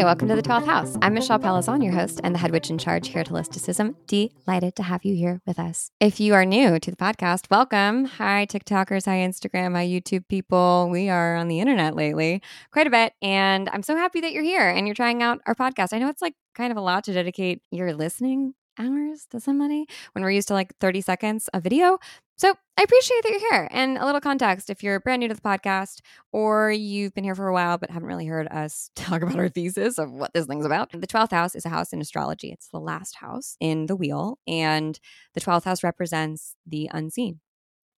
Hey, 0.00 0.04
welcome 0.04 0.28
to 0.28 0.34
the 0.34 0.40
12th 0.40 0.64
house. 0.64 0.96
I'm 1.02 1.12
Michelle 1.12 1.38
Pellizzon, 1.38 1.84
your 1.84 1.92
host 1.92 2.22
and 2.24 2.34
the 2.34 2.38
head 2.38 2.52
witch 2.52 2.70
in 2.70 2.78
charge 2.78 3.08
here 3.08 3.20
at 3.20 3.28
Holisticism. 3.28 3.96
Delighted 4.06 4.74
to 4.76 4.82
have 4.82 5.04
you 5.04 5.14
here 5.14 5.42
with 5.46 5.58
us. 5.58 5.90
If 6.00 6.18
you 6.18 6.32
are 6.32 6.46
new 6.46 6.78
to 6.78 6.90
the 6.90 6.96
podcast, 6.96 7.50
welcome. 7.50 8.06
Hi, 8.06 8.46
TikTokers. 8.46 9.04
Hi, 9.04 9.18
Instagram. 9.18 9.74
Hi, 9.74 9.86
YouTube 9.86 10.26
people. 10.28 10.88
We 10.90 11.10
are 11.10 11.36
on 11.36 11.48
the 11.48 11.60
internet 11.60 11.96
lately 11.96 12.40
quite 12.70 12.86
a 12.86 12.90
bit. 12.90 13.12
And 13.20 13.68
I'm 13.74 13.82
so 13.82 13.94
happy 13.94 14.22
that 14.22 14.32
you're 14.32 14.42
here 14.42 14.70
and 14.70 14.86
you're 14.86 14.94
trying 14.94 15.22
out 15.22 15.42
our 15.44 15.54
podcast. 15.54 15.92
I 15.92 15.98
know 15.98 16.08
it's 16.08 16.22
like 16.22 16.34
kind 16.54 16.70
of 16.70 16.78
a 16.78 16.80
lot 16.80 17.04
to 17.04 17.12
dedicate 17.12 17.60
your 17.70 17.92
listening 17.92 18.54
hours 18.78 19.26
to 19.30 19.40
somebody 19.40 19.86
when 20.12 20.22
we're 20.22 20.30
used 20.30 20.48
to 20.48 20.54
like 20.54 20.76
30 20.78 21.00
seconds 21.00 21.48
of 21.48 21.62
video. 21.62 21.98
So 22.36 22.54
I 22.78 22.82
appreciate 22.82 23.22
that 23.22 23.30
you're 23.32 23.52
here. 23.52 23.68
And 23.70 23.98
a 23.98 24.06
little 24.06 24.20
context 24.20 24.70
if 24.70 24.82
you're 24.82 24.98
brand 25.00 25.20
new 25.20 25.28
to 25.28 25.34
the 25.34 25.40
podcast 25.40 26.00
or 26.32 26.70
you've 26.70 27.12
been 27.12 27.24
here 27.24 27.34
for 27.34 27.48
a 27.48 27.52
while 27.52 27.76
but 27.76 27.90
haven't 27.90 28.08
really 28.08 28.26
heard 28.26 28.48
us 28.48 28.90
talk 28.96 29.22
about 29.22 29.38
our 29.38 29.48
thesis 29.48 29.98
of 29.98 30.10
what 30.10 30.32
this 30.32 30.46
thing's 30.46 30.64
about, 30.64 30.90
the 30.92 31.06
12th 31.06 31.32
house 31.32 31.54
is 31.54 31.66
a 31.66 31.68
house 31.68 31.92
in 31.92 32.00
astrology. 32.00 32.50
It's 32.50 32.68
the 32.68 32.80
last 32.80 33.16
house 33.16 33.56
in 33.60 33.86
the 33.86 33.96
wheel. 33.96 34.38
And 34.46 34.98
the 35.34 35.40
12th 35.40 35.64
house 35.64 35.84
represents 35.84 36.56
the 36.66 36.88
unseen, 36.92 37.40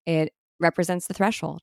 it 0.07 0.33
represents 0.59 1.07
the 1.07 1.15
threshold 1.15 1.62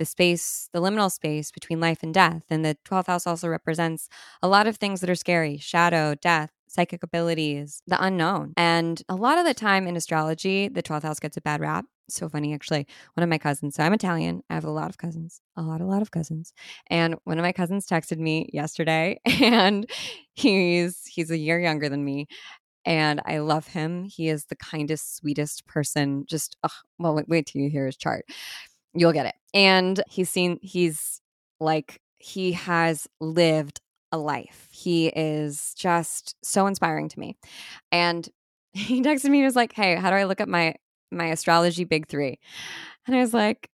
the 0.00 0.06
space, 0.06 0.70
the 0.72 0.80
liminal 0.80 1.12
space 1.12 1.52
between 1.52 1.78
life 1.78 2.02
and 2.02 2.14
death. 2.14 2.44
And 2.50 2.64
the 2.64 2.76
12th 2.86 3.06
house 3.06 3.26
also 3.26 3.48
represents 3.48 4.08
a 4.42 4.48
lot 4.48 4.66
of 4.66 4.78
things 4.78 5.00
that 5.02 5.10
are 5.10 5.14
scary 5.14 5.58
shadow, 5.58 6.14
death, 6.16 6.50
psychic 6.68 7.02
abilities, 7.02 7.82
the 7.86 8.02
unknown. 8.02 8.54
And 8.56 9.02
a 9.10 9.14
lot 9.14 9.38
of 9.38 9.44
the 9.44 9.52
time 9.54 9.86
in 9.86 9.96
astrology, 9.96 10.68
the 10.68 10.82
12th 10.82 11.02
house 11.02 11.20
gets 11.20 11.36
a 11.36 11.42
bad 11.42 11.60
rap. 11.60 11.84
So 12.08 12.30
funny, 12.30 12.54
actually. 12.54 12.86
One 13.14 13.22
of 13.22 13.28
my 13.28 13.36
cousins, 13.38 13.76
so 13.76 13.84
I'm 13.84 13.92
Italian. 13.92 14.42
I 14.48 14.54
have 14.54 14.64
a 14.64 14.70
lot 14.70 14.88
of 14.88 14.96
cousins, 14.96 15.42
a 15.56 15.62
lot, 15.62 15.82
a 15.82 15.86
lot 15.86 16.02
of 16.02 16.10
cousins. 16.10 16.54
And 16.88 17.16
one 17.24 17.38
of 17.38 17.42
my 17.42 17.52
cousins 17.52 17.86
texted 17.86 18.18
me 18.18 18.48
yesterday, 18.54 19.20
and 19.26 19.88
he's 20.34 21.04
he's 21.06 21.30
a 21.30 21.38
year 21.38 21.60
younger 21.60 21.88
than 21.90 22.04
me. 22.04 22.26
And 22.86 23.20
I 23.26 23.38
love 23.38 23.68
him. 23.68 24.04
He 24.04 24.28
is 24.28 24.46
the 24.46 24.56
kindest, 24.56 25.16
sweetest 25.16 25.66
person. 25.66 26.24
Just, 26.28 26.56
ugh, 26.64 26.72
well, 26.98 27.14
wait, 27.14 27.28
wait 27.28 27.46
till 27.46 27.62
you 27.62 27.70
hear 27.70 27.86
his 27.86 27.96
chart. 27.96 28.24
You'll 28.94 29.12
get 29.12 29.26
it. 29.26 29.34
And 29.54 30.02
he's 30.08 30.30
seen, 30.30 30.58
he's 30.62 31.20
like, 31.58 32.00
he 32.18 32.52
has 32.52 33.08
lived 33.20 33.80
a 34.12 34.18
life. 34.18 34.68
He 34.70 35.08
is 35.08 35.74
just 35.76 36.36
so 36.42 36.66
inspiring 36.66 37.08
to 37.08 37.18
me. 37.18 37.36
And 37.90 38.28
he 38.72 39.02
texted 39.02 39.30
me 39.30 39.38
and 39.38 39.46
was 39.46 39.56
like, 39.56 39.72
Hey, 39.72 39.96
how 39.96 40.10
do 40.10 40.16
I 40.16 40.24
look 40.24 40.40
up 40.40 40.48
my 40.48 40.74
my 41.10 41.26
astrology 41.26 41.84
big 41.84 42.06
three? 42.06 42.38
And 43.06 43.16
I 43.16 43.20
was 43.20 43.34
like, 43.34 43.68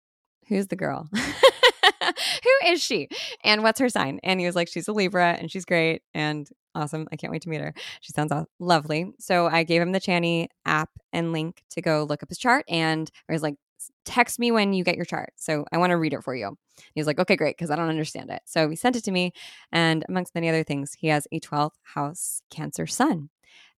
Who's 0.49 0.69
the 0.69 0.77
girl? 0.77 1.09
Who 1.15 2.69
is 2.69 2.83
she? 2.83 3.09
And 3.43 3.63
what's 3.63 3.81
her 3.81 3.89
sign? 3.89 4.21
And 4.23 4.39
he 4.41 4.47
was 4.47 4.55
like, 4.55 4.69
She's 4.69 4.89
a 4.89 4.93
Libra 4.93 5.33
and 5.33 5.51
she's 5.51 5.65
great 5.65 6.03
and 6.15 6.49
awesome. 6.75 7.09
I 7.11 7.17
can't 7.17 7.33
wait 7.33 7.43
to 7.43 7.49
meet 7.49 7.61
her. 7.61 7.75
She 8.01 8.13
sounds 8.13 8.33
lovely. 8.61 9.13
So 9.19 9.47
I 9.47 9.65
gave 9.65 9.83
him 9.83 9.93
the 9.93 10.01
Chani 10.01 10.49
app 10.65 10.91
and 11.13 11.33
link 11.33 11.63
to 11.71 11.81
go 11.81 12.05
look 12.09 12.23
up 12.23 12.29
his 12.29 12.39
chart. 12.39 12.65
And 12.69 13.11
I 13.29 13.33
was 13.33 13.43
like, 13.43 13.57
text 14.05 14.39
me 14.39 14.51
when 14.51 14.73
you 14.73 14.85
get 14.85 14.97
your 14.97 15.05
chart. 15.05 15.33
So 15.37 15.65
I 15.73 15.79
want 15.79 15.91
to 15.91 15.97
read 15.97 16.13
it 16.13 16.23
for 16.25 16.35
you. 16.35 16.57
He's 16.95 17.07
like, 17.07 17.19
okay, 17.19 17.37
great, 17.37 17.57
because 17.57 17.71
I 17.71 17.77
don't 17.77 17.89
understand 17.89 18.31
it. 18.31 18.43
So 18.45 18.69
he 18.69 18.77
sent 18.77 18.97
it 18.97 19.05
to 19.05 19.13
me. 19.13 19.33
And 19.73 20.05
amongst 20.09 20.35
many 20.35 20.49
other 20.49 20.65
things, 20.65 20.95
he 20.99 21.09
has 21.09 21.27
a 21.33 21.41
12th 21.41 21.77
house 21.83 22.43
Cancer 22.51 22.87
sun. 22.87 23.31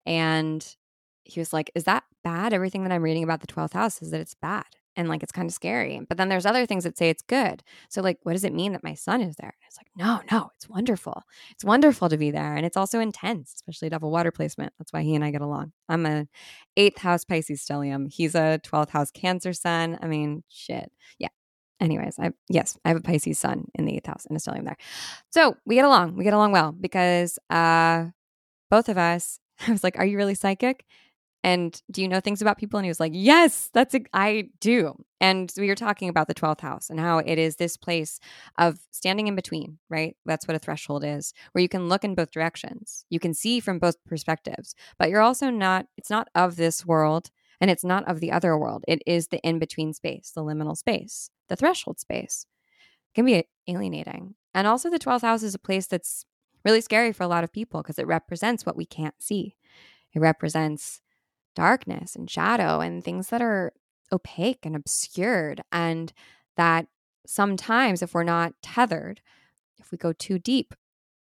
And 0.06 0.66
he 1.24 1.40
was 1.40 1.52
like, 1.52 1.70
is 1.74 1.84
that 1.84 2.04
bad? 2.24 2.52
Everything 2.52 2.82
that 2.84 2.92
I'm 2.92 3.02
reading 3.02 3.24
about 3.24 3.40
the 3.40 3.46
12th 3.46 3.74
house 3.74 4.02
is 4.02 4.10
that 4.10 4.20
it's 4.20 4.34
bad 4.34 4.64
and 4.98 5.08
like 5.08 5.22
it's 5.22 5.32
kind 5.32 5.48
of 5.48 5.54
scary. 5.54 6.00
But 6.06 6.18
then 6.18 6.28
there's 6.28 6.44
other 6.44 6.66
things 6.66 6.82
that 6.82 6.98
say 6.98 7.08
it's 7.08 7.22
good. 7.22 7.62
So 7.88 8.02
like 8.02 8.18
what 8.24 8.32
does 8.32 8.42
it 8.42 8.52
mean 8.52 8.72
that 8.72 8.82
my 8.82 8.94
sun 8.94 9.20
is 9.20 9.36
there? 9.36 9.54
It's 9.66 9.78
like, 9.78 9.86
no, 9.96 10.20
no, 10.30 10.50
it's 10.56 10.68
wonderful. 10.68 11.22
It's 11.52 11.64
wonderful 11.64 12.08
to 12.08 12.18
be 12.18 12.32
there. 12.32 12.56
And 12.56 12.66
it's 12.66 12.76
also 12.76 12.98
intense, 12.98 13.52
especially 13.54 13.88
a 13.92 13.98
water 14.00 14.32
placement. 14.32 14.72
That's 14.78 14.92
why 14.92 15.02
he 15.02 15.14
and 15.14 15.24
I 15.24 15.30
get 15.30 15.40
along. 15.40 15.72
I'm 15.88 16.04
a 16.04 16.26
eighth 16.76 16.98
house 16.98 17.24
Pisces 17.24 17.64
stellium. 17.64 18.12
He's 18.12 18.34
a 18.34 18.60
12th 18.64 18.90
house 18.90 19.12
Cancer 19.12 19.52
sun. 19.52 19.98
I 20.02 20.08
mean, 20.08 20.42
shit. 20.48 20.90
Yeah. 21.18 21.28
Anyways, 21.80 22.18
I 22.18 22.32
yes, 22.48 22.76
I 22.84 22.88
have 22.88 22.98
a 22.98 23.00
Pisces 23.00 23.38
sun 23.38 23.66
in 23.76 23.84
the 23.84 23.94
eighth 23.94 24.06
house 24.06 24.26
and 24.28 24.36
a 24.36 24.40
stellium 24.40 24.64
there. 24.64 24.76
So 25.30 25.56
we 25.64 25.76
get 25.76 25.84
along. 25.84 26.16
We 26.16 26.24
get 26.24 26.34
along 26.34 26.50
well 26.50 26.72
because 26.72 27.38
uh 27.50 28.06
both 28.68 28.88
of 28.88 28.98
us, 28.98 29.38
I 29.68 29.70
was 29.70 29.84
like, 29.84 29.96
Are 29.96 30.04
you 30.04 30.16
really 30.16 30.34
psychic? 30.34 30.84
And 31.44 31.80
do 31.90 32.02
you 32.02 32.08
know 32.08 32.20
things 32.20 32.42
about 32.42 32.58
people? 32.58 32.78
And 32.78 32.84
he 32.84 32.90
was 32.90 33.00
like, 33.00 33.12
Yes, 33.14 33.70
that's 33.72 33.94
a, 33.94 34.00
I 34.12 34.50
do. 34.60 34.94
And 35.20 35.52
we 35.56 35.68
were 35.68 35.74
talking 35.74 36.08
about 36.08 36.28
the 36.28 36.34
12th 36.34 36.60
house 36.60 36.90
and 36.90 36.98
how 36.98 37.18
it 37.18 37.38
is 37.38 37.56
this 37.56 37.76
place 37.76 38.20
of 38.56 38.78
standing 38.90 39.26
in 39.26 39.34
between, 39.34 39.78
right? 39.88 40.16
That's 40.26 40.46
what 40.46 40.56
a 40.56 40.60
threshold 40.60 41.04
is, 41.04 41.32
where 41.52 41.62
you 41.62 41.68
can 41.68 41.88
look 41.88 42.04
in 42.04 42.14
both 42.14 42.30
directions. 42.30 43.04
You 43.08 43.20
can 43.20 43.34
see 43.34 43.60
from 43.60 43.78
both 43.78 43.96
perspectives, 44.06 44.74
but 44.98 45.10
you're 45.10 45.20
also 45.20 45.50
not, 45.50 45.86
it's 45.96 46.10
not 46.10 46.28
of 46.34 46.56
this 46.56 46.84
world 46.86 47.30
and 47.60 47.70
it's 47.70 47.84
not 47.84 48.08
of 48.08 48.20
the 48.20 48.32
other 48.32 48.56
world. 48.56 48.84
It 48.86 49.02
is 49.06 49.28
the 49.28 49.40
in 49.40 49.58
between 49.58 49.92
space, 49.92 50.32
the 50.34 50.42
liminal 50.42 50.76
space, 50.76 51.30
the 51.48 51.56
threshold 51.56 51.98
space. 51.98 52.46
It 53.10 53.14
can 53.14 53.24
be 53.24 53.44
alienating. 53.66 54.34
And 54.54 54.66
also, 54.66 54.90
the 54.90 54.98
12th 54.98 55.22
house 55.22 55.42
is 55.42 55.54
a 55.54 55.58
place 55.58 55.86
that's 55.86 56.24
really 56.64 56.80
scary 56.80 57.12
for 57.12 57.22
a 57.22 57.28
lot 57.28 57.44
of 57.44 57.52
people 57.52 57.82
because 57.82 57.98
it 57.98 58.06
represents 58.06 58.64
what 58.64 58.76
we 58.76 58.86
can't 58.86 59.14
see. 59.20 59.56
It 60.14 60.20
represents 60.20 61.00
darkness 61.54 62.14
and 62.14 62.30
shadow 62.30 62.80
and 62.80 63.02
things 63.02 63.28
that 63.28 63.42
are 63.42 63.72
opaque 64.12 64.64
and 64.64 64.76
obscured. 64.76 65.62
And 65.72 66.12
that 66.56 66.86
sometimes, 67.26 68.02
if 68.02 68.14
we're 68.14 68.24
not 68.24 68.54
tethered, 68.62 69.20
if 69.78 69.90
we 69.90 69.98
go 69.98 70.12
too 70.12 70.38
deep, 70.38 70.74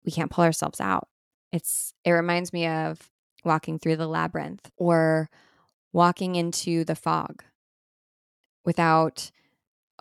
we 0.05 0.12
can't 0.12 0.31
pull 0.31 0.44
ourselves 0.44 0.81
out. 0.81 1.09
It's 1.53 1.93
it 2.05 2.11
reminds 2.12 2.53
me 2.53 2.66
of 2.66 3.11
walking 3.44 3.78
through 3.78 3.97
the 3.97 4.06
labyrinth 4.06 4.71
or 4.77 5.28
walking 5.93 6.37
into 6.37 6.84
the 6.84 6.94
fog 6.94 7.43
without 8.65 9.31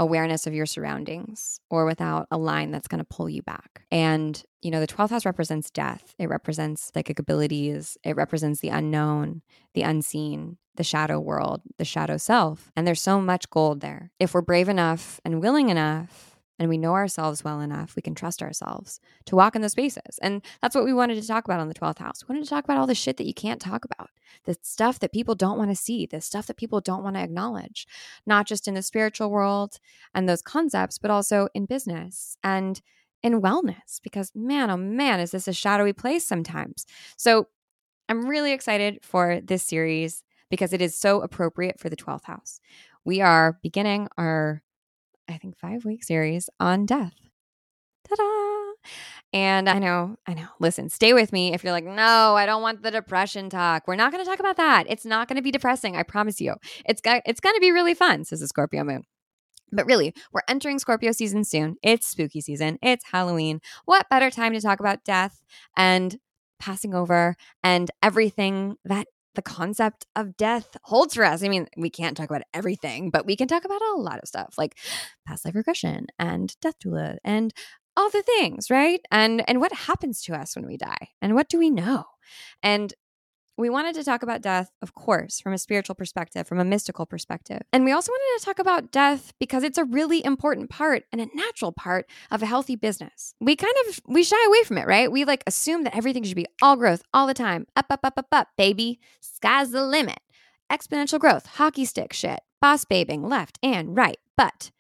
awareness 0.02 0.48
of 0.48 0.54
your 0.54 0.66
surroundings 0.66 1.62
or 1.70 1.86
without 1.86 2.28
a 2.32 2.38
line 2.38 2.72
that's 2.72 2.88
going 2.88 3.00
to 3.00 3.06
pull 3.06 3.30
you 3.30 3.44
back. 3.44 3.84
And, 3.92 4.42
you 4.64 4.72
know, 4.72 4.80
the 4.80 4.88
12th 4.88 5.12
house 5.12 5.26
represents 5.26 5.70
death, 5.70 6.16
it 6.18 6.28
represents 6.28 6.92
psychic 6.92 7.20
abilities, 7.20 8.00
it 8.04 8.16
represents 8.16 8.62
the 8.62 8.70
unknown, 8.70 9.44
the 9.76 9.84
unseen, 9.84 10.58
the 10.76 10.84
shadow 10.84 11.20
world, 11.20 11.62
the 11.78 11.86
shadow 11.86 12.18
self. 12.18 12.72
And 12.76 12.88
there's 12.88 13.00
so 13.00 13.22
much 13.22 13.50
gold 13.52 13.82
there. 13.82 14.12
If 14.20 14.34
we're 14.34 14.42
brave 14.42 14.70
enough 14.70 15.20
and 15.24 15.40
willing 15.40 15.70
enough 15.70 16.31
and 16.62 16.70
we 16.70 16.78
know 16.78 16.94
ourselves 16.94 17.44
well 17.44 17.60
enough, 17.60 17.96
we 17.96 18.04
can 18.04 18.14
trust 18.14 18.44
ourselves 18.44 19.00
to 19.26 19.36
walk 19.36 19.56
in 19.56 19.64
those 19.64 19.72
spaces. 19.72 20.20
And 20.22 20.44
that's 20.62 20.76
what 20.76 20.86
we 20.86 20.94
wanted 20.94 21.20
to 21.20 21.28
talk 21.28 21.44
about 21.44 21.60
on 21.60 21.68
the 21.68 21.74
12th 21.74 21.98
house. 21.98 22.24
We 22.24 22.34
wanted 22.34 22.44
to 22.44 22.52
talk 22.52 22.64
about 22.64 22.78
all 22.78 22.86
the 22.86 22.94
shit 22.94 23.18
that 23.18 23.26
you 23.26 23.34
can't 23.34 23.60
talk 23.60 23.84
about, 23.84 24.12
the 24.46 24.56
stuff 24.62 25.00
that 25.00 25.12
people 25.12 25.34
don't 25.34 25.58
want 25.58 25.72
to 25.72 25.76
see, 25.76 26.06
the 26.06 26.22
stuff 26.22 26.46
that 26.46 26.58
people 26.58 26.80
don't 26.80 27.04
want 27.04 27.16
to 27.16 27.24
acknowledge, 27.24 27.88
not 28.28 28.46
just 28.46 28.68
in 28.68 28.76
the 28.76 28.84
spiritual 28.84 29.32
world 29.32 29.80
and 30.14 30.30
those 30.30 30.44
concepts, 30.44 31.00
but 31.00 31.10
also 31.10 31.48
in 31.56 31.66
business 31.66 32.38
and 32.44 32.84
in 33.24 33.42
wellness. 33.42 34.00
Because 34.04 34.32
man, 34.36 34.70
oh 34.70 34.78
man, 34.78 35.20
is 35.20 35.32
this 35.32 35.48
a 35.48 35.54
shadowy 35.54 35.94
place 35.94 36.28
sometimes? 36.28 36.86
So 37.18 37.48
I'm 38.08 38.28
really 38.28 38.52
excited 38.52 39.00
for 39.02 39.42
this 39.42 39.64
series 39.64 40.22
because 40.52 40.74
it 40.74 40.82
is 40.82 40.96
so 40.96 41.22
appropriate 41.22 41.80
for 41.80 41.90
the 41.90 41.96
12th 41.96 42.26
house. 42.26 42.60
We 43.04 43.20
are 43.20 43.58
beginning 43.64 44.10
our 44.20 44.62
I 45.32 45.38
think, 45.38 45.58
five 45.58 45.86
week 45.86 46.04
series 46.04 46.50
on 46.60 46.86
death. 46.86 47.14
Ta 48.08 48.16
da! 48.16 48.90
And 49.34 49.70
I 49.70 49.80
know, 49.80 50.18
I 50.28 50.34
know. 50.34 50.48
Listen, 50.60 50.90
stay 50.90 51.14
with 51.14 51.32
me 51.32 51.54
if 51.54 51.64
you're 51.64 51.72
like, 51.72 51.86
no, 51.86 52.36
I 52.36 52.46
don't 52.46 52.62
want 52.62 52.82
the 52.82 52.92
depression 52.92 53.50
talk. 53.50 53.88
We're 53.88 53.96
not 53.96 54.12
going 54.12 54.24
to 54.24 54.30
talk 54.30 54.40
about 54.40 54.58
that. 54.58 54.86
It's 54.90 55.06
not 55.06 55.28
going 55.28 55.38
to 55.38 55.42
be 55.42 55.52
depressing. 55.52 55.96
I 55.96 56.04
promise 56.04 56.42
you. 56.42 56.56
It's 56.86 57.02
got, 57.02 57.22
it's 57.26 57.40
going 57.40 57.56
to 57.56 57.62
be 57.62 57.72
really 57.72 57.94
fun, 57.94 58.26
says 58.26 58.42
the 58.42 58.48
Scorpio 58.48 58.84
moon. 58.84 59.04
But 59.72 59.86
really, 59.86 60.14
we're 60.34 60.42
entering 60.50 60.80
Scorpio 60.80 61.14
season 61.14 61.46
soon. 61.46 61.78
It's 61.82 62.08
spooky 62.08 62.42
season. 62.42 62.78
It's 62.82 63.06
Halloween. 63.10 63.62
What 63.86 64.10
better 64.10 64.30
time 64.30 64.52
to 64.54 64.60
talk 64.60 64.82
about 64.82 65.06
death 65.06 65.42
and 65.78 66.18
passing 66.60 66.94
over 66.94 67.38
and 67.64 67.90
everything 68.04 68.76
that 68.84 69.08
the 69.36 69.42
concept 69.42 70.06
of 70.16 70.38
death 70.38 70.78
holds 70.84 71.16
for 71.16 71.24
us. 71.24 71.44
I 71.44 71.48
mean, 71.48 71.68
we 71.78 71.90
can't 71.90 72.18
talk 72.18 72.30
about 72.30 72.44
everything, 72.54 73.10
but 73.10 73.26
we 73.26 73.36
can 73.36 73.48
talk 73.48 73.66
about 73.66 73.82
a 73.82 74.00
lot 74.00 74.20
of 74.20 74.28
stuff 74.28 74.56
like 74.58 74.78
past 75.26 75.46
life 75.46 75.56
regression 75.56 76.08
and 76.20 76.56
death 76.62 76.76
doula 76.84 77.18
and 77.24 77.54
all 77.98 78.10
the 78.10 78.24
things, 78.24 78.70
right? 78.70 79.02
And 79.12 79.48
and 79.50 79.60
what 79.60 79.74
happens 79.74 80.22
to 80.24 80.34
us 80.34 80.56
when 80.56 80.66
we 80.66 80.78
die? 80.78 81.10
And 81.22 81.36
what 81.36 81.50
do 81.50 81.58
we 81.58 81.70
know? 81.70 82.06
And 82.64 82.94
we 83.58 83.70
wanted 83.70 83.96
to 83.96 84.04
talk 84.04 84.24
about 84.24 84.42
death, 84.42 84.72
of 84.82 84.94
course, 84.94 85.40
from 85.40 85.54
a 85.54 85.58
spiritual 85.58 85.96
perspective, 85.96 86.48
from 86.48 86.60
a 86.60 86.66
mystical 86.66 87.06
perspective. 87.06 87.62
And 87.72 87.86
we 87.86 87.92
also 87.92 88.12
wanted 88.12 88.40
to 88.40 88.46
talk 88.46 88.60
about 88.60 88.92
death 88.92 89.34
because 89.40 89.64
it's 89.64 89.78
a 89.78 89.84
really 89.84 90.24
important 90.24 90.70
part 90.70 91.04
and 91.12 91.22
a 91.22 91.28
natural 91.36 91.72
part 91.72 92.10
of 92.32 92.42
a 92.42 92.46
healthy 92.46 92.76
business. 92.76 93.34
We 93.40 93.56
kind 93.56 93.74
of 93.88 94.00
we 94.08 94.24
shy 94.24 94.44
away 94.48 94.64
from 94.64 94.78
it, 94.78 94.88
right? 94.88 95.12
We 95.12 95.26
like 95.26 95.44
assume 95.46 95.84
that 95.84 95.96
everything 95.96 96.24
should 96.24 96.36
be 96.36 96.48
all 96.62 96.76
growth 96.76 97.04
all 97.14 97.28
the 97.28 97.34
time. 97.34 97.68
Up 97.76 97.88
up 97.90 98.02
up 98.04 98.14
up 98.18 98.28
up, 98.32 98.48
baby. 98.58 99.00
Sky's 99.20 99.72
the 99.72 99.86
limit. 99.86 100.20
Exponential 100.72 101.20
growth, 101.20 101.46
hockey 101.46 101.84
stick 101.84 102.14
shit, 102.14 102.40
boss 102.62 102.86
babing 102.86 103.28
left 103.28 103.60
and 103.62 103.96
right. 103.96 104.18
But 104.38 104.72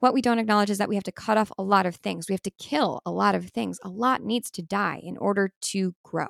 what 0.00 0.12
we 0.12 0.20
don't 0.20 0.38
acknowledge 0.38 0.68
is 0.68 0.76
that 0.76 0.88
we 0.90 0.96
have 0.96 1.04
to 1.04 1.12
cut 1.12 1.38
off 1.38 1.50
a 1.56 1.62
lot 1.62 1.86
of 1.86 1.96
things. 1.96 2.28
We 2.28 2.34
have 2.34 2.42
to 2.42 2.50
kill 2.50 3.00
a 3.06 3.10
lot 3.10 3.34
of 3.34 3.46
things. 3.46 3.78
A 3.82 3.88
lot 3.88 4.22
needs 4.22 4.50
to 4.50 4.62
die 4.62 5.00
in 5.02 5.16
order 5.16 5.50
to 5.62 5.94
grow. 6.04 6.26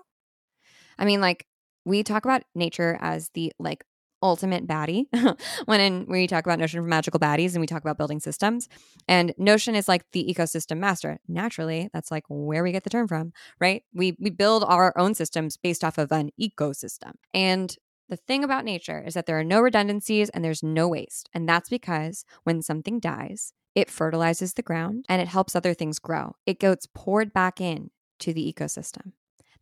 I 0.97 1.05
mean, 1.05 1.21
like, 1.21 1.45
we 1.85 2.03
talk 2.03 2.25
about 2.25 2.43
nature 2.55 2.99
as 3.01 3.31
the 3.35 3.53
like 3.59 3.85
ultimate 4.23 4.67
baddie 4.67 5.05
when 5.67 5.81
in 5.81 6.07
we 6.09 6.27
talk 6.27 6.47
about 6.47 6.59
notion 6.59 6.81
for 6.81 6.89
magical 6.89 7.21
baddies 7.21 7.53
and 7.53 7.61
we 7.61 7.67
talk 7.67 7.83
about 7.83 7.99
building 7.99 8.21
systems 8.21 8.71
and 9.07 9.35
notion 9.37 9.75
is 9.75 9.87
like 9.87 10.03
the 10.13 10.35
ecosystem 10.35 10.79
master 10.79 11.19
naturally 11.29 11.91
that's 11.93 12.11
like 12.11 12.25
where 12.29 12.63
we 12.63 12.73
get 12.73 12.85
the 12.85 12.91
term 12.91 13.07
from 13.07 13.35
right 13.61 13.83
we 13.93 14.17
we 14.19 14.31
build 14.31 14.65
our 14.65 14.97
own 14.97 15.15
systems 15.15 15.59
based 15.59 15.85
off 15.85 15.99
of 15.99 16.11
an 16.11 16.31
ecosystem 16.41 17.13
and 17.35 17.77
the 18.09 18.17
thing 18.17 18.45
about 18.45 18.65
nature 18.65 19.03
is 19.05 19.15
that 19.15 19.27
there 19.27 19.39
are 19.39 19.45
no 19.45 19.61
redundancies 19.61 20.29
and 20.31 20.45
there's 20.45 20.63
no 20.63 20.89
waste. 20.89 21.31
And 21.33 21.49
that's 21.49 21.71
because 21.71 22.25
when 22.45 22.63
something 22.63 23.01
dies, 23.01 23.53
it 23.75 23.91
fertilizes 23.91 24.55
the 24.55 24.63
ground 24.63 25.05
and 25.09 25.21
it 25.23 25.29
helps 25.29 25.57
other 25.57 25.75
things 25.75 25.99
grow. 25.99 26.37
It 26.47 26.61
gets 26.61 26.87
poured 26.95 27.33
back 27.33 27.61
in 27.61 27.91
to 28.21 28.33
the 28.33 28.53
ecosystem. 28.53 29.13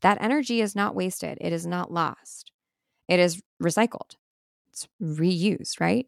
That 0.03 0.19
energy 0.21 0.61
is 0.61 0.77
not 0.77 0.95
wasted, 0.95 1.39
it 1.41 1.53
is 1.53 1.67
not 1.67 1.93
lost, 1.93 2.53
it 3.09 3.19
is 3.19 3.43
recycled, 3.63 4.17
it's 4.69 4.89
reused, 5.03 5.81
right? 5.81 6.07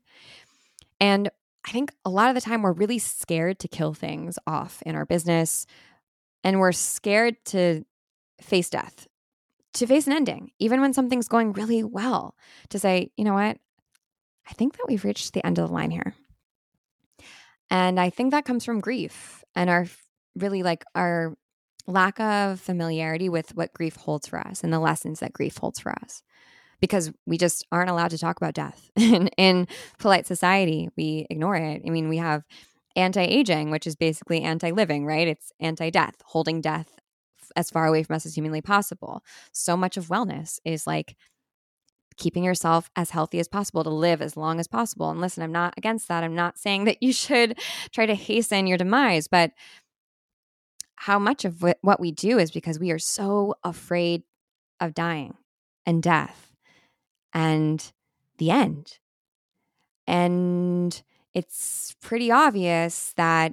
And 1.01 1.31
I 1.67 1.71
think 1.71 1.93
a 2.05 2.11
lot 2.11 2.29
of 2.29 2.35
the 2.35 2.41
time 2.41 2.63
we're 2.63 2.73
really 2.73 2.99
scared 2.99 3.59
to 3.61 3.69
kill 3.69 3.95
things 3.95 4.39
off 4.47 4.83
in 4.85 4.95
our 4.95 5.07
business 5.07 5.67
and 6.43 6.61
we're 6.61 6.73
scared 6.73 7.37
to 7.47 7.85
face 8.41 8.69
death 8.69 9.07
to 9.75 9.87
face 9.87 10.07
an 10.07 10.13
ending, 10.13 10.53
even 10.59 10.81
when 10.81 10.95
something's 10.95 11.29
going 11.29 11.53
really 11.53 11.83
well, 11.85 12.35
to 12.71 12.79
say, 12.79 13.11
you 13.17 13.25
know 13.25 13.35
what? 13.35 13.59
I 14.49 14.53
think 14.55 14.77
that 14.77 14.87
we've 14.89 15.05
reached 15.05 15.33
the 15.33 15.45
end 15.45 15.59
of 15.59 15.69
the 15.69 15.75
line 15.75 15.91
here. 15.91 16.15
And 17.71 17.99
I 17.99 18.11
think 18.11 18.31
that 18.31 18.45
comes 18.45 18.65
from 18.65 18.81
grief 18.81 19.43
and 19.55 19.69
our 19.69 19.87
really 20.37 20.63
like 20.63 20.85
our 20.95 21.35
lack 21.87 22.19
of 22.21 22.61
familiarity 22.61 23.29
with 23.29 23.55
what 23.55 23.75
grief 23.75 23.97
holds 23.97 24.27
for 24.27 24.39
us 24.39 24.65
and 24.65 24.73
the 24.73 24.81
lessons 24.81 25.21
that 25.21 25.33
grief 25.33 25.59
holds 25.59 25.79
for 25.79 25.93
us. 25.93 26.23
Because 26.81 27.13
we 27.25 27.39
just 27.39 27.67
aren't 27.73 27.91
allowed 27.91 28.11
to 28.11 28.19
talk 28.19 28.37
about 28.37 28.55
death. 28.55 28.91
in, 28.97 29.29
in 29.39 29.69
polite 29.99 30.27
society, 30.27 30.91
we 30.97 31.27
ignore 31.31 31.57
it. 31.57 31.83
I 31.87 31.91
mean, 31.91 32.09
we 32.09 32.19
have 32.19 32.45
anti 32.97 33.23
aging, 33.23 33.71
which 33.71 33.87
is 33.87 33.97
basically 33.97 34.43
anti 34.43 34.71
living, 34.71 35.07
right? 35.07 35.29
It's 35.29 35.53
anti 35.61 35.91
death, 35.91 36.17
holding 36.25 36.61
death 36.61 36.89
as 37.57 37.71
far 37.71 37.87
away 37.87 38.03
from 38.03 38.17
us 38.17 38.27
as 38.27 38.35
humanly 38.35 38.61
possible. 38.61 39.23
So 39.53 39.77
much 39.77 39.97
of 39.97 40.09
wellness 40.09 40.59
is 40.65 40.87
like 40.87 41.17
keeping 42.17 42.45
yourself 42.45 42.91
as 42.95 43.11
healthy 43.11 43.41
as 43.41 43.49
possible 43.49 43.83
to 43.83 43.91
live 43.91 44.23
as 44.23 44.37
long 44.37 44.61
as 44.61 44.69
possible. 44.69 45.11
And 45.11 45.21
listen, 45.21 45.43
I'm 45.43 45.53
not 45.53 45.75
against 45.77 46.09
that. 46.09 46.23
I'm 46.23 46.35
not 46.35 46.59
saying 46.59 46.85
that 46.85 47.03
you 47.03 47.13
should 47.13 47.59
try 47.93 48.07
to 48.07 48.15
hasten 48.15 48.67
your 48.67 48.79
demise, 48.79 49.29
but 49.29 49.51
how 51.05 51.19
much 51.19 51.45
of 51.45 51.63
what 51.83 52.01
we 52.01 52.11
do 52.11 52.39
is 52.39 52.51
because 52.51 52.79
we 52.79 52.91
are 52.91 52.99
so 52.99 53.55
afraid 53.63 54.23
of 54.81 54.95
dying 54.95 55.35
and 55.85 56.03
death 56.03 56.57
and 57.35 57.93
the 58.39 58.51
end. 58.51 59.01
And 60.07 61.03
it's 61.35 61.95
pretty 62.01 62.31
obvious 62.31 63.13
that 63.19 63.53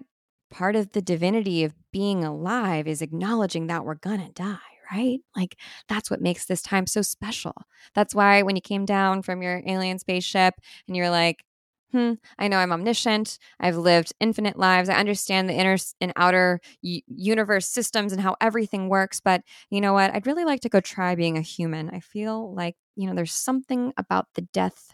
part 0.49 0.77
of 0.77 0.93
the 0.93 1.01
divinity 1.01 1.65
of 1.65 1.73
being 1.91 2.23
alive 2.23 2.87
is 2.87 3.01
acknowledging 3.01 3.67
that 3.67 3.83
we're 3.83 3.95
gonna 3.95 4.31
die, 4.31 4.57
right? 4.89 5.19
Like 5.35 5.57
that's 5.89 6.09
what 6.09 6.21
makes 6.21 6.45
this 6.45 6.61
time 6.61 6.87
so 6.87 7.01
special. 7.01 7.55
That's 7.93 8.15
why 8.15 8.43
when 8.43 8.55
you 8.55 8.61
came 8.61 8.85
down 8.85 9.23
from 9.23 9.41
your 9.41 9.61
alien 9.67 9.99
spaceship 9.99 10.53
and 10.87 10.95
you're 10.95 11.09
like, 11.09 11.43
hmm, 11.91 12.13
I 12.39 12.47
know 12.47 12.57
I'm 12.57 12.71
omniscient. 12.71 13.37
I've 13.59 13.77
lived 13.77 14.13
infinite 14.19 14.57
lives. 14.57 14.89
I 14.89 14.95
understand 14.95 15.49
the 15.49 15.53
inner 15.53 15.77
and 15.99 16.13
outer 16.15 16.61
universe 16.81 17.67
systems 17.67 18.11
and 18.13 18.21
how 18.21 18.35
everything 18.41 18.89
works. 18.89 19.19
But 19.19 19.41
you 19.69 19.81
know 19.81 19.93
what? 19.93 20.13
I'd 20.13 20.27
really 20.27 20.45
like 20.45 20.61
to 20.61 20.69
go 20.69 20.79
try 20.79 21.15
being 21.15 21.37
a 21.37 21.41
human. 21.41 21.89
I 21.89 21.99
feel 21.99 22.53
like, 22.53 22.75
you 22.95 23.07
know, 23.07 23.15
there's 23.15 23.33
something 23.33 23.93
about 23.97 24.27
the 24.35 24.41
death 24.53 24.93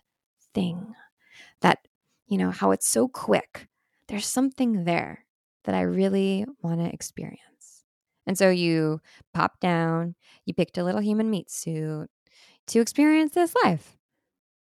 thing 0.53 0.93
that, 1.61 1.79
you 2.27 2.37
know, 2.37 2.51
how 2.51 2.71
it's 2.71 2.87
so 2.87 3.07
quick. 3.07 3.67
There's 4.07 4.27
something 4.27 4.85
there 4.85 5.25
that 5.65 5.75
I 5.75 5.81
really 5.81 6.45
want 6.61 6.79
to 6.81 6.93
experience. 6.93 7.83
And 8.25 8.37
so 8.37 8.49
you 8.49 9.01
pop 9.33 9.59
down, 9.59 10.15
you 10.45 10.53
picked 10.53 10.77
a 10.77 10.83
little 10.83 11.01
human 11.01 11.29
meat 11.29 11.49
suit 11.51 12.09
to 12.67 12.79
experience 12.81 13.33
this 13.33 13.55
life 13.63 13.97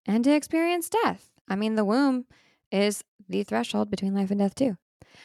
and 0.07 0.23
to 0.25 0.33
experience 0.35 0.89
death. 0.89 1.29
I 1.47 1.55
mean, 1.55 1.75
the 1.75 1.85
womb 1.85 2.25
is 2.71 3.03
the 3.27 3.43
threshold 3.43 3.89
between 3.89 4.15
life 4.15 4.31
and 4.31 4.39
death, 4.39 4.55
too. 4.55 4.77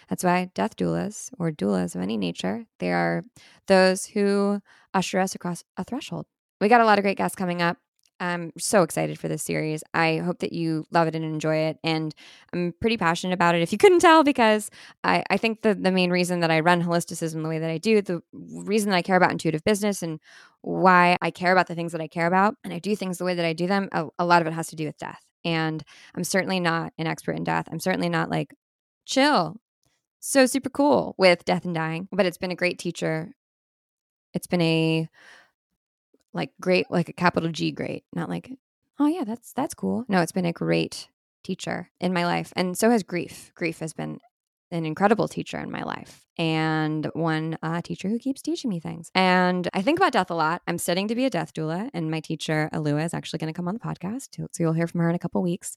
That's 0.08 0.24
why 0.24 0.50
death 0.54 0.76
doulas 0.76 1.30
or 1.38 1.50
doulas 1.50 1.94
of 1.94 2.00
any 2.00 2.16
nature, 2.16 2.66
they 2.78 2.92
are 2.92 3.24
those 3.66 4.06
who 4.06 4.60
usher 4.94 5.18
us 5.18 5.34
across 5.34 5.64
a 5.76 5.84
threshold. 5.84 6.26
We 6.60 6.68
got 6.68 6.80
a 6.80 6.84
lot 6.84 6.98
of 6.98 7.02
great 7.02 7.18
guests 7.18 7.36
coming 7.36 7.62
up. 7.62 7.78
I'm 8.22 8.52
so 8.58 8.82
excited 8.82 9.18
for 9.18 9.28
this 9.28 9.42
series. 9.42 9.82
I 9.94 10.18
hope 10.18 10.40
that 10.40 10.52
you 10.52 10.84
love 10.90 11.08
it 11.08 11.14
and 11.14 11.24
enjoy 11.24 11.56
it. 11.56 11.78
And 11.82 12.14
I'm 12.52 12.74
pretty 12.78 12.98
passionate 12.98 13.32
about 13.32 13.54
it, 13.54 13.62
if 13.62 13.72
you 13.72 13.78
couldn't 13.78 14.00
tell, 14.00 14.22
because 14.22 14.70
I, 15.02 15.24
I 15.30 15.38
think 15.38 15.62
the, 15.62 15.74
the 15.74 15.90
main 15.90 16.10
reason 16.10 16.40
that 16.40 16.50
I 16.50 16.60
run 16.60 16.82
holisticism 16.82 17.42
the 17.42 17.48
way 17.48 17.58
that 17.58 17.70
I 17.70 17.78
do, 17.78 18.02
the 18.02 18.22
reason 18.32 18.90
that 18.90 18.96
I 18.96 19.02
care 19.02 19.16
about 19.16 19.32
intuitive 19.32 19.64
business 19.64 20.02
and 20.02 20.20
why 20.60 21.16
I 21.22 21.30
care 21.30 21.52
about 21.52 21.66
the 21.66 21.74
things 21.74 21.92
that 21.92 22.02
I 22.02 22.08
care 22.08 22.26
about, 22.26 22.56
and 22.62 22.74
I 22.74 22.78
do 22.78 22.94
things 22.94 23.16
the 23.16 23.24
way 23.24 23.34
that 23.34 23.46
I 23.46 23.54
do 23.54 23.66
them, 23.66 23.88
a, 23.92 24.08
a 24.18 24.26
lot 24.26 24.42
of 24.42 24.46
it 24.46 24.52
has 24.52 24.66
to 24.68 24.76
do 24.76 24.84
with 24.84 24.98
death. 24.98 25.22
And 25.44 25.82
I'm 26.14 26.24
certainly 26.24 26.60
not 26.60 26.92
an 26.98 27.06
expert 27.06 27.36
in 27.36 27.44
death. 27.44 27.68
I'm 27.70 27.80
certainly 27.80 28.08
not 28.08 28.30
like, 28.30 28.54
chill, 29.06 29.56
so 30.20 30.46
super 30.46 30.70
cool 30.70 31.14
with 31.18 31.44
death 31.44 31.64
and 31.64 31.74
dying, 31.74 32.08
but 32.12 32.26
it's 32.26 32.38
been 32.38 32.50
a 32.50 32.56
great 32.56 32.78
teacher. 32.78 33.32
It's 34.34 34.46
been 34.46 34.60
a 34.60 35.08
like 36.32 36.50
great, 36.60 36.90
like 36.90 37.08
a 37.08 37.12
capital 37.12 37.50
G 37.50 37.72
great, 37.72 38.04
not 38.14 38.28
like, 38.28 38.52
oh 38.98 39.06
yeah, 39.06 39.24
that's 39.24 39.52
that's 39.52 39.74
cool. 39.74 40.04
No, 40.08 40.20
it's 40.20 40.32
been 40.32 40.46
a 40.46 40.52
great 40.52 41.08
teacher 41.42 41.90
in 42.00 42.12
my 42.12 42.24
life. 42.24 42.52
And 42.54 42.76
so 42.76 42.90
has 42.90 43.02
grief. 43.02 43.50
Grief 43.54 43.80
has 43.80 43.92
been 43.92 44.20
an 44.70 44.86
incredible 44.86 45.28
teacher 45.28 45.58
in 45.58 45.70
my 45.70 45.82
life 45.82 46.24
and 46.38 47.06
one 47.12 47.58
uh, 47.62 47.82
teacher 47.82 48.08
who 48.08 48.18
keeps 48.18 48.40
teaching 48.40 48.70
me 48.70 48.80
things. 48.80 49.10
And 49.14 49.68
I 49.74 49.82
think 49.82 49.98
about 49.98 50.12
death 50.12 50.30
a 50.30 50.34
lot. 50.34 50.62
I'm 50.66 50.78
studying 50.78 51.08
to 51.08 51.14
be 51.14 51.24
a 51.24 51.30
death 51.30 51.52
doula, 51.52 51.90
and 51.92 52.10
my 52.10 52.20
teacher, 52.20 52.70
Alua, 52.72 53.04
is 53.04 53.14
actually 53.14 53.38
going 53.38 53.52
to 53.52 53.56
come 53.56 53.68
on 53.68 53.74
the 53.74 53.80
podcast. 53.80 54.28
So 54.36 54.62
you'll 54.62 54.72
hear 54.72 54.86
from 54.86 55.00
her 55.00 55.10
in 55.10 55.16
a 55.16 55.20
couple 55.20 55.42
weeks. 55.42 55.76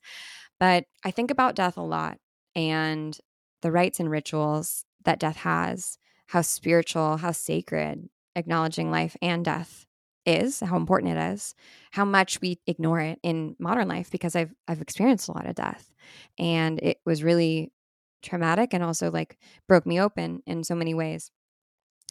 But 0.60 0.86
I 1.04 1.12
think 1.12 1.31
about 1.31 1.56
death 1.56 1.78
a 1.78 1.81
lot 1.81 2.18
and 2.56 3.18
the 3.62 3.72
rites 3.72 4.00
and 4.00 4.10
rituals 4.10 4.86
that 5.06 5.19
death 5.19 5.38
has, 5.38 5.98
how 6.27 6.41
spiritual, 6.41 7.17
how 7.17 7.32
sacred 7.32 8.10
acknowledging 8.36 8.91
life 8.91 9.15
and 9.22 9.44
death 9.44 9.86
is, 10.25 10.62
how 10.62 10.77
important 10.77 11.17
it 11.17 11.34
is, 11.34 11.53
how 11.91 12.06
much 12.06 12.39
we 12.41 12.60
ignore 12.65 13.00
it 13.00 13.20
in 13.24 13.56
modern 13.60 13.88
life 13.88 14.10
because 14.10 14.36
I've 14.36 14.53
I've 14.67 14.82
experienced 14.82 15.27
a 15.27 15.34
lot 15.34 15.48
of 15.48 15.56
death 15.56 15.91
and 16.39 16.79
it 16.79 17.00
was 17.06 17.24
really 17.24 17.72
traumatic 18.24 18.74
and 18.74 18.84
also 18.84 19.12
like 19.12 19.38
broke 19.68 19.86
me 19.86 20.00
open 20.01 20.42
in 20.46 20.63
so 20.63 20.75
many 20.75 20.94
ways. 20.94 21.32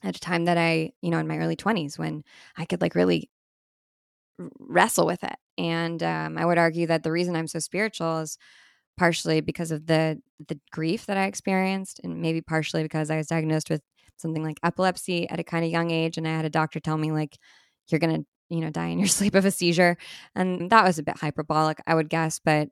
At 0.04 0.16
a 0.16 0.20
time 0.20 0.46
that 0.46 0.58
I, 0.58 0.92
you 1.00 1.10
know, 1.10 1.18
in 1.18 1.28
my 1.28 1.38
early 1.38 1.56
20s 1.56 1.98
when 1.98 2.24
I 2.56 2.64
could 2.64 2.80
like 2.80 2.94
really 2.94 3.30
wrestle 4.58 5.06
with 5.06 5.22
it. 5.24 5.36
And 5.58 6.02
um, 6.02 6.38
I 6.38 6.46
would 6.46 6.58
argue 6.58 6.86
that 6.86 7.02
the 7.02 7.12
reason 7.12 7.36
I'm 7.36 7.46
so 7.46 7.58
spiritual 7.58 8.18
is 8.18 8.38
partially 8.98 9.40
because 9.40 9.70
of 9.70 9.86
the 9.86 10.20
the 10.48 10.58
grief 10.72 11.06
that 11.06 11.16
I 11.16 11.24
experienced 11.24 12.00
and 12.04 12.20
maybe 12.20 12.42
partially 12.42 12.82
because 12.82 13.10
I 13.10 13.16
was 13.16 13.28
diagnosed 13.28 13.70
with 13.70 13.82
something 14.18 14.44
like 14.44 14.58
epilepsy 14.62 15.28
at 15.30 15.40
a 15.40 15.44
kind 15.44 15.64
of 15.64 15.70
young 15.70 15.90
age 15.90 16.18
and 16.18 16.28
I 16.28 16.36
had 16.36 16.44
a 16.44 16.50
doctor 16.50 16.80
tell 16.80 16.98
me 16.98 17.12
like 17.12 17.38
you're 17.88 17.98
going 18.00 18.22
to, 18.22 18.26
you 18.50 18.60
know, 18.60 18.70
die 18.70 18.88
in 18.88 18.98
your 18.98 19.08
sleep 19.08 19.34
of 19.34 19.44
a 19.44 19.50
seizure. 19.50 19.96
And 20.34 20.70
that 20.70 20.84
was 20.84 20.98
a 20.98 21.02
bit 21.02 21.18
hyperbolic, 21.18 21.80
I 21.86 21.94
would 21.94 22.10
guess, 22.10 22.40
but 22.44 22.68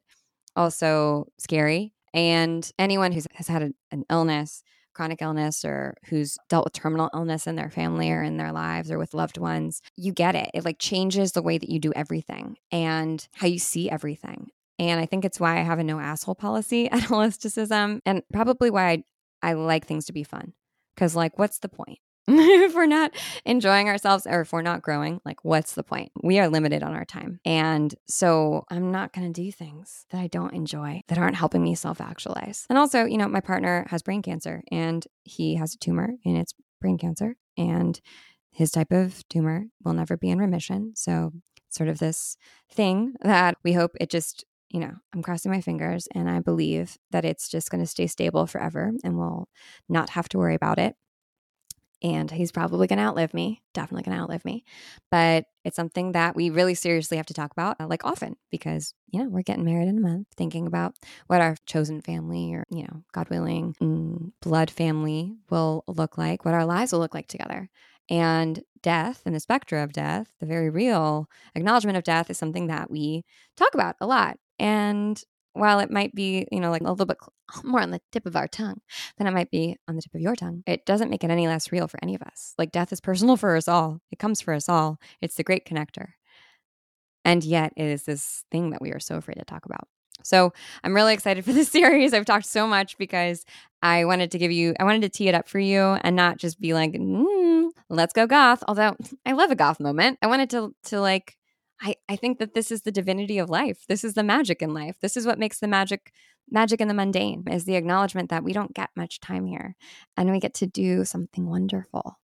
also 0.57 1.29
scary. 1.39 1.93
And 2.13 2.69
anyone 2.79 3.13
who 3.13 3.21
has 3.35 3.49
had 3.49 3.73
an 3.91 4.05
illness, 4.11 4.63
chronic 4.95 5.23
illness, 5.23 5.65
or 5.65 5.97
who's 6.07 6.37
dealt 6.49 6.65
with 6.65 6.73
terminal 6.73 7.11
illness 7.15 7.47
in 7.47 7.57
their 7.57 7.71
family 7.71 8.11
or 8.11 8.23
in 8.23 8.37
their 8.37 8.53
lives 8.53 8.91
or 8.91 8.99
with 8.99 9.15
loved 9.15 9.39
ones, 9.39 9.81
you 9.97 10.13
get 10.13 10.35
it. 10.35 10.51
It 10.55 10.65
like 10.65 10.79
changes 10.79 11.33
the 11.33 11.43
way 11.43 11.59
that 11.59 11.71
you 11.71 11.79
do 11.79 11.93
everything 11.95 12.57
and 12.73 13.27
how 13.35 13.47
you 13.47 13.59
see 13.59 13.91
everything. 13.91 14.49
And 14.79 14.99
I 14.99 15.07
think 15.07 15.25
it's 15.25 15.39
why 15.39 15.59
I 15.59 15.63
have 15.63 15.79
a 15.79 15.85
no 15.85 16.01
asshole 16.01 16.35
policy 16.35 16.89
at 16.91 17.03
Holisticism 17.03 18.01
and 18.05 18.23
probably 18.33 18.71
why 18.71 18.91
I, 18.91 19.05
I 19.43 19.53
like 19.53 19.87
things 19.87 20.07
to 20.07 20.13
be 20.13 20.25
fun. 20.25 20.55
Because, 20.95 21.15
like, 21.15 21.39
what's 21.39 21.61
the 21.61 21.69
point? 21.69 21.99
if 22.29 22.75
we're 22.75 22.87
not 22.87 23.13
enjoying 23.45 23.89
ourselves 23.89 24.27
or 24.27 24.43
if 24.43 24.53
we're 24.53 24.63
not 24.63 24.83
growing, 24.83 25.21
like 25.25 25.45
what's 25.45 25.75
the 25.75 25.83
point? 25.83 26.13
We 26.23 26.39
are 26.39 26.49
limited 26.49 26.83
on 26.83 26.95
our 26.95 27.05
time. 27.05 27.41
And 27.45 27.95
so 28.09 28.65
I'm 28.71 28.93
not 28.93 29.13
going 29.13 29.33
to 29.33 29.43
do 29.43 29.51
things 29.51 30.07
that 30.11 30.21
I 30.21 30.27
don't 30.27 30.55
enjoy 30.55 31.03
that 31.09 31.19
aren't 31.19 31.37
helping 31.37 31.63
me 31.63 31.75
self 31.75 32.01
actualize. 32.01 32.67
And 32.69 32.79
also, 32.79 33.05
you 33.05 33.19
know, 33.19 33.29
my 33.29 33.41
partner 33.41 33.87
has 33.91 34.03
brain 34.03 34.23
cancer 34.23 34.63
and 34.71 35.07
he 35.25 35.57
has 35.57 35.75
a 35.75 35.79
tumor 35.79 36.11
and 36.25 36.37
it's 36.37 36.55
brain 36.81 36.99
cancer. 36.99 37.37
And 37.57 38.01
his 38.53 38.71
type 38.71 38.93
of 38.93 39.27
tumor 39.29 39.67
will 39.85 39.95
never 39.95 40.17
be 40.17 40.31
in 40.31 40.39
remission. 40.39 40.93
So, 40.97 41.33
sort 41.69 41.89
of 41.89 42.01
this 42.01 42.37
thing 42.73 43.15
that 43.21 43.57
we 43.63 43.73
hope 43.73 43.93
it 44.01 44.11
just 44.11 44.45
you 44.71 44.79
know, 44.79 44.93
I'm 45.13 45.23
crossing 45.23 45.51
my 45.51 45.61
fingers 45.61 46.07
and 46.15 46.31
I 46.31 46.39
believe 46.39 46.97
that 47.11 47.25
it's 47.25 47.49
just 47.49 47.71
going 47.71 47.83
to 47.83 47.87
stay 47.87 48.07
stable 48.07 48.47
forever 48.47 48.93
and 49.03 49.19
we'll 49.19 49.49
not 49.89 50.11
have 50.11 50.29
to 50.31 50.39
worry 50.39 50.55
about 50.55 50.79
it. 50.79 50.95
And 52.03 52.31
he's 52.31 52.53
probably 52.53 52.87
going 52.87 52.99
to 52.99 53.05
outlive 53.05 53.35
me, 53.35 53.63
definitely 53.75 54.05
going 54.05 54.17
to 54.17 54.23
outlive 54.23 54.45
me. 54.45 54.65
But 55.11 55.45
it's 55.65 55.77
something 55.77 56.13
that 56.13 56.35
we 56.35 56.49
really 56.49 56.75
seriously 56.75 57.19
have 57.19 57.27
to 57.27 57.35
talk 57.35 57.53
about, 57.53 57.79
uh, 57.79 57.87
like 57.87 58.05
often, 58.07 58.37
because, 58.51 58.95
you 59.11 59.23
know, 59.23 59.29
we're 59.29 59.43
getting 59.43 59.65
married 59.65 59.89
in 59.89 59.99
a 59.99 60.01
month, 60.01 60.29
thinking 60.37 60.67
about 60.67 60.95
what 61.27 61.43
our 61.43 61.57
chosen 61.67 62.01
family 62.01 62.55
or, 62.55 62.65
you 62.71 62.85
know, 62.85 63.03
God 63.13 63.29
willing, 63.29 63.75
mm, 63.83 64.33
blood 64.41 64.71
family 64.71 65.35
will 65.51 65.85
look 65.87 66.17
like, 66.17 66.45
what 66.45 66.55
our 66.55 66.65
lives 66.65 66.93
will 66.93 67.01
look 67.01 67.15
like 67.15 67.29
together. 67.29 67.69
And 68.09 68.63
death 68.83 69.23
and 69.27 69.35
the 69.35 69.41
specter 69.41 69.79
of 69.79 69.93
death, 69.93 70.33
the 70.41 70.47
very 70.47 70.71
real 70.71 71.29
acknowledgement 71.55 71.99
of 71.99 72.05
death, 72.05 72.31
is 72.31 72.39
something 72.39 72.69
that 72.69 72.91
we 72.91 73.25
talk 73.57 73.75
about 73.75 73.97
a 74.01 74.07
lot. 74.07 74.39
And 74.59 75.23
while 75.53 75.81
it 75.81 75.91
might 75.91 76.15
be, 76.15 76.47
you 76.53 76.61
know, 76.61 76.71
like 76.71 76.83
a 76.83 76.91
little 76.91 77.07
bit 77.07 77.19
more 77.65 77.81
on 77.81 77.91
the 77.91 78.01
tip 78.13 78.27
of 78.27 78.37
our 78.37 78.49
tongue 78.49 78.81
than 79.19 79.27
it 79.27 79.33
might 79.33 79.51
be 79.51 79.77
on 79.89 79.97
the 79.97 80.03
tip 80.03 80.15
of 80.15 80.21
your 80.21 80.37
tongue, 80.37 80.63
it 80.67 80.87
doesn't 80.87 81.11
make 81.11 81.25
it 81.25 81.31
any 81.31 81.47
less 81.47 81.73
real 81.73 81.89
for 81.89 81.99
any 82.03 82.15
of 82.15 82.23
us. 82.23 82.55
Like 82.59 82.73
death 82.73 82.93
is 82.93 83.01
personal 83.01 83.37
for 83.39 83.57
us 83.57 83.69
all, 83.69 84.01
it 84.11 84.19
comes 84.19 84.41
for 84.41 84.55
us 84.55 84.69
all. 84.69 84.99
It's 85.21 85.37
the 85.37 85.45
great 85.45 85.67
connector. 85.67 86.11
And 87.25 87.45
yet, 87.45 87.75
it 87.77 87.85
is 87.85 88.05
this 88.05 88.45
thing 88.51 88.71
that 88.71 88.81
we 88.81 88.93
are 88.93 89.01
so 89.01 89.17
afraid 89.17 89.35
to 89.35 89.45
talk 89.45 89.67
about. 89.67 89.87
So 90.23 90.53
I'm 90.83 90.95
really 90.95 91.15
excited 91.15 91.45
for 91.45 91.53
this 91.53 91.69
series. 91.73 92.15
I've 92.15 92.25
talked 92.25 92.47
so 92.47 92.67
much 92.67 92.97
because 92.99 93.45
I 93.83 94.05
wanted 94.05 94.31
to 94.33 94.39
give 94.39 94.53
you, 94.53 94.75
I 94.79 94.85
wanted 94.85 95.03
to 95.03 95.09
tee 95.09 95.29
it 95.29 95.35
up 95.35 95.49
for 95.49 95.59
you 95.59 95.81
and 95.81 96.17
not 96.17 96.39
just 96.39 96.61
be 96.61 96.75
like, 96.75 96.93
mm, 96.93 97.71
let's 97.89 98.13
go 98.13 98.27
goth. 98.27 98.63
Although 98.69 98.97
I 99.25 99.33
love 99.33 99.51
a 99.51 99.57
goth 99.57 99.81
moment. 99.81 100.19
I 100.23 100.27
wanted 100.27 100.51
to, 100.51 100.75
to 100.85 101.01
like, 101.01 101.37
I, 101.81 101.95
I 102.09 102.17
think 102.17 102.39
that 102.39 102.55
this 102.55 102.71
is 102.71 102.83
the 102.83 102.93
divinity 102.93 103.39
of 103.39 103.49
life. 103.49 103.85
This 103.89 104.05
is 104.05 104.15
the 104.15 104.23
magic 104.23 104.61
in 104.63 104.75
life. 104.75 104.97
This 105.01 105.17
is 105.17 105.27
what 105.27 105.39
makes 105.39 105.61
the 105.61 105.69
magic 105.69 106.13
magic 106.51 106.81
in 106.81 106.89
the 106.89 106.95
mundane 106.95 107.45
is 107.51 107.65
the 107.65 107.77
acknowledgement 107.77 108.31
that 108.31 108.43
we 108.43 108.53
don't 108.53 108.75
get 108.75 108.91
much 108.97 109.21
time 109.21 109.47
here 109.47 109.77
and 110.17 110.31
we 110.31 110.41
get 110.41 110.55
to 110.55 110.67
do 110.67 111.05
something 111.05 111.49
wonderful 111.49 112.19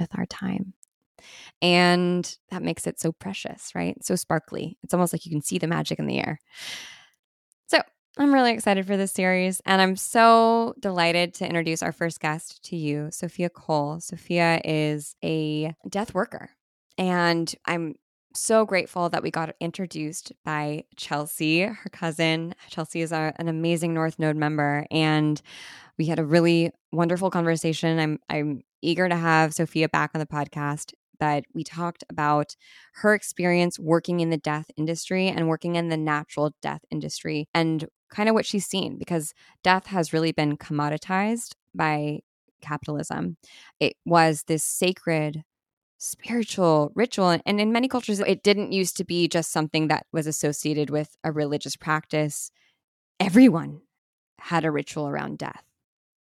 with 0.00 0.08
our 0.16 0.26
time. 0.26 0.72
And 1.60 2.36
that 2.50 2.62
makes 2.62 2.86
it 2.86 3.00
so 3.00 3.12
precious, 3.12 3.72
right? 3.74 4.02
So 4.04 4.16
sparkly. 4.16 4.78
It's 4.82 4.94
almost 4.94 5.12
like 5.12 5.24
you 5.26 5.32
can 5.32 5.42
see 5.42 5.58
the 5.58 5.66
magic 5.66 5.98
in 5.98 6.06
the 6.06 6.18
air. 6.18 6.38
So 7.66 7.80
I'm 8.18 8.32
really 8.32 8.52
excited 8.52 8.86
for 8.86 8.96
this 8.96 9.12
series, 9.12 9.60
and 9.66 9.82
I'm 9.82 9.96
so 9.96 10.74
delighted 10.80 11.34
to 11.34 11.46
introduce 11.46 11.82
our 11.82 11.92
first 11.92 12.20
guest 12.20 12.62
to 12.64 12.76
you, 12.76 13.08
Sophia 13.10 13.50
Cole. 13.50 14.00
Sophia 14.00 14.60
is 14.64 15.16
a 15.22 15.74
death 15.88 16.14
worker, 16.14 16.50
and 16.96 17.52
I'm 17.66 17.94
so 18.36 18.64
grateful 18.64 19.08
that 19.08 19.22
we 19.22 19.30
got 19.30 19.54
introduced 19.60 20.32
by 20.44 20.84
Chelsea, 20.96 21.62
her 21.62 21.90
cousin. 21.90 22.54
Chelsea 22.68 23.00
is 23.00 23.12
an 23.12 23.48
amazing 23.48 23.94
North 23.94 24.18
Node 24.18 24.36
member, 24.36 24.86
and 24.90 25.40
we 25.98 26.06
had 26.06 26.18
a 26.18 26.24
really 26.24 26.70
wonderful 26.92 27.30
conversation. 27.30 27.98
I'm 27.98 28.18
I'm 28.28 28.62
eager 28.82 29.08
to 29.08 29.16
have 29.16 29.54
Sophia 29.54 29.88
back 29.88 30.10
on 30.14 30.20
the 30.20 30.26
podcast 30.26 30.92
but 31.18 31.44
we 31.54 31.64
talked 31.64 32.04
about 32.10 32.56
her 32.94 33.14
experience 33.14 33.78
working 33.78 34.20
in 34.20 34.30
the 34.30 34.36
death 34.36 34.70
industry 34.76 35.28
and 35.28 35.48
working 35.48 35.76
in 35.76 35.88
the 35.88 35.96
natural 35.96 36.54
death 36.62 36.84
industry 36.90 37.48
and 37.54 37.86
kind 38.10 38.28
of 38.28 38.34
what 38.34 38.46
she's 38.46 38.66
seen 38.66 38.98
because 38.98 39.34
death 39.62 39.86
has 39.86 40.12
really 40.12 40.32
been 40.32 40.56
commoditized 40.56 41.52
by 41.74 42.20
capitalism. 42.60 43.36
It 43.80 43.94
was 44.04 44.44
this 44.46 44.64
sacred 44.64 45.42
spiritual 45.98 46.92
ritual 46.94 47.30
and 47.30 47.60
in 47.60 47.72
many 47.72 47.88
cultures 47.88 48.20
it 48.20 48.42
didn't 48.42 48.72
used 48.72 48.96
to 48.96 49.04
be 49.04 49.26
just 49.28 49.50
something 49.50 49.88
that 49.88 50.06
was 50.12 50.26
associated 50.26 50.90
with 50.90 51.16
a 51.24 51.32
religious 51.32 51.76
practice 51.76 52.50
everyone 53.18 53.80
had 54.40 54.64
a 54.64 54.70
ritual 54.70 55.08
around 55.08 55.38
death 55.38 55.64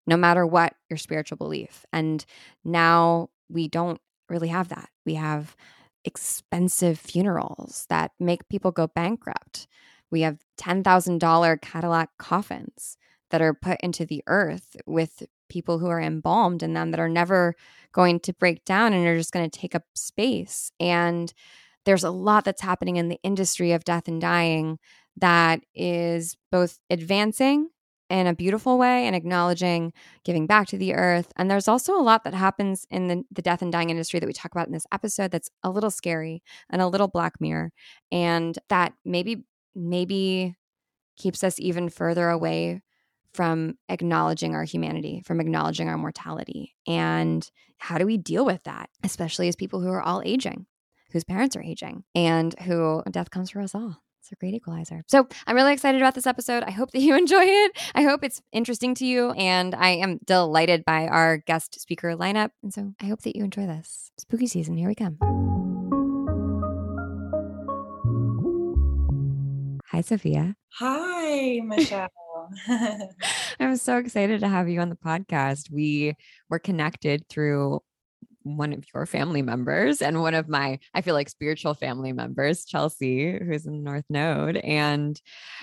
no 0.05 0.15
matter 0.15 0.45
what 0.45 0.75
your 0.89 0.97
spiritual 0.97 1.37
belief 1.37 1.85
and 1.91 2.25
now 2.63 3.29
we 3.49 3.67
don't 3.67 3.99
really 4.29 4.49
have 4.49 4.69
that. 4.69 4.89
We 5.05 5.15
have 5.15 5.55
expensive 6.03 6.99
funerals 6.99 7.85
that 7.89 8.11
make 8.19 8.49
people 8.49 8.71
go 8.71 8.87
bankrupt. 8.87 9.67
We 10.11 10.21
have 10.21 10.39
$10,000 10.59 11.61
Cadillac 11.61 12.09
coffins 12.17 12.97
that 13.31 13.41
are 13.41 13.53
put 13.53 13.79
into 13.81 14.05
the 14.05 14.23
earth 14.27 14.75
with 14.85 15.23
people 15.49 15.79
who 15.79 15.87
are 15.87 16.01
embalmed 16.01 16.63
in 16.63 16.73
them 16.73 16.91
that 16.91 16.99
are 16.99 17.09
never 17.09 17.55
going 17.91 18.19
to 18.21 18.33
break 18.33 18.65
down 18.65 18.93
and 18.93 19.05
are 19.05 19.17
just 19.17 19.33
going 19.33 19.49
to 19.49 19.59
take 19.59 19.75
up 19.75 19.83
space. 19.93 20.71
And 20.79 21.33
there's 21.85 22.03
a 22.03 22.11
lot 22.11 22.45
that's 22.45 22.61
happening 22.61 22.97
in 22.97 23.09
the 23.09 23.19
industry 23.23 23.71
of 23.73 23.83
death 23.83 24.07
and 24.07 24.21
dying 24.21 24.79
that 25.17 25.61
is 25.75 26.35
both 26.51 26.79
advancing 26.89 27.69
in 28.09 28.27
a 28.27 28.35
beautiful 28.35 28.77
way 28.77 29.05
and 29.05 29.15
acknowledging 29.15 29.91
giving 30.23 30.45
back 30.45 30.67
to 30.67 30.77
the 30.77 30.93
earth. 30.93 31.31
And 31.35 31.49
there's 31.49 31.67
also 31.67 31.95
a 31.95 32.01
lot 32.01 32.23
that 32.23 32.33
happens 32.33 32.85
in 32.89 33.07
the, 33.07 33.23
the 33.31 33.41
death 33.41 33.61
and 33.61 33.71
dying 33.71 33.89
industry 33.89 34.19
that 34.19 34.27
we 34.27 34.33
talk 34.33 34.51
about 34.51 34.67
in 34.67 34.73
this 34.73 34.87
episode 34.91 35.31
that's 35.31 35.49
a 35.63 35.69
little 35.69 35.91
scary 35.91 36.43
and 36.69 36.81
a 36.81 36.87
little 36.87 37.07
black 37.07 37.39
mirror. 37.39 37.71
And 38.11 38.57
that 38.69 38.93
maybe, 39.03 39.45
maybe 39.75 40.55
keeps 41.17 41.43
us 41.43 41.59
even 41.59 41.89
further 41.89 42.29
away 42.29 42.81
from 43.33 43.75
acknowledging 43.89 44.55
our 44.55 44.63
humanity, 44.63 45.21
from 45.25 45.39
acknowledging 45.39 45.89
our 45.89 45.97
mortality. 45.97 46.75
And 46.87 47.49
how 47.77 47.97
do 47.97 48.05
we 48.05 48.17
deal 48.17 48.45
with 48.45 48.63
that, 48.63 48.89
especially 49.03 49.47
as 49.47 49.55
people 49.55 49.81
who 49.81 49.89
are 49.89 50.01
all 50.01 50.21
aging, 50.23 50.65
whose 51.11 51.23
parents 51.23 51.55
are 51.55 51.63
aging, 51.63 52.03
and 52.15 52.57
who 52.61 53.03
death 53.11 53.31
comes 53.31 53.49
for 53.51 53.61
us 53.61 53.75
all? 53.75 53.97
It's 54.21 54.31
a 54.31 54.35
great 54.35 54.53
equalizer. 54.53 55.03
So 55.07 55.27
I'm 55.45 55.55
really 55.55 55.73
excited 55.73 55.99
about 55.99 56.15
this 56.15 56.25
episode. 56.25 56.63
I 56.63 56.71
hope 56.71 56.91
that 56.91 57.01
you 57.01 57.17
enjoy 57.17 57.43
it. 57.43 57.77
I 57.93 58.03
hope 58.03 58.23
it's 58.23 58.41
interesting 58.53 58.95
to 58.95 59.05
you. 59.05 59.31
And 59.31 59.75
I 59.75 59.89
am 59.89 60.19
delighted 60.23 60.85
by 60.85 61.07
our 61.07 61.37
guest 61.37 61.81
speaker 61.81 62.15
lineup. 62.15 62.51
And 62.61 62.73
so 62.73 62.93
I 63.01 63.07
hope 63.07 63.21
that 63.23 63.35
you 63.35 63.43
enjoy 63.43 63.65
this. 63.67 64.11
Spooky 64.17 64.47
season, 64.47 64.77
here 64.77 64.87
we 64.87 64.95
come. 64.95 65.17
Hi, 69.87 69.99
Sophia. 70.01 70.55
Hi, 70.79 71.59
Michelle. 71.63 72.09
I'm 73.59 73.77
so 73.77 73.97
excited 73.97 74.41
to 74.41 74.47
have 74.47 74.69
you 74.69 74.79
on 74.79 74.89
the 74.89 74.95
podcast. 74.95 75.71
We 75.71 76.15
were 76.49 76.59
connected 76.59 77.27
through 77.29 77.81
one 78.43 78.73
of 78.73 78.83
your 78.93 79.05
family 79.05 79.41
members 79.41 80.01
and 80.01 80.21
one 80.21 80.33
of 80.33 80.49
my, 80.49 80.79
I 80.93 81.01
feel 81.01 81.13
like 81.13 81.29
spiritual 81.29 81.73
family 81.73 82.11
members, 82.11 82.65
Chelsea, 82.65 83.37
who's 83.37 83.65
in 83.65 83.83
North 83.83 84.05
Node. 84.09 84.57
And 84.57 85.19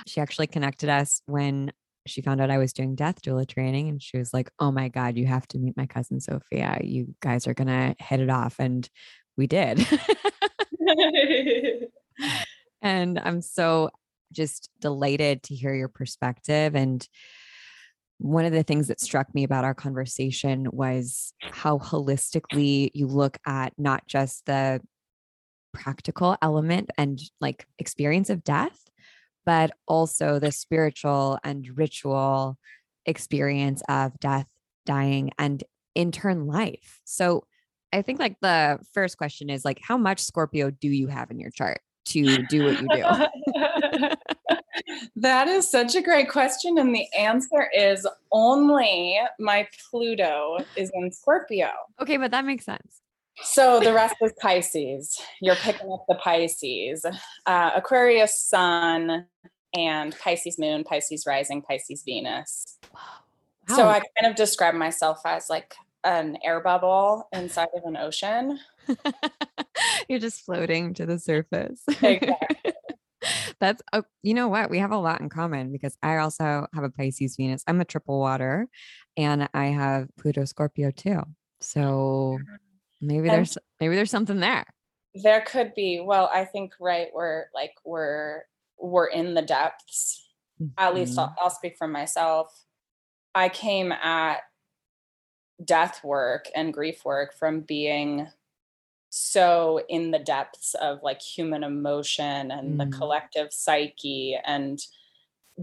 she 0.07 0.21
actually 0.21 0.47
connected 0.47 0.89
us 0.89 1.21
when 1.27 1.73
she 2.07 2.23
found 2.23 2.41
out 2.41 2.51
I 2.51 2.59
was 2.59 2.73
doing 2.73 2.95
death 2.95 3.21
doula 3.23 3.47
training. 3.47 3.89
And 3.89 4.03
she 4.03 4.17
was 4.17 4.33
like, 4.33 4.51
Oh 4.59 4.73
my 4.73 4.89
God, 4.89 5.17
you 5.17 5.27
have 5.27 5.47
to 5.49 5.59
meet 5.59 5.77
my 5.77 5.87
cousin 5.87 6.21
Sophia. 6.21 6.81
You 6.83 7.15
guys 7.21 7.47
are 7.47 7.55
going 7.55 7.69
to 7.69 7.95
hit 8.03 8.21
it 8.21 8.31
off. 8.31 8.57
And 8.59 8.89
we 9.37 9.47
did. 9.47 9.87
and 12.83 13.19
I'm 13.19 13.43
so 13.43 13.91
just 14.33 14.71
delighted 14.81 15.43
to 15.45 15.55
hear 15.55 15.75
your 15.75 15.89
perspective 15.89 16.75
and 16.75 17.07
one 18.21 18.45
of 18.45 18.53
the 18.53 18.63
things 18.63 18.89
that 18.89 19.01
struck 19.01 19.35
me 19.35 19.45
about 19.45 19.65
our 19.65 19.73
conversation 19.73 20.67
was 20.73 21.33
how 21.41 21.79
holistically 21.79 22.91
you 22.93 23.07
look 23.07 23.39
at 23.47 23.73
not 23.79 24.07
just 24.07 24.45
the 24.45 24.79
practical 25.73 26.37
element 26.43 26.91
and 26.99 27.19
like 27.41 27.65
experience 27.79 28.29
of 28.29 28.45
death, 28.45 28.79
but 29.47 29.71
also 29.89 30.39
the 30.39 30.53
spiritual 30.53 31.39
and 31.43 31.67
ritual 31.79 32.59
experience 33.07 33.83
of 33.89 34.19
death, 34.21 34.47
dying, 34.85 35.31
and 35.39 35.65
in 35.95 36.13
turn 36.13 36.47
life. 36.47 37.01
So 37.05 37.45
I 37.91 38.03
think 38.03 38.19
like 38.19 38.37
the 38.43 38.81
first 38.93 39.17
question 39.17 39.49
is 39.49 39.65
like, 39.65 39.81
how 39.83 39.97
much 39.97 40.21
Scorpio 40.21 40.71
do 40.71 40.89
you 40.89 41.07
have 41.07 41.31
in 41.31 41.41
your 41.41 41.51
chart 41.51 41.81
to 42.07 42.43
do 42.45 42.65
what 42.65 42.81
you 42.81 42.89
do? 42.89 44.15
that 45.17 45.49
is 45.49 45.71
such 45.71 45.95
a 45.95 46.03
great 46.03 46.29
question. 46.29 46.79
And 46.79 46.95
the 46.95 47.07
answer 47.17 47.69
is 47.77 48.07
only 48.33 49.19
my 49.39 49.69
Pluto 49.91 50.59
is 50.77 50.91
in 50.95 51.13
Scorpio. 51.13 51.71
Okay, 52.01 52.17
but 52.17 52.31
that 52.31 52.45
makes 52.45 52.65
sense. 52.65 53.01
So 53.43 53.81
the 53.81 53.93
rest 53.93 54.17
is 54.21 54.33
Pisces. 54.41 55.19
You're 55.41 55.57
picking 55.57 55.91
up 55.93 56.05
the 56.09 56.17
Pisces, 56.17 57.07
uh, 57.47 57.71
Aquarius 57.75 58.39
Sun, 58.39 59.27
and 59.75 60.19
Pisces 60.19 60.59
Moon, 60.59 60.85
Pisces 60.85 61.25
Rising, 61.27 61.63
Pisces 61.63 62.03
Venus. 62.05 62.79
Wow. 62.93 63.77
So 63.77 63.89
I 63.89 64.01
kind 64.19 64.31
of 64.31 64.37
describe 64.37 64.75
myself 64.75 65.21
as 65.25 65.49
like 65.49 65.75
an 66.05 66.39
air 66.45 66.61
bubble 66.61 67.29
inside 67.33 67.69
of 67.75 67.85
an 67.85 67.97
ocean. 67.97 68.59
You're 70.09 70.19
just 70.19 70.45
floating 70.45 70.95
to 70.95 71.07
the 71.07 71.19
surface. 71.19 71.83
Exactly. 71.89 72.73
That's 73.61 73.83
uh, 73.93 74.03
you 74.23 74.33
know 74.33 74.49
what 74.49 74.71
we 74.71 74.79
have 74.79 74.93
a 74.93 74.97
lot 74.97 75.21
in 75.21 75.29
common 75.29 75.73
because 75.73 75.97
I 76.03 76.17
also 76.19 76.67
have 76.75 76.85
a 76.85 76.91
Pisces 76.91 77.37
Venus. 77.37 77.63
I'm 77.67 77.81
a 77.81 77.85
triple 77.85 78.19
water, 78.19 78.67
and 79.17 79.49
I 79.53 79.67
have 79.67 80.09
Pluto 80.19 80.47
Scorpio 80.47 80.91
too. 80.91 81.23
So 81.61 82.39
maybe 83.03 83.29
and 83.29 83.39
there's 83.39 83.59
maybe 83.79 83.95
there's 83.95 84.11
something 84.11 84.41
there. 84.41 84.65
There 85.15 85.43
could 85.43 85.75
be. 85.75 86.01
Well, 86.03 86.31
I 86.33 86.47
think 86.47 86.73
right 86.81 87.09
we're 87.13 87.47
like 87.55 87.75
we're 87.85 88.43
were 88.79 89.09
in 89.09 89.35
the 89.35 89.43
depths. 89.43 90.27
Mm-hmm. 90.61 90.73
At 90.79 90.95
least 90.95 91.19
I'll, 91.19 91.29
mm-hmm. 91.29 91.45
I'll 91.45 91.51
speak 91.51 91.77
for 91.77 91.89
myself. 91.89 92.49
I 93.35 93.49
came 93.49 93.93
at 93.93 94.41
death 95.65 96.03
work 96.03 96.47
and 96.55 96.73
grief 96.73 97.05
work 97.05 97.35
from 97.35 97.61
being 97.61 98.29
so 99.11 99.83
in 99.89 100.13
the 100.13 100.19
depths 100.21 100.75
of 100.81 101.03
like 101.03 101.21
human 101.21 101.65
emotion 101.65 102.53
and 102.53 102.75
mm. 102.75 102.79
the 102.79 102.97
collective 102.97 103.53
psyche 103.53 104.39
and 104.45 104.81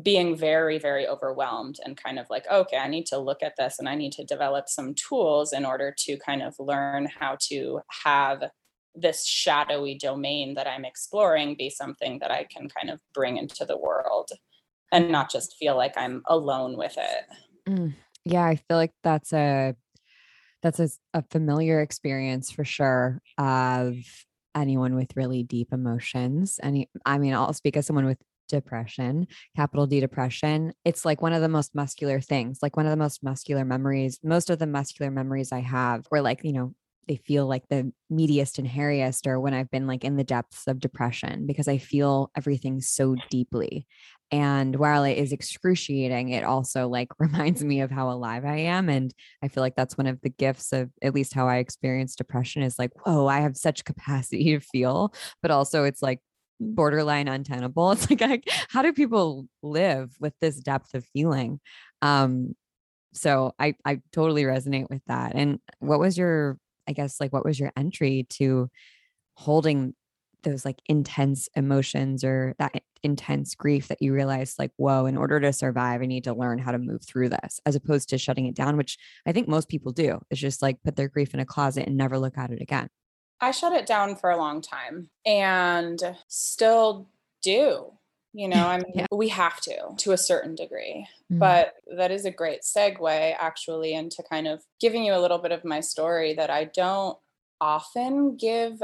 being 0.04 0.36
very 0.36 0.78
very 0.78 1.08
overwhelmed 1.08 1.80
and 1.84 1.98
kind 1.98 2.20
of 2.20 2.30
like 2.30 2.46
okay 2.52 2.78
i 2.78 2.88
need 2.88 3.06
to 3.06 3.18
look 3.18 3.42
at 3.42 3.56
this 3.58 3.80
and 3.80 3.88
i 3.88 3.96
need 3.96 4.12
to 4.12 4.24
develop 4.26 4.68
some 4.68 4.94
tools 4.94 5.54
in 5.54 5.66
order 5.66 5.94
to 5.98 6.18
kind 6.18 6.44
of 6.44 6.54
learn 6.60 7.08
how 7.20 7.38
to 7.40 7.80
have 8.04 8.44
this 8.94 9.26
shadowy 9.26 9.96
domain 9.96 10.54
that 10.54 10.68
i'm 10.68 10.86
exploring 10.86 11.56
be 11.58 11.70
something 11.70 12.20
that 12.20 12.30
i 12.30 12.44
can 12.44 12.68
kind 12.70 12.90
of 12.90 13.00
bring 13.14 13.38
into 13.38 13.66
the 13.66 13.78
world 13.78 14.30
and 14.92 15.10
not 15.10 15.32
just 15.32 15.56
feel 15.56 15.76
like 15.76 15.94
i'm 15.98 16.22
alone 16.28 16.78
with 16.78 16.98
it 16.98 17.26
mm. 17.68 17.94
yeah 18.26 18.46
i 18.46 18.56
feel 18.56 18.78
like 18.78 18.94
that's 19.04 19.32
a 19.34 19.74
that's 20.62 20.80
a, 20.80 20.90
a 21.14 21.24
familiar 21.30 21.82
experience 21.82 22.52
for 22.52 22.66
sure 22.66 23.22
of 23.38 23.96
anyone 24.56 24.96
with 24.96 25.16
really 25.16 25.44
deep 25.44 25.72
emotions 25.72 26.60
any 26.64 26.90
i 27.06 27.18
mean 27.18 27.34
i'll 27.34 27.54
speak 27.54 27.78
as 27.78 27.86
someone 27.86 28.06
with 28.06 28.18
depression, 28.48 29.28
capital 29.56 29.88
D 29.88 30.00
depression, 30.00 30.74
it's 30.86 31.06
like 31.06 31.22
one 31.22 31.34
of 31.34 31.42
the 31.42 31.50
most 31.50 31.76
muscular 31.76 32.20
things, 32.20 32.60
like 32.62 32.78
one 32.78 32.86
of 32.86 32.92
the 32.92 32.98
most 32.98 33.24
muscular 33.24 33.66
memories. 33.66 34.20
Most 34.24 34.50
of 34.50 34.60
the 34.60 34.68
muscular 34.68 35.12
memories 35.12 35.52
I 35.52 35.60
have 35.60 36.06
were 36.12 36.22
like, 36.22 36.44
you 36.44 36.54
know, 36.54 36.74
they 37.08 37.18
feel 37.18 37.48
like 37.48 37.64
the 37.70 37.92
meatiest 38.12 38.58
and 38.58 38.68
hairiest 38.68 39.28
or 39.28 39.40
when 39.40 39.54
I've 39.54 39.72
been 39.72 39.88
like 39.88 40.04
in 40.04 40.18
the 40.18 40.26
depths 40.26 40.68
of 40.68 40.80
depression 40.80 41.46
because 41.48 41.68
I 41.68 41.78
feel 41.78 42.32
everything 42.36 42.82
so 42.82 43.16
deeply. 43.30 43.88
And 44.32 44.76
while 44.76 45.04
it 45.04 45.18
is 45.18 45.32
excruciating, 45.32 46.30
it 46.30 46.44
also 46.44 46.88
like 46.88 47.10
reminds 47.20 47.64
me 47.64 47.82
of 47.82 47.92
how 47.92 48.10
alive 48.10 48.46
I 48.46 48.58
am. 48.58 48.90
And 48.90 49.14
I 49.44 49.48
feel 49.48 49.62
like 49.62 49.76
that's 49.76 49.98
one 49.98 50.08
of 50.08 50.20
the 50.22 50.30
gifts 50.30 50.74
of 50.74 50.90
at 51.02 51.14
least 51.14 51.34
how 51.34 51.48
I 51.48 51.58
experience 51.58 52.16
depression 52.16 52.62
is 52.62 52.78
like, 52.78 52.92
whoa, 53.06 53.28
I 53.28 53.40
have 53.40 53.56
such 53.58 53.86
capacity 53.86 54.54
to 54.54 54.60
feel, 54.60 55.14
but 55.42 55.52
also 55.52 55.84
it's 55.84 56.02
like 56.02 56.20
borderline 56.60 57.28
untenable. 57.28 57.92
It's 57.98 58.10
like, 58.10 58.22
I, 58.22 58.42
how 58.70 58.82
do 58.82 58.94
people 58.94 59.48
live 59.62 60.16
with 60.20 60.34
this 60.42 60.58
depth 60.58 60.94
of 60.94 61.06
feeling? 61.06 61.60
Um, 62.02 62.56
so 63.14 63.54
I, 63.58 63.76
I 63.86 64.02
totally 64.12 64.44
resonate 64.44 64.90
with 64.90 65.02
that. 65.08 65.34
And 65.36 65.60
what 65.80 66.00
was 66.00 66.18
your, 66.18 66.58
I 66.88 66.94
guess, 66.94 67.20
like, 67.20 67.34
what 67.34 67.46
was 67.46 67.60
your 67.60 67.72
entry 67.76 68.28
to 68.32 68.70
holding 69.36 69.94
those 70.44 70.66
like 70.66 70.82
intense 70.88 71.50
emotions 71.56 72.24
or 72.24 72.56
that 72.60 72.82
intense 73.08 73.56
grief 73.56 73.88
that 73.88 74.02
you 74.02 74.14
realize, 74.14 74.56
like 74.60 74.72
whoa 74.78 75.06
in 75.06 75.18
order 75.18 75.40
to 75.40 75.52
survive 75.52 76.02
i 76.02 76.06
need 76.06 76.26
to 76.26 76.34
learn 76.34 76.60
how 76.60 76.72
to 76.72 76.78
move 76.78 77.04
through 77.04 77.30
this 77.30 77.60
as 77.66 77.76
opposed 77.76 78.10
to 78.10 78.18
shutting 78.18 78.46
it 78.46 78.56
down 78.56 78.78
which 78.78 78.98
i 79.26 79.32
think 79.32 79.48
most 79.48 79.70
people 79.70 79.92
do 79.92 80.20
it's 80.30 80.40
just 80.40 80.62
like 80.62 80.82
put 80.84 80.96
their 80.96 81.08
grief 81.08 81.34
in 81.34 81.40
a 81.40 81.46
closet 81.46 81.88
and 81.88 81.98
never 81.98 82.20
look 82.20 82.38
at 82.38 82.52
it 82.52 82.62
again 82.62 82.88
I 83.40 83.52
shut 83.52 83.74
it 83.74 83.86
down 83.86 84.16
for 84.16 84.30
a 84.30 84.38
long 84.38 84.62
time 84.62 85.10
and 85.26 86.02
still 86.28 87.10
do. 87.42 87.94
You 88.34 88.48
know, 88.48 88.68
I 88.68 88.78
mean, 88.84 88.92
yeah. 88.94 89.06
we 89.12 89.30
have 89.30 89.60
to 89.62 89.96
to 89.98 90.12
a 90.12 90.18
certain 90.18 90.56
degree. 90.56 91.08
Mm-hmm. 91.32 91.40
But 91.40 91.76
that 91.96 92.12
is 92.12 92.26
a 92.26 92.32
great 92.32 92.62
segue 92.62 93.36
actually 93.40 93.94
into 93.94 94.24
kind 94.30 94.48
of 94.48 94.64
giving 94.80 95.04
you 95.04 95.14
a 95.14 95.22
little 95.22 95.40
bit 95.40 95.52
of 95.52 95.66
my 95.66 95.80
story 95.80 96.34
that 96.34 96.50
I 96.50 96.66
don't 96.66 97.18
often 97.60 98.38
give 98.38 98.82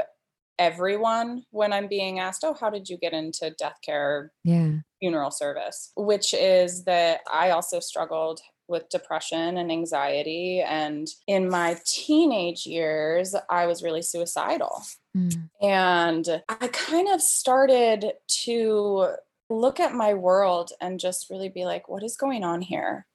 everyone 0.63 1.43
when 1.51 1.73
I'm 1.73 1.87
being 1.87 2.19
asked, 2.19 2.43
Oh, 2.43 2.55
how 2.59 2.69
did 2.69 2.89
you 2.89 2.97
get 2.97 3.13
into 3.13 3.53
death 3.57 3.77
care? 3.83 4.31
Yeah. 4.43 4.77
Funeral 4.99 5.31
service, 5.31 5.91
which 5.95 6.33
is 6.33 6.85
that 6.85 7.21
I 7.31 7.51
also 7.51 7.79
struggled 7.79 8.39
with 8.67 8.89
depression 8.89 9.57
and 9.57 9.71
anxiety. 9.71 10.61
And 10.61 11.07
in 11.27 11.49
my 11.49 11.77
teenage 11.85 12.65
years, 12.65 13.35
I 13.49 13.65
was 13.65 13.83
really 13.83 14.01
suicidal. 14.01 14.81
Mm. 15.15 15.49
And 15.61 16.41
I 16.47 16.67
kind 16.67 17.09
of 17.09 17.21
started 17.21 18.13
to 18.43 19.07
look 19.49 19.79
at 19.79 19.93
my 19.93 20.13
world 20.13 20.71
and 20.81 20.99
just 20.99 21.29
really 21.29 21.49
be 21.49 21.65
like, 21.65 21.89
what 21.89 22.03
is 22.03 22.15
going 22.15 22.43
on 22.43 22.61
here? 22.61 23.05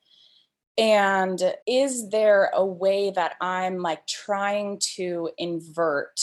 And 0.76 1.54
is 1.66 2.10
there 2.10 2.52
a 2.54 2.64
way 2.64 3.10
that 3.10 3.34
I'm 3.40 3.78
like 3.78 4.06
trying 4.06 4.80
to 4.94 5.30
invert 5.36 6.20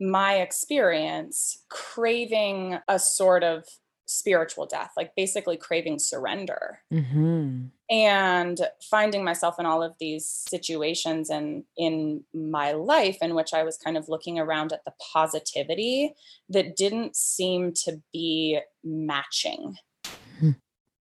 my 0.00 0.36
experience, 0.36 1.64
craving 1.68 2.78
a 2.88 2.98
sort 2.98 3.42
of 3.42 3.64
spiritual 4.08 4.64
death, 4.66 4.92
like 4.96 5.14
basically 5.14 5.56
craving 5.56 5.98
surrender. 5.98 6.80
Mm-hmm. 6.92 7.66
And 7.90 8.60
finding 8.90 9.24
myself 9.24 9.56
in 9.58 9.66
all 9.66 9.82
of 9.82 9.94
these 9.98 10.26
situations 10.26 11.30
and 11.30 11.64
in 11.76 12.24
my 12.34 12.72
life 12.72 13.18
in 13.22 13.34
which 13.34 13.54
I 13.54 13.62
was 13.62 13.78
kind 13.78 13.96
of 13.96 14.08
looking 14.08 14.38
around 14.38 14.72
at 14.72 14.84
the 14.84 14.92
positivity 15.12 16.14
that 16.50 16.76
didn't 16.76 17.16
seem 17.16 17.72
to 17.84 18.02
be 18.12 18.60
matching. 18.84 19.76
Mm-hmm. 20.04 20.50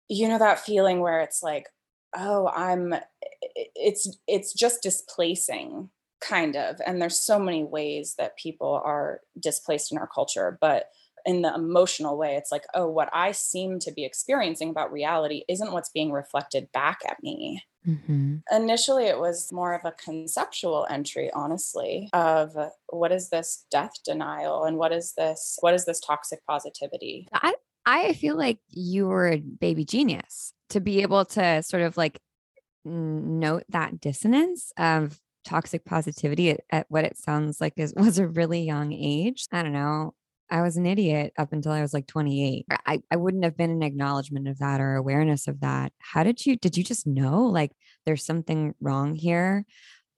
You 0.09 0.27
know, 0.27 0.39
that 0.39 0.59
feeling 0.59 0.99
where 0.99 1.21
it's 1.21 1.41
like, 1.41 1.67
oh, 2.15 2.49
I'm, 2.49 2.93
it's, 3.55 4.17
it's 4.27 4.53
just 4.53 4.83
displacing 4.83 5.89
kind 6.23 6.55
of. 6.55 6.79
And 6.85 7.01
there's 7.01 7.19
so 7.19 7.37
many 7.37 7.63
ways 7.63 8.15
that 8.17 8.37
people 8.37 8.81
are 8.83 9.21
displaced 9.39 9.91
in 9.91 9.97
our 9.97 10.07
culture, 10.07 10.57
but 10.61 10.89
in 11.25 11.41
the 11.41 11.53
emotional 11.53 12.17
way 12.17 12.35
it's 12.35 12.51
like 12.51 12.65
oh 12.73 12.87
what 12.87 13.09
i 13.13 13.31
seem 13.31 13.79
to 13.79 13.91
be 13.91 14.03
experiencing 14.03 14.69
about 14.69 14.91
reality 14.91 15.43
isn't 15.47 15.71
what's 15.71 15.89
being 15.89 16.11
reflected 16.11 16.69
back 16.73 16.99
at 17.07 17.21
me 17.23 17.63
mm-hmm. 17.87 18.37
initially 18.51 19.05
it 19.05 19.17
was 19.17 19.51
more 19.51 19.73
of 19.73 19.81
a 19.85 19.93
conceptual 19.93 20.85
entry 20.89 21.31
honestly 21.33 22.09
of 22.13 22.55
what 22.89 23.11
is 23.11 23.29
this 23.29 23.65
death 23.71 23.93
denial 24.05 24.65
and 24.65 24.77
what 24.77 24.91
is 24.91 25.13
this 25.17 25.57
what 25.61 25.73
is 25.73 25.85
this 25.85 25.99
toxic 25.99 26.39
positivity 26.45 27.27
i 27.33 27.53
i 27.85 28.13
feel 28.13 28.35
like 28.35 28.59
you 28.69 29.07
were 29.07 29.31
a 29.31 29.37
baby 29.37 29.85
genius 29.85 30.53
to 30.69 30.79
be 30.79 31.01
able 31.01 31.23
to 31.23 31.63
sort 31.63 31.83
of 31.83 31.95
like 31.97 32.19
note 32.85 33.63
that 33.69 34.01
dissonance 34.01 34.73
of 34.77 35.19
toxic 35.43 35.85
positivity 35.85 36.51
at, 36.51 36.61
at, 36.71 36.85
what 36.89 37.05
it 37.05 37.17
sounds 37.17 37.59
like 37.61 37.73
is 37.77 37.93
was 37.97 38.19
a 38.19 38.27
really 38.27 38.63
young 38.63 38.93
age. 38.93 39.47
I 39.51 39.63
don't 39.63 39.73
know. 39.73 40.13
I 40.49 40.61
was 40.61 40.77
an 40.77 40.85
idiot 40.85 41.33
up 41.37 41.51
until 41.53 41.71
I 41.71 41.81
was 41.81 41.93
like 41.93 42.05
28. 42.05 42.65
I, 42.85 43.01
I 43.09 43.15
wouldn't 43.15 43.43
have 43.43 43.57
been 43.57 43.71
an 43.71 43.81
acknowledgement 43.81 44.47
of 44.47 44.59
that 44.59 44.81
or 44.81 44.95
awareness 44.95 45.47
of 45.47 45.61
that. 45.61 45.93
How 45.99 46.23
did 46.23 46.45
you, 46.45 46.57
did 46.57 46.77
you 46.77 46.83
just 46.83 47.07
know 47.07 47.45
like 47.45 47.71
there's 48.05 48.25
something 48.25 48.75
wrong 48.79 49.15
here? 49.15 49.65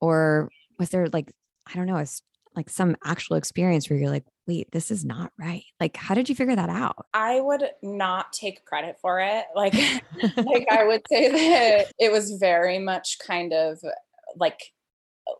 Or 0.02 0.50
was 0.78 0.90
there 0.90 1.08
like, 1.08 1.32
I 1.68 1.76
don't 1.76 1.86
know, 1.86 1.98
it's 1.98 2.22
like 2.56 2.70
some 2.70 2.96
actual 3.06 3.36
experience 3.36 3.90
where 3.90 4.00
you're 4.00 4.10
like, 4.10 4.26
wait, 4.48 4.72
this 4.72 4.92
is 4.92 5.04
not 5.04 5.32
right. 5.38 5.64
Like, 5.80 5.98
how 5.98 6.16
did 6.16 6.30
you 6.30 6.36
figure 6.36 6.56
that 6.56 6.70
out? 6.70 7.06
I 7.14 7.40
would 7.42 7.64
not 7.82 8.32
take 8.32 8.66
credit 8.66 8.98
for 9.02 9.20
it. 9.20 9.46
Like, 9.56 9.74
like 10.38 10.68
I 10.70 10.86
would 10.86 11.02
say 11.10 11.30
that 11.30 11.92
it 12.00 12.12
was 12.12 12.32
very 12.40 12.80
much 12.80 13.18
kind 13.26 13.54
of 13.54 13.80
like 14.36 14.60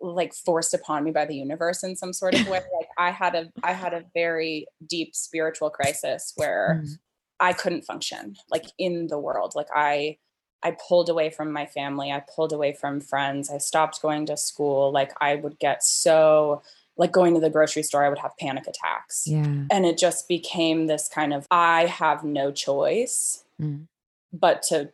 like 0.02 0.34
forced 0.34 0.74
upon 0.74 1.04
me 1.04 1.12
by 1.12 1.26
the 1.26 1.36
universe 1.36 1.84
in 1.84 1.96
some 1.96 2.14
sort 2.14 2.34
of 2.34 2.48
way. 2.50 2.62
Like 2.78 2.90
i 2.98 3.12
had 3.12 3.36
a 3.36 3.52
i 3.64 3.74
had 3.74 3.94
a 3.94 4.04
very 4.14 4.68
deep 4.86 5.16
spiritual 5.16 5.70
crisis 5.70 6.34
where 6.36 6.84
mm. 6.84 6.98
i 7.40 7.54
couldn't 7.54 7.84
function 7.84 8.36
like 8.50 8.66
in 8.78 9.08
the 9.08 9.20
world. 9.20 9.54
Like 9.56 9.68
i 9.74 10.18
i 10.64 10.76
pulled 10.88 11.10
away 11.10 11.30
from 11.30 11.52
my 11.52 11.66
family. 11.66 12.12
I 12.12 12.24
pulled 12.36 12.54
away 12.54 12.74
from 12.74 13.02
friends. 13.02 13.50
I 13.50 13.58
stopped 13.58 14.02
going 14.02 14.26
to 14.28 14.38
school. 14.38 14.92
Like 14.92 15.12
i 15.22 15.36
would 15.36 15.60
get 15.60 15.84
so 15.84 16.62
like 16.98 17.12
going 17.12 17.34
to 17.34 17.42
the 17.42 17.50
grocery 17.50 17.84
store 17.84 18.06
i 18.06 18.10
would 18.10 18.20
have 18.20 18.38
panic 18.40 18.68
attacks. 18.68 19.28
Yeah. 19.28 19.66
And 19.72 19.86
it 19.86 19.98
just 19.98 20.28
became 20.28 20.88
this 20.88 21.08
kind 21.08 21.34
of 21.34 21.48
i 21.52 21.86
have 21.86 22.24
no 22.24 22.52
choice 22.52 23.44
mm. 23.62 23.88
but 24.34 24.64
to 24.64 24.92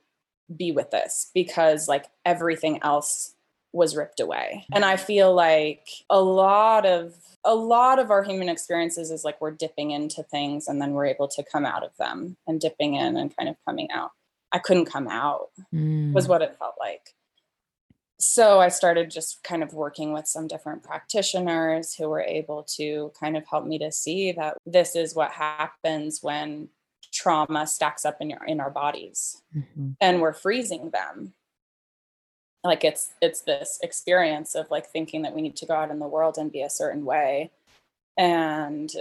be 0.55 0.71
with 0.71 0.91
this 0.91 1.31
because 1.33 1.87
like 1.87 2.07
everything 2.25 2.79
else 2.83 3.35
was 3.73 3.95
ripped 3.95 4.19
away. 4.19 4.65
And 4.73 4.83
I 4.83 4.97
feel 4.97 5.33
like 5.33 5.87
a 6.09 6.21
lot 6.21 6.85
of 6.85 7.15
a 7.43 7.55
lot 7.55 7.97
of 7.97 8.11
our 8.11 8.23
human 8.23 8.49
experiences 8.49 9.09
is 9.09 9.23
like 9.23 9.41
we're 9.41 9.51
dipping 9.51 9.91
into 9.91 10.21
things 10.23 10.67
and 10.67 10.79
then 10.79 10.91
we're 10.91 11.07
able 11.07 11.27
to 11.27 11.43
come 11.43 11.65
out 11.65 11.83
of 11.83 11.95
them 11.97 12.37
and 12.47 12.61
dipping 12.61 12.93
in 12.95 13.17
and 13.17 13.35
kind 13.35 13.49
of 13.49 13.55
coming 13.67 13.89
out. 13.91 14.11
I 14.51 14.59
couldn't 14.59 14.85
come 14.85 15.07
out 15.07 15.49
mm. 15.73 16.13
was 16.13 16.27
what 16.27 16.41
it 16.41 16.55
felt 16.59 16.75
like. 16.79 17.15
So 18.19 18.59
I 18.59 18.67
started 18.67 19.09
just 19.09 19.43
kind 19.43 19.63
of 19.63 19.73
working 19.73 20.13
with 20.13 20.27
some 20.27 20.47
different 20.47 20.83
practitioners 20.83 21.95
who 21.95 22.07
were 22.07 22.21
able 22.21 22.63
to 22.75 23.11
kind 23.19 23.35
of 23.35 23.47
help 23.47 23.65
me 23.65 23.79
to 23.79 23.91
see 23.91 24.31
that 24.33 24.57
this 24.65 24.95
is 24.95 25.15
what 25.15 25.31
happens 25.31 26.19
when 26.21 26.69
trauma 27.11 27.65
stacks 27.65 28.05
up 28.05 28.17
in 28.21 28.29
your 28.29 28.43
in 28.45 28.59
our 28.59 28.69
bodies 28.69 29.41
mm-hmm. 29.55 29.89
and 29.99 30.21
we're 30.21 30.33
freezing 30.33 30.91
them 30.91 31.33
like 32.63 32.83
it's 32.83 33.13
it's 33.21 33.41
this 33.41 33.79
experience 33.81 34.55
of 34.55 34.69
like 34.69 34.87
thinking 34.87 35.23
that 35.23 35.33
we 35.33 35.41
need 35.41 35.55
to 35.55 35.65
go 35.65 35.73
out 35.73 35.89
in 35.89 35.99
the 35.99 36.07
world 36.07 36.37
and 36.37 36.51
be 36.51 36.61
a 36.61 36.69
certain 36.69 37.05
way 37.05 37.49
and 38.17 38.91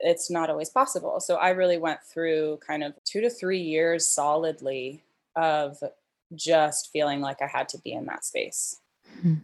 it's 0.00 0.30
not 0.30 0.50
always 0.50 0.70
possible. 0.70 1.20
So 1.20 1.36
I 1.36 1.50
really 1.50 1.78
went 1.78 2.02
through 2.02 2.58
kind 2.66 2.82
of 2.82 2.94
two 3.04 3.20
to 3.20 3.30
three 3.30 3.60
years 3.60 4.06
solidly 4.06 5.02
of 5.36 5.78
just 6.34 6.90
feeling 6.92 7.20
like 7.20 7.42
I 7.42 7.46
had 7.46 7.68
to 7.70 7.78
be 7.78 7.92
in 7.92 8.06
that 8.06 8.24
space. 8.24 8.80
Hmm. 9.20 9.34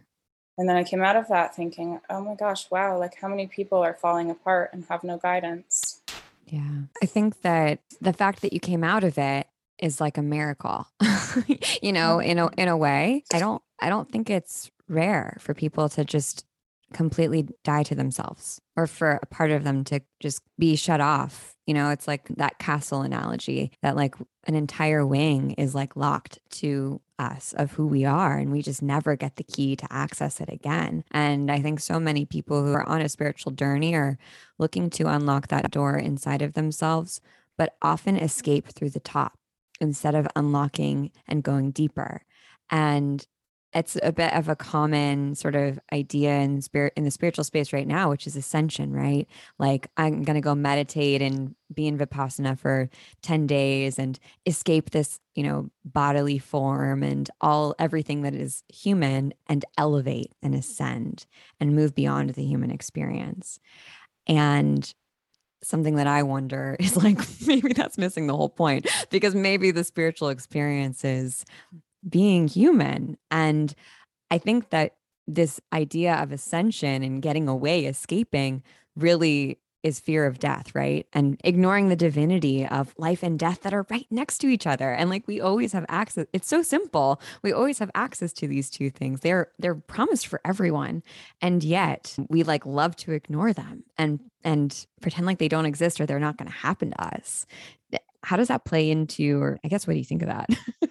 And 0.57 0.67
then 0.67 0.75
I 0.75 0.83
came 0.83 1.03
out 1.03 1.15
of 1.15 1.27
that 1.27 1.55
thinking, 1.55 1.99
oh 2.09 2.21
my 2.21 2.33
gosh, 2.33 2.69
wow, 2.71 2.97
like 2.97 3.15
how 3.21 3.27
many 3.27 3.45
people 3.45 3.77
are 3.79 3.93
falling 3.93 4.31
apart 4.31 4.71
and 4.73 4.85
have 4.89 5.03
no 5.03 5.17
guidance? 5.17 6.01
Yeah. 6.47 6.81
I 7.03 7.05
think 7.05 7.41
that 7.41 7.79
the 8.01 8.13
fact 8.13 8.41
that 8.41 8.53
you 8.53 8.59
came 8.59 8.83
out 8.83 9.03
of 9.03 9.19
it 9.19 9.47
is 9.79 10.01
like 10.01 10.17
a 10.17 10.21
miracle. 10.21 10.87
you 11.81 11.93
know, 11.93 12.19
in 12.19 12.39
a 12.39 12.47
mm-hmm. 12.47 12.59
in 12.59 12.67
a 12.67 12.77
way. 12.77 13.23
I 13.33 13.39
don't 13.39 13.61
I 13.79 13.89
don't 13.89 14.11
think 14.11 14.29
it's 14.29 14.71
rare 14.87 15.37
for 15.39 15.53
people 15.53 15.89
to 15.89 16.05
just 16.05 16.45
completely 16.93 17.47
die 17.63 17.83
to 17.83 17.95
themselves 17.95 18.61
or 18.77 18.87
for 18.87 19.19
a 19.21 19.25
part 19.25 19.51
of 19.51 19.63
them 19.63 19.83
to 19.83 19.99
just 20.19 20.41
be 20.57 20.75
shut 20.75 21.01
off. 21.01 21.55
You 21.65 21.73
know, 21.73 21.89
it's 21.89 22.07
like 22.07 22.27
that 22.37 22.59
castle 22.59 23.01
analogy 23.01 23.71
that 23.81 23.95
like 23.97 24.15
an 24.45 24.55
entire 24.55 25.05
wing 25.05 25.51
is 25.51 25.75
like 25.75 25.97
locked 25.97 26.39
to 26.51 27.01
us 27.19 27.53
of 27.57 27.71
who 27.73 27.85
we 27.87 28.05
are 28.05 28.37
and 28.37 28.51
we 28.51 28.61
just 28.61 28.81
never 28.81 29.15
get 29.15 29.35
the 29.35 29.43
key 29.43 29.75
to 29.75 29.87
access 29.91 30.39
it 30.39 30.49
again. 30.49 31.03
And 31.11 31.51
I 31.51 31.61
think 31.61 31.79
so 31.79 31.99
many 31.99 32.25
people 32.25 32.63
who 32.63 32.71
are 32.71 32.87
on 32.87 33.01
a 33.01 33.09
spiritual 33.09 33.51
journey 33.51 33.93
are 33.95 34.17
looking 34.57 34.89
to 34.91 35.07
unlock 35.07 35.47
that 35.47 35.71
door 35.71 35.97
inside 35.97 36.41
of 36.41 36.53
themselves, 36.53 37.19
but 37.57 37.75
often 37.81 38.15
escape 38.15 38.67
through 38.69 38.91
the 38.91 38.99
top 39.01 39.36
instead 39.79 40.15
of 40.15 40.27
unlocking 40.35 41.11
and 41.27 41.43
going 41.43 41.71
deeper. 41.71 42.21
And 42.69 43.25
it's 43.73 43.97
a 44.01 44.11
bit 44.11 44.33
of 44.33 44.47
a 44.49 44.55
common 44.55 45.35
sort 45.35 45.55
of 45.55 45.79
idea 45.91 46.39
in 46.39 46.61
spirit 46.61 46.93
in 46.95 47.03
the 47.03 47.11
spiritual 47.11 47.43
space 47.43 47.73
right 47.73 47.87
now 47.87 48.09
which 48.09 48.25
is 48.25 48.35
ascension 48.35 48.93
right 48.93 49.27
like 49.59 49.87
i'm 49.97 50.23
going 50.23 50.35
to 50.35 50.41
go 50.41 50.55
meditate 50.55 51.21
and 51.21 51.53
be 51.73 51.85
in 51.85 51.97
vipassana 51.97 52.57
for 52.57 52.89
10 53.21 53.45
days 53.45 53.99
and 53.99 54.19
escape 54.45 54.91
this 54.91 55.19
you 55.35 55.43
know 55.43 55.69
bodily 55.83 56.39
form 56.39 57.03
and 57.03 57.29
all 57.41 57.75
everything 57.77 58.21
that 58.21 58.33
is 58.33 58.63
human 58.73 59.33
and 59.47 59.65
elevate 59.77 60.31
and 60.41 60.55
ascend 60.55 61.25
and 61.59 61.75
move 61.75 61.93
beyond 61.93 62.31
the 62.31 62.45
human 62.45 62.71
experience 62.71 63.59
and 64.27 64.93
something 65.63 65.95
that 65.95 66.07
I 66.07 66.23
wonder 66.23 66.75
is 66.79 66.97
like 66.97 67.19
maybe 67.45 67.73
that's 67.73 67.97
missing 67.97 68.27
the 68.27 68.35
whole 68.35 68.49
point 68.49 68.87
because 69.09 69.35
maybe 69.35 69.71
the 69.71 69.83
spiritual 69.83 70.29
experience 70.29 71.03
is 71.03 71.45
being 72.07 72.47
human. 72.47 73.17
And 73.31 73.73
I 74.31 74.37
think 74.37 74.69
that 74.69 74.95
this 75.27 75.59
idea 75.73 76.15
of 76.15 76.31
ascension 76.31 77.03
and 77.03 77.21
getting 77.21 77.47
away, 77.47 77.85
escaping, 77.85 78.63
really 78.95 79.59
is 79.87 79.99
fear 79.99 80.25
of 80.25 80.39
death, 80.39 80.75
right? 80.75 81.07
And 81.13 81.39
ignoring 81.43 81.89
the 81.89 81.95
divinity 81.95 82.65
of 82.65 82.93
life 82.97 83.23
and 83.23 83.39
death 83.39 83.61
that 83.61 83.73
are 83.73 83.85
right 83.89 84.05
next 84.11 84.37
to 84.39 84.47
each 84.47 84.67
other. 84.67 84.91
And 84.91 85.09
like 85.09 85.27
we 85.27 85.41
always 85.41 85.73
have 85.73 85.85
access. 85.89 86.27
It's 86.33 86.47
so 86.47 86.61
simple. 86.61 87.19
We 87.41 87.51
always 87.51 87.79
have 87.79 87.89
access 87.95 88.33
to 88.33 88.47
these 88.47 88.69
two 88.69 88.89
things. 88.89 89.21
They're 89.21 89.49
they're 89.57 89.75
promised 89.75 90.27
for 90.27 90.41
everyone. 90.45 91.03
And 91.41 91.63
yet 91.63 92.15
we 92.29 92.43
like 92.43 92.65
love 92.65 92.95
to 92.97 93.13
ignore 93.13 93.53
them 93.53 93.83
and 93.97 94.19
and 94.43 94.85
pretend 95.01 95.25
like 95.25 95.39
they 95.39 95.47
don't 95.47 95.65
exist 95.65 95.99
or 95.99 96.05
they're 96.05 96.19
not 96.19 96.37
going 96.37 96.49
to 96.51 96.57
happen 96.57 96.91
to 96.91 97.03
us. 97.03 97.45
How 98.23 98.35
does 98.35 98.49
that 98.49 98.65
play 98.65 98.91
into 98.91 99.41
or 99.41 99.59
I 99.63 99.67
guess 99.67 99.87
what 99.87 99.93
do 99.93 99.99
you 99.99 100.05
think 100.05 100.21
of 100.21 100.27
that? 100.27 100.49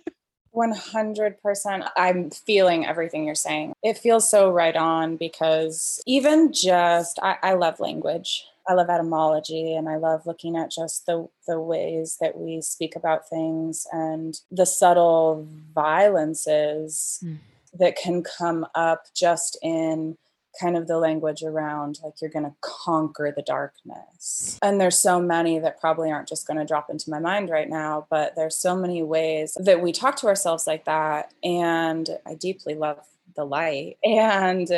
100%. 0.56 1.90
I'm 1.96 2.30
feeling 2.30 2.86
everything 2.86 3.24
you're 3.26 3.34
saying. 3.34 3.74
It 3.82 3.98
feels 3.98 4.28
so 4.28 4.50
right 4.50 4.74
on 4.74 5.16
because 5.16 6.02
even 6.06 6.52
just, 6.52 7.18
I, 7.22 7.36
I, 7.42 7.54
love 7.54 7.78
language. 7.78 8.46
I 8.68 8.74
love 8.74 8.90
etymology 8.90 9.74
and 9.74 9.88
I 9.88 9.96
love 9.96 10.26
looking 10.26 10.56
at 10.56 10.70
just 10.70 11.06
the, 11.06 11.28
the 11.46 11.60
ways 11.60 12.16
that 12.20 12.36
we 12.36 12.60
speak 12.60 12.96
about 12.96 13.28
things 13.28 13.86
and 13.92 14.38
the 14.50 14.66
subtle 14.66 15.46
violences 15.74 17.20
mm. 17.24 17.38
that 17.78 17.96
can 17.96 18.22
come 18.22 18.66
up 18.74 19.04
just 19.14 19.58
in 19.62 20.16
kind 20.60 20.76
of 20.76 20.86
the 20.86 20.98
language 20.98 21.42
around 21.42 21.98
like 22.02 22.14
you're 22.20 22.30
going 22.30 22.44
to 22.44 22.54
conquer 22.60 23.32
the 23.34 23.42
darkness. 23.42 24.58
And 24.62 24.80
there's 24.80 24.98
so 24.98 25.20
many 25.20 25.58
that 25.58 25.80
probably 25.80 26.10
aren't 26.10 26.28
just 26.28 26.46
going 26.46 26.58
to 26.58 26.64
drop 26.64 26.90
into 26.90 27.10
my 27.10 27.18
mind 27.18 27.50
right 27.50 27.68
now, 27.68 28.06
but 28.10 28.34
there's 28.36 28.56
so 28.56 28.74
many 28.74 29.02
ways 29.02 29.56
that 29.60 29.82
we 29.82 29.92
talk 29.92 30.16
to 30.16 30.26
ourselves 30.26 30.66
like 30.66 30.84
that. 30.86 31.32
And 31.42 32.08
I 32.26 32.34
deeply 32.34 32.74
love 32.74 33.00
the 33.34 33.44
light 33.44 33.98
and 34.02 34.68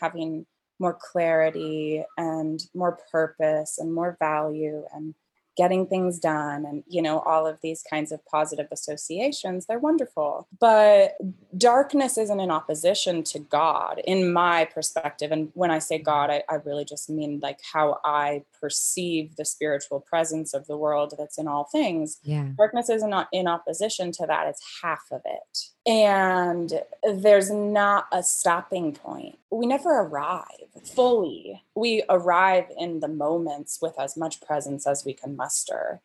having 0.00 0.46
more 0.78 0.96
clarity 1.00 2.04
and 2.16 2.62
more 2.74 2.98
purpose 3.10 3.78
and 3.78 3.94
more 3.94 4.16
value 4.20 4.84
and 4.92 5.14
getting 5.56 5.86
things 5.86 6.18
done 6.18 6.64
and 6.64 6.82
you 6.88 7.00
know 7.00 7.20
all 7.20 7.46
of 7.46 7.60
these 7.62 7.84
kinds 7.88 8.10
of 8.10 8.24
positive 8.26 8.66
associations 8.72 9.66
they're 9.66 9.78
wonderful. 9.78 10.48
But 10.58 11.16
darkness 11.56 12.18
isn't 12.18 12.40
in 12.40 12.50
opposition 12.50 13.22
to 13.24 13.38
god 13.38 14.00
in 14.04 14.32
my 14.32 14.64
perspective. 14.64 15.30
And 15.30 15.50
when 15.54 15.70
i 15.70 15.78
say 15.78 15.98
god 15.98 16.30
I, 16.30 16.42
I, 16.48 16.56
really 16.64 16.84
just 16.84 17.08
mean 17.08 17.40
like 17.42 17.60
how 17.72 18.00
i 18.04 18.42
perceive 18.60 19.36
the 19.36 19.44
spiritual 19.44 20.00
presence 20.00 20.54
of 20.54 20.66
the 20.66 20.76
world 20.76 21.14
that's 21.16 21.38
in 21.38 21.46
all 21.46 21.64
things. 21.64 22.18
Yeah. 22.22 22.48
Darkness 22.56 22.88
isn't 22.88 23.10
not 23.10 23.28
in 23.32 23.46
opposition 23.46 24.12
to 24.12 24.26
that 24.26 24.48
it's 24.48 24.62
half 24.82 25.04
of 25.12 25.22
it 25.24 25.73
and 25.86 26.72
there's 27.02 27.50
not 27.50 28.06
a 28.10 28.22
stopping 28.22 28.92
point. 28.92 29.38
We 29.50 29.66
never 29.66 30.00
arrive 30.00 30.46
fully. 30.82 31.62
We 31.74 32.02
arrive 32.08 32.66
in 32.78 33.00
the 33.00 33.08
moments 33.08 33.80
with 33.82 33.98
as 33.98 34.16
much 34.16 34.40
presence 34.40 34.86
as 34.86 35.04
we 35.04 35.12
can 35.12 35.36
muster, 35.36 36.00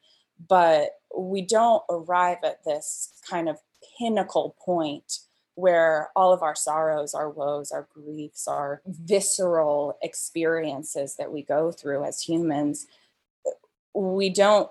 but 0.48 1.00
we 1.18 1.42
don't 1.42 1.84
arrive 1.89 2.39
at 2.44 2.63
this 2.65 3.13
kind 3.30 3.48
of 3.48 3.60
pinnacle 3.98 4.56
point 4.63 5.20
where 5.56 6.10
all 6.15 6.34
of 6.34 6.42
our 6.42 6.56
sorrows, 6.56 7.13
our 7.13 7.30
woes, 7.30 7.72
our 7.72 7.88
griefs, 7.94 8.48
our 8.48 8.82
visceral 8.86 9.98
experiences 10.02 11.15
that 11.18 11.32
we 11.32 11.42
go 11.42 11.72
through 11.72 12.04
as 12.04 12.22
humans, 12.22 12.86
we 13.94 14.30
don't 14.30 14.70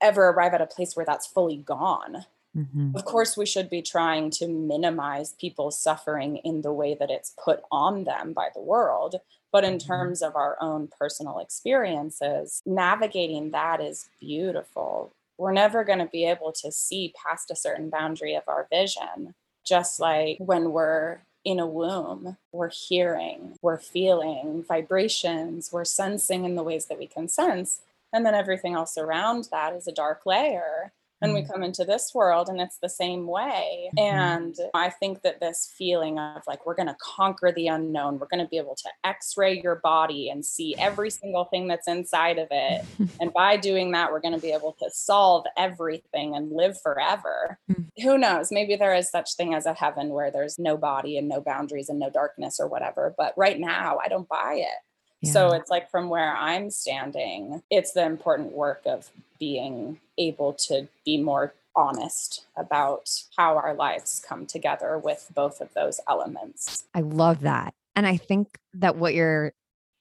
ever 0.00 0.28
arrive 0.28 0.54
at 0.54 0.60
a 0.60 0.66
place 0.66 0.96
where 0.96 1.06
that's 1.06 1.26
fully 1.26 1.56
gone 1.56 2.24
Mm-hmm. 2.56 2.96
Of 2.96 3.04
course, 3.04 3.36
we 3.36 3.46
should 3.46 3.68
be 3.68 3.82
trying 3.82 4.30
to 4.32 4.48
minimize 4.48 5.34
people's 5.34 5.78
suffering 5.78 6.38
in 6.38 6.62
the 6.62 6.72
way 6.72 6.94
that 6.94 7.10
it's 7.10 7.34
put 7.42 7.60
on 7.70 8.04
them 8.04 8.32
by 8.32 8.48
the 8.54 8.62
world. 8.62 9.16
But 9.52 9.64
in 9.64 9.74
mm-hmm. 9.74 9.86
terms 9.86 10.22
of 10.22 10.36
our 10.36 10.56
own 10.60 10.88
personal 10.98 11.38
experiences, 11.38 12.62
navigating 12.64 13.50
that 13.50 13.80
is 13.80 14.08
beautiful. 14.20 15.12
We're 15.38 15.52
never 15.52 15.84
going 15.84 15.98
to 15.98 16.06
be 16.06 16.24
able 16.24 16.52
to 16.62 16.72
see 16.72 17.12
past 17.24 17.50
a 17.50 17.56
certain 17.56 17.90
boundary 17.90 18.34
of 18.34 18.44
our 18.46 18.66
vision. 18.70 19.34
Just 19.64 20.00
like 20.00 20.38
when 20.38 20.72
we're 20.72 21.18
in 21.44 21.60
a 21.60 21.66
womb, 21.66 22.36
we're 22.52 22.70
hearing, 22.70 23.56
we're 23.62 23.78
feeling 23.78 24.64
vibrations, 24.66 25.70
we're 25.72 25.84
sensing 25.84 26.44
in 26.44 26.56
the 26.56 26.62
ways 26.62 26.86
that 26.86 26.98
we 26.98 27.06
can 27.06 27.28
sense. 27.28 27.80
And 28.12 28.24
then 28.24 28.34
everything 28.34 28.74
else 28.74 28.96
around 28.96 29.48
that 29.50 29.74
is 29.74 29.86
a 29.86 29.92
dark 29.92 30.24
layer 30.24 30.92
and 31.26 31.34
we 31.34 31.42
mm. 31.42 31.52
come 31.52 31.62
into 31.62 31.84
this 31.84 32.12
world 32.14 32.48
and 32.48 32.60
it's 32.60 32.78
the 32.78 32.88
same 32.88 33.26
way 33.26 33.90
mm-hmm. 33.96 33.98
and 33.98 34.56
i 34.74 34.88
think 34.88 35.22
that 35.22 35.40
this 35.40 35.72
feeling 35.76 36.18
of 36.18 36.42
like 36.46 36.64
we're 36.64 36.74
going 36.74 36.86
to 36.86 36.96
conquer 37.00 37.52
the 37.52 37.66
unknown 37.66 38.18
we're 38.18 38.26
going 38.28 38.42
to 38.42 38.48
be 38.48 38.58
able 38.58 38.74
to 38.74 38.88
x-ray 39.04 39.60
your 39.60 39.76
body 39.76 40.30
and 40.30 40.44
see 40.44 40.74
every 40.78 41.10
single 41.10 41.44
thing 41.44 41.66
that's 41.66 41.88
inside 41.88 42.38
of 42.38 42.48
it 42.50 42.84
and 43.20 43.32
by 43.32 43.56
doing 43.56 43.92
that 43.92 44.10
we're 44.10 44.20
going 44.20 44.34
to 44.34 44.40
be 44.40 44.52
able 44.52 44.72
to 44.78 44.88
solve 44.90 45.44
everything 45.56 46.34
and 46.34 46.52
live 46.52 46.80
forever 46.80 47.58
mm. 47.70 47.84
who 48.02 48.16
knows 48.16 48.52
maybe 48.52 48.76
there 48.76 48.94
is 48.94 49.10
such 49.10 49.34
thing 49.34 49.54
as 49.54 49.66
a 49.66 49.74
heaven 49.74 50.10
where 50.10 50.30
there's 50.30 50.58
no 50.58 50.76
body 50.76 51.18
and 51.18 51.28
no 51.28 51.40
boundaries 51.40 51.88
and 51.88 51.98
no 51.98 52.10
darkness 52.10 52.58
or 52.60 52.68
whatever 52.68 53.14
but 53.18 53.34
right 53.36 53.58
now 53.58 53.98
i 54.02 54.08
don't 54.08 54.28
buy 54.28 54.54
it 54.54 54.78
yeah. 55.22 55.32
So 55.32 55.52
it's 55.52 55.70
like 55.70 55.90
from 55.90 56.10
where 56.10 56.36
I'm 56.36 56.70
standing, 56.70 57.62
it's 57.70 57.92
the 57.92 58.04
important 58.04 58.52
work 58.52 58.82
of 58.84 59.10
being 59.38 59.98
able 60.18 60.52
to 60.52 60.88
be 61.04 61.18
more 61.18 61.54
honest 61.74 62.46
about 62.56 63.10
how 63.36 63.56
our 63.56 63.74
lives 63.74 64.22
come 64.26 64.46
together 64.46 64.98
with 64.98 65.30
both 65.34 65.60
of 65.60 65.72
those 65.74 66.00
elements. 66.08 66.84
I 66.94 67.00
love 67.00 67.40
that. 67.40 67.74
And 67.94 68.06
I 68.06 68.16
think 68.16 68.58
that 68.74 68.96
what 68.96 69.14
you're 69.14 69.52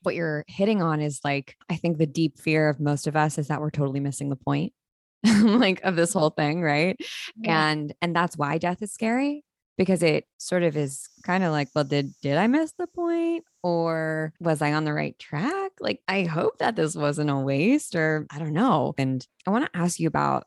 what 0.03 0.15
you're 0.15 0.45
hitting 0.47 0.81
on 0.81 1.01
is 1.01 1.19
like 1.23 1.55
I 1.69 1.75
think 1.75 1.97
the 1.97 2.05
deep 2.05 2.37
fear 2.37 2.69
of 2.69 2.79
most 2.79 3.07
of 3.07 3.15
us 3.15 3.37
is 3.37 3.47
that 3.47 3.59
we're 3.59 3.71
totally 3.71 3.99
missing 3.99 4.29
the 4.29 4.35
point 4.35 4.73
like 5.41 5.81
of 5.83 5.95
this 5.95 6.13
whole 6.13 6.29
thing, 6.29 6.61
right? 6.61 6.95
Yeah. 7.37 7.69
And 7.69 7.93
and 8.01 8.15
that's 8.15 8.37
why 8.37 8.57
death 8.57 8.81
is 8.81 8.93
scary 8.93 9.44
because 9.77 10.03
it 10.03 10.25
sort 10.37 10.63
of 10.63 10.77
is 10.77 11.07
kind 11.23 11.43
of 11.43 11.51
like, 11.51 11.69
well, 11.75 11.83
did 11.83 12.13
did 12.21 12.37
I 12.37 12.47
miss 12.47 12.73
the 12.77 12.87
point 12.87 13.43
or 13.63 14.33
was 14.39 14.61
I 14.61 14.73
on 14.73 14.85
the 14.85 14.93
right 14.93 15.17
track? 15.19 15.71
Like 15.79 16.01
I 16.07 16.23
hope 16.23 16.59
that 16.59 16.75
this 16.75 16.95
wasn't 16.95 17.29
a 17.29 17.37
waste 17.37 17.95
or 17.95 18.27
I 18.29 18.39
don't 18.39 18.53
know. 18.53 18.93
And 18.97 19.25
I 19.47 19.51
want 19.51 19.71
to 19.71 19.79
ask 19.79 19.99
you 19.99 20.07
about 20.07 20.45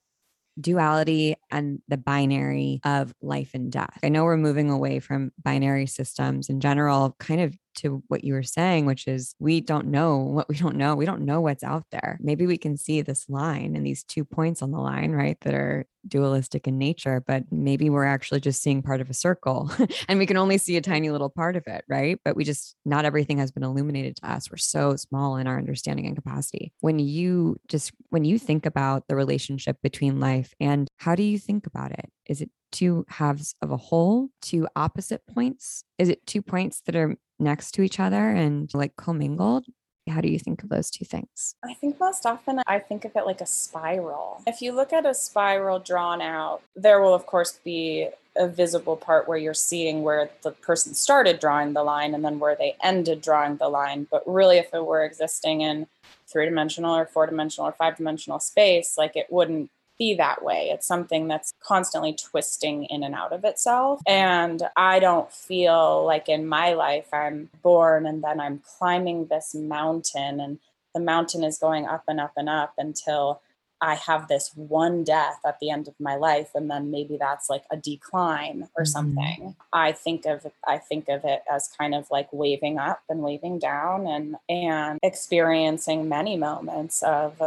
duality 0.61 1.37
and 1.51 1.81
the 1.89 1.97
binary 1.97 2.81
of 2.85 3.15
life 3.23 3.51
and 3.55 3.71
death. 3.71 3.99
I 4.03 4.09
know 4.09 4.25
we're 4.25 4.37
moving 4.37 4.71
away 4.71 4.99
from 5.01 5.33
binary 5.43 5.87
systems 5.87 6.49
in 6.49 6.61
general, 6.61 7.17
kind 7.19 7.41
of 7.41 7.57
to 7.77 8.03
what 8.09 8.25
you 8.25 8.35
were 8.35 8.43
saying, 8.43 8.87
which 8.87 9.07
is 9.07 9.35
we 9.39 9.61
don't 9.61 9.87
know 9.87 10.19
what 10.19 10.49
we 10.49 10.57
don't 10.57 10.77
know. 10.77 10.97
We 10.97 11.07
don't 11.07 11.25
know 11.25 11.41
what's 11.41 11.63
out 11.63 11.85
there. 11.93 12.19
Maybe 12.21 12.47
we 12.47 12.59
can 12.59 12.77
see 12.77 13.03
this 13.03 13.29
line 13.29 13.77
and 13.77 13.87
these 13.87 14.03
two 14.03 14.25
points 14.25 14.63
on 14.63 14.73
the 14.73 14.79
line, 14.79 15.13
right, 15.13 15.39
that 15.43 15.55
are 15.55 15.87
dualistic 16.09 16.67
in 16.67 16.79
nature, 16.79 17.23
but 17.27 17.45
maybe 17.51 17.91
we're 17.91 18.05
actually 18.05 18.41
just 18.41 18.63
seeing 18.63 18.83
part 18.83 19.01
of 19.01 19.11
a 19.11 19.15
circle 19.15 19.71
and 20.09 20.19
we 20.19 20.27
can 20.27 20.37
only 20.37 20.59
see 20.59 20.77
a 20.77 20.81
tiny 20.81 21.11
little 21.11 21.31
part 21.31 21.57
of 21.57 21.67
it, 21.67 21.85
right? 21.89 22.19
But 22.25 22.37
we 22.37 22.45
just, 22.45 22.75
not 22.85 23.05
everything 23.05 23.39
has 23.39 23.51
been 23.51 23.63
illuminated 23.63 24.17
to 24.17 24.31
us. 24.31 24.51
We're 24.51 24.59
so 24.59 24.97
small 24.97 25.37
in 25.37 25.47
our 25.47 25.59
understanding 25.59 26.07
and 26.07 26.17
capacity. 26.17 26.73
When 26.81 26.99
you 26.99 27.57
just, 27.69 27.93
when 28.11 28.25
you 28.25 28.39
think 28.39 28.67
about 28.67 29.09
the 29.09 29.17
relationship 29.17 29.79
between 29.83 30.21
life 30.21 30.55
and 30.61 30.89
how 30.97 31.15
do 31.15 31.23
you 31.23 31.39
think 31.39 31.67
about 31.67 31.93
it? 31.93 32.11
Is 32.27 32.41
it 32.41 32.51
two 32.73 33.05
halves 33.09 33.55
of 33.63 33.71
a 33.71 33.77
whole, 33.77 34.29
two 34.43 34.69
opposite 34.77 35.23
points? 35.27 35.85
Is 35.99 36.09
it 36.09 36.27
two 36.27 36.43
points 36.43 36.83
that 36.87 36.97
are 36.97 37.17
next 37.39 37.73
to 37.73 37.83
each 37.83 38.01
other 38.01 38.31
and 38.31 38.71
like 38.75 38.97
commingled? 38.97 39.67
How 40.09 40.21
do 40.21 40.29
you 40.29 40.39
think 40.39 40.63
of 40.63 40.69
those 40.69 40.91
two 40.91 41.05
things? 41.05 41.55
I 41.65 41.75
think 41.75 42.01
most 42.01 42.27
often 42.27 42.61
I 42.67 42.79
think 42.79 43.05
of 43.05 43.15
it 43.15 43.27
like 43.27 43.41
a 43.41 43.47
spiral. 43.47 44.43
If 44.47 44.63
you 44.63 44.73
look 44.73 44.93
at 44.93 45.07
a 45.07 45.15
spiral 45.15 45.79
drawn 45.79 46.21
out, 46.21 46.63
there 46.75 47.01
will, 47.01 47.15
of 47.15 47.27
course, 47.27 47.59
be 47.65 48.09
a 48.37 48.47
visible 48.47 48.97
part 48.97 49.27
where 49.27 49.39
you're 49.39 49.55
seeing 49.55 50.03
where 50.03 50.31
the 50.43 50.53
person 50.53 50.95
started 50.95 51.41
drawing 51.41 51.73
the 51.73 51.83
line 51.83 52.15
and 52.15 52.25
then 52.25 52.39
where 52.39 52.55
they 52.57 52.77
ended 52.83 53.21
drawing 53.21 53.57
the 53.57 53.69
line. 53.69 54.07
But 54.11 54.23
really, 54.27 54.59
if 54.59 54.73
it 54.73 54.87
were 54.87 55.05
existing 55.05 55.61
in 55.61 55.87
three 56.27 56.45
dimensional 56.45 56.95
or 56.95 57.07
four 57.07 57.27
dimensional 57.27 57.69
or 57.69 57.73
five 57.73 57.97
dimensional 57.97 58.39
space, 58.39 58.97
like 58.97 59.17
it 59.17 59.27
wouldn't 59.31 59.71
be 59.99 60.15
that 60.15 60.43
way. 60.43 60.71
It's 60.71 60.87
something 60.87 61.29
that's 61.29 61.55
constantly 61.61 62.15
twisting 62.15 62.85
in 62.85 63.03
and 63.03 63.15
out 63.15 63.33
of 63.33 63.45
itself. 63.45 64.01
And 64.07 64.63
I 64.77 64.99
don't 65.01 65.31
feel 65.33 66.05
like 66.05 66.29
in 66.29 66.47
my 66.47 66.75
life 66.75 67.13
I'm 67.13 67.51
born 67.63 68.07
and 68.07 68.23
then 68.23 68.41
I'm 68.41 68.63
climbing 68.79 69.27
this 69.27 69.55
mountain 69.55 70.41
and 70.41 70.59
the 70.95 71.01
mountain 71.01 71.45
is 71.45 71.59
going 71.59 71.87
up 71.87 72.05
and 72.09 72.21
up 72.21 72.33
and 72.37 72.49
up 72.49 72.75
until 72.79 73.41
I 73.81 73.95
have 73.95 74.27
this 74.27 74.51
one 74.57 75.05
death 75.05 75.39
at 75.47 75.61
the 75.61 75.71
end 75.71 75.87
of 75.87 75.95
my 76.01 76.17
life 76.17 76.51
and 76.55 76.69
then 76.69 76.91
maybe 76.91 77.17
that's 77.17 77.49
like 77.49 77.65
a 77.71 77.77
decline 77.77 78.69
or 78.77 78.83
mm-hmm. 78.83 78.91
something. 78.91 79.57
I 79.73 79.93
think 79.93 80.27
of 80.27 80.47
I 80.67 80.79
think 80.79 81.09
of 81.09 81.25
it 81.25 81.43
as 81.51 81.71
kind 81.79 81.95
of 81.95 82.11
like 82.11 82.29
waving 82.33 82.79
up 82.79 83.03
and 83.09 83.21
waving 83.21 83.61
down 83.61 84.07
and 84.07 84.37
and 84.49 84.99
experiencing 85.03 86.09
many 86.09 86.37
moments 86.37 87.03
of 87.03 87.41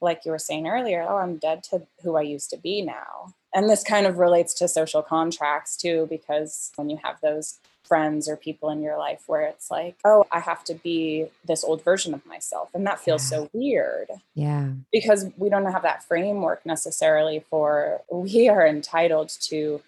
like 0.00 0.24
you 0.24 0.30
were 0.30 0.38
saying 0.38 0.68
earlier, 0.68 1.04
oh, 1.08 1.16
I'm 1.16 1.36
dead 1.36 1.62
to 1.64 1.82
who 2.02 2.16
I 2.16 2.22
used 2.22 2.50
to 2.50 2.56
be 2.56 2.82
now. 2.82 3.34
And 3.54 3.68
this 3.68 3.82
kind 3.82 4.06
of 4.06 4.18
relates 4.18 4.54
to 4.54 4.68
social 4.68 5.02
contracts 5.02 5.76
too, 5.76 6.06
because 6.10 6.70
when 6.76 6.90
you 6.90 6.98
have 7.02 7.20
those 7.20 7.58
friends 7.88 8.28
or 8.28 8.36
people 8.36 8.68
in 8.68 8.82
your 8.82 8.98
life 8.98 9.22
where 9.26 9.42
it's 9.42 9.70
like, 9.70 9.96
oh, 10.04 10.26
I 10.30 10.40
have 10.40 10.62
to 10.64 10.74
be 10.74 11.26
this 11.46 11.64
old 11.64 11.82
version 11.82 12.12
of 12.12 12.24
myself. 12.26 12.68
And 12.74 12.86
that 12.86 13.00
feels 13.00 13.24
yeah. 13.24 13.38
so 13.38 13.50
weird. 13.52 14.08
Yeah. 14.34 14.68
Because 14.92 15.26
we 15.38 15.48
don't 15.48 15.64
have 15.64 15.82
that 15.82 16.04
framework 16.04 16.66
necessarily 16.66 17.44
for 17.48 18.02
we 18.12 18.48
are 18.48 18.66
entitled 18.66 19.30
to 19.44 19.80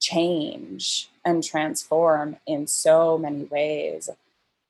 change 0.00 1.08
and 1.24 1.42
transform 1.42 2.36
in 2.46 2.66
so 2.66 3.16
many 3.18 3.44
ways. 3.44 4.10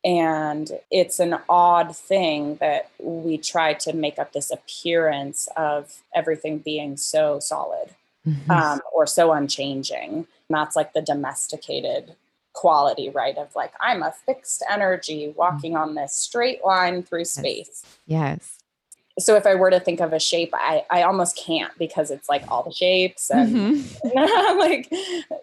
And 0.05 0.71
it's 0.91 1.21
an 1.21 1.37
odd 1.49 1.95
thing 1.95 2.57
that 2.57 2.91
we 2.99 3.37
try 3.37 3.75
to 3.75 3.93
make 3.93 4.19
up 4.19 4.33
this 4.33 4.51
appearance 4.51 5.49
of 5.57 6.03
everything 6.15 6.59
being 6.59 6.97
so 6.97 7.39
solid 7.39 7.91
mm-hmm. 8.27 8.51
um, 8.51 8.81
or 8.95 9.07
so 9.07 9.33
unchanging. 9.33 10.11
And 10.11 10.27
that's 10.49 10.75
like 10.75 10.95
the 10.95 11.03
domesticated 11.03 12.17
quality, 12.55 13.11
right? 13.11 13.37
Of 13.37 13.55
like, 13.55 13.73
I'm 13.81 14.03
a 14.03 14.13
fixed 14.27 14.65
energy 14.71 15.35
walking 15.37 15.73
mm-hmm. 15.73 15.83
on 15.91 15.95
this 15.97 16.15
straight 16.15 16.65
line 16.65 17.03
through 17.03 17.27
space. 17.27 17.85
Yes 18.07 18.60
so 19.19 19.37
if 19.37 19.47
I 19.47 19.55
were 19.55 19.71
to 19.71 19.81
think 19.81 20.01
of 20.01 20.13
a 20.13 20.21
shape, 20.21 20.51
I, 20.55 20.85
I 20.91 21.03
almost 21.03 21.37
can't 21.37 21.77
because 21.79 22.11
it's 22.11 22.29
like 22.29 22.45
all 22.49 22.63
the 22.63 22.73
shapes 22.73 23.31
and 23.31 23.55
mm-hmm. 23.55 24.59
like, 24.59 24.89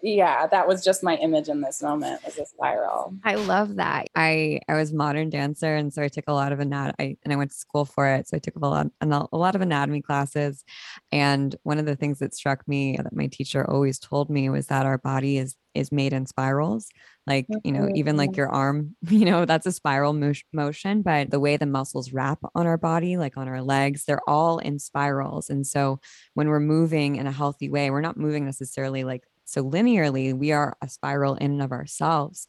yeah, 0.02 0.46
that 0.46 0.66
was 0.66 0.84
just 0.84 1.02
my 1.02 1.16
image 1.16 1.48
in 1.48 1.60
this 1.60 1.82
moment 1.82 2.24
was 2.24 2.38
a 2.38 2.46
spiral. 2.46 3.14
I 3.24 3.34
love 3.34 3.76
that. 3.76 4.08
I, 4.14 4.60
I 4.68 4.74
was 4.74 4.92
modern 4.92 5.30
dancer. 5.30 5.76
And 5.76 5.92
so 5.92 6.02
I 6.02 6.08
took 6.08 6.24
a 6.28 6.32
lot 6.32 6.52
of 6.52 6.60
anatomy 6.60 7.18
and 7.22 7.32
I 7.32 7.36
went 7.36 7.50
to 7.50 7.56
school 7.56 7.84
for 7.84 8.08
it. 8.08 8.28
So 8.28 8.36
I 8.36 8.40
took 8.40 8.56
a 8.56 8.58
lot, 8.58 8.86
a 9.00 9.36
lot 9.36 9.54
of 9.54 9.60
anatomy 9.60 10.02
classes. 10.02 10.64
And 11.12 11.54
one 11.62 11.78
of 11.78 11.86
the 11.86 11.96
things 11.96 12.18
that 12.20 12.34
struck 12.34 12.66
me 12.66 12.96
that 12.96 13.14
my 13.14 13.26
teacher 13.26 13.68
always 13.68 13.98
told 13.98 14.30
me 14.30 14.48
was 14.48 14.66
that 14.66 14.86
our 14.86 14.98
body 14.98 15.38
is 15.38 15.54
is 15.78 15.92
made 15.92 16.12
in 16.12 16.26
spirals 16.26 16.88
like 17.26 17.46
you 17.62 17.72
know 17.72 17.88
even 17.94 18.16
like 18.16 18.30
oh. 18.30 18.36
your 18.36 18.48
arm 18.48 18.96
you 19.08 19.24
know 19.24 19.44
that's 19.44 19.66
a 19.66 19.72
spiral 19.72 20.12
mo- 20.12 20.32
motion 20.52 21.02
but 21.02 21.30
the 21.30 21.40
way 21.40 21.56
the 21.56 21.66
muscles 21.66 22.12
wrap 22.12 22.38
on 22.54 22.66
our 22.66 22.78
body 22.78 23.16
like 23.16 23.36
on 23.36 23.48
our 23.48 23.62
legs 23.62 24.04
they're 24.04 24.28
all 24.28 24.58
in 24.58 24.78
spirals 24.78 25.50
and 25.50 25.66
so 25.66 26.00
when 26.34 26.48
we're 26.48 26.60
moving 26.60 27.16
in 27.16 27.26
a 27.26 27.32
healthy 27.32 27.68
way 27.68 27.90
we're 27.90 28.00
not 28.00 28.16
moving 28.16 28.44
necessarily 28.44 29.04
like 29.04 29.24
so 29.44 29.62
linearly 29.62 30.36
we 30.36 30.52
are 30.52 30.76
a 30.82 30.88
spiral 30.88 31.34
in 31.34 31.52
and 31.52 31.62
of 31.62 31.72
ourselves 31.72 32.48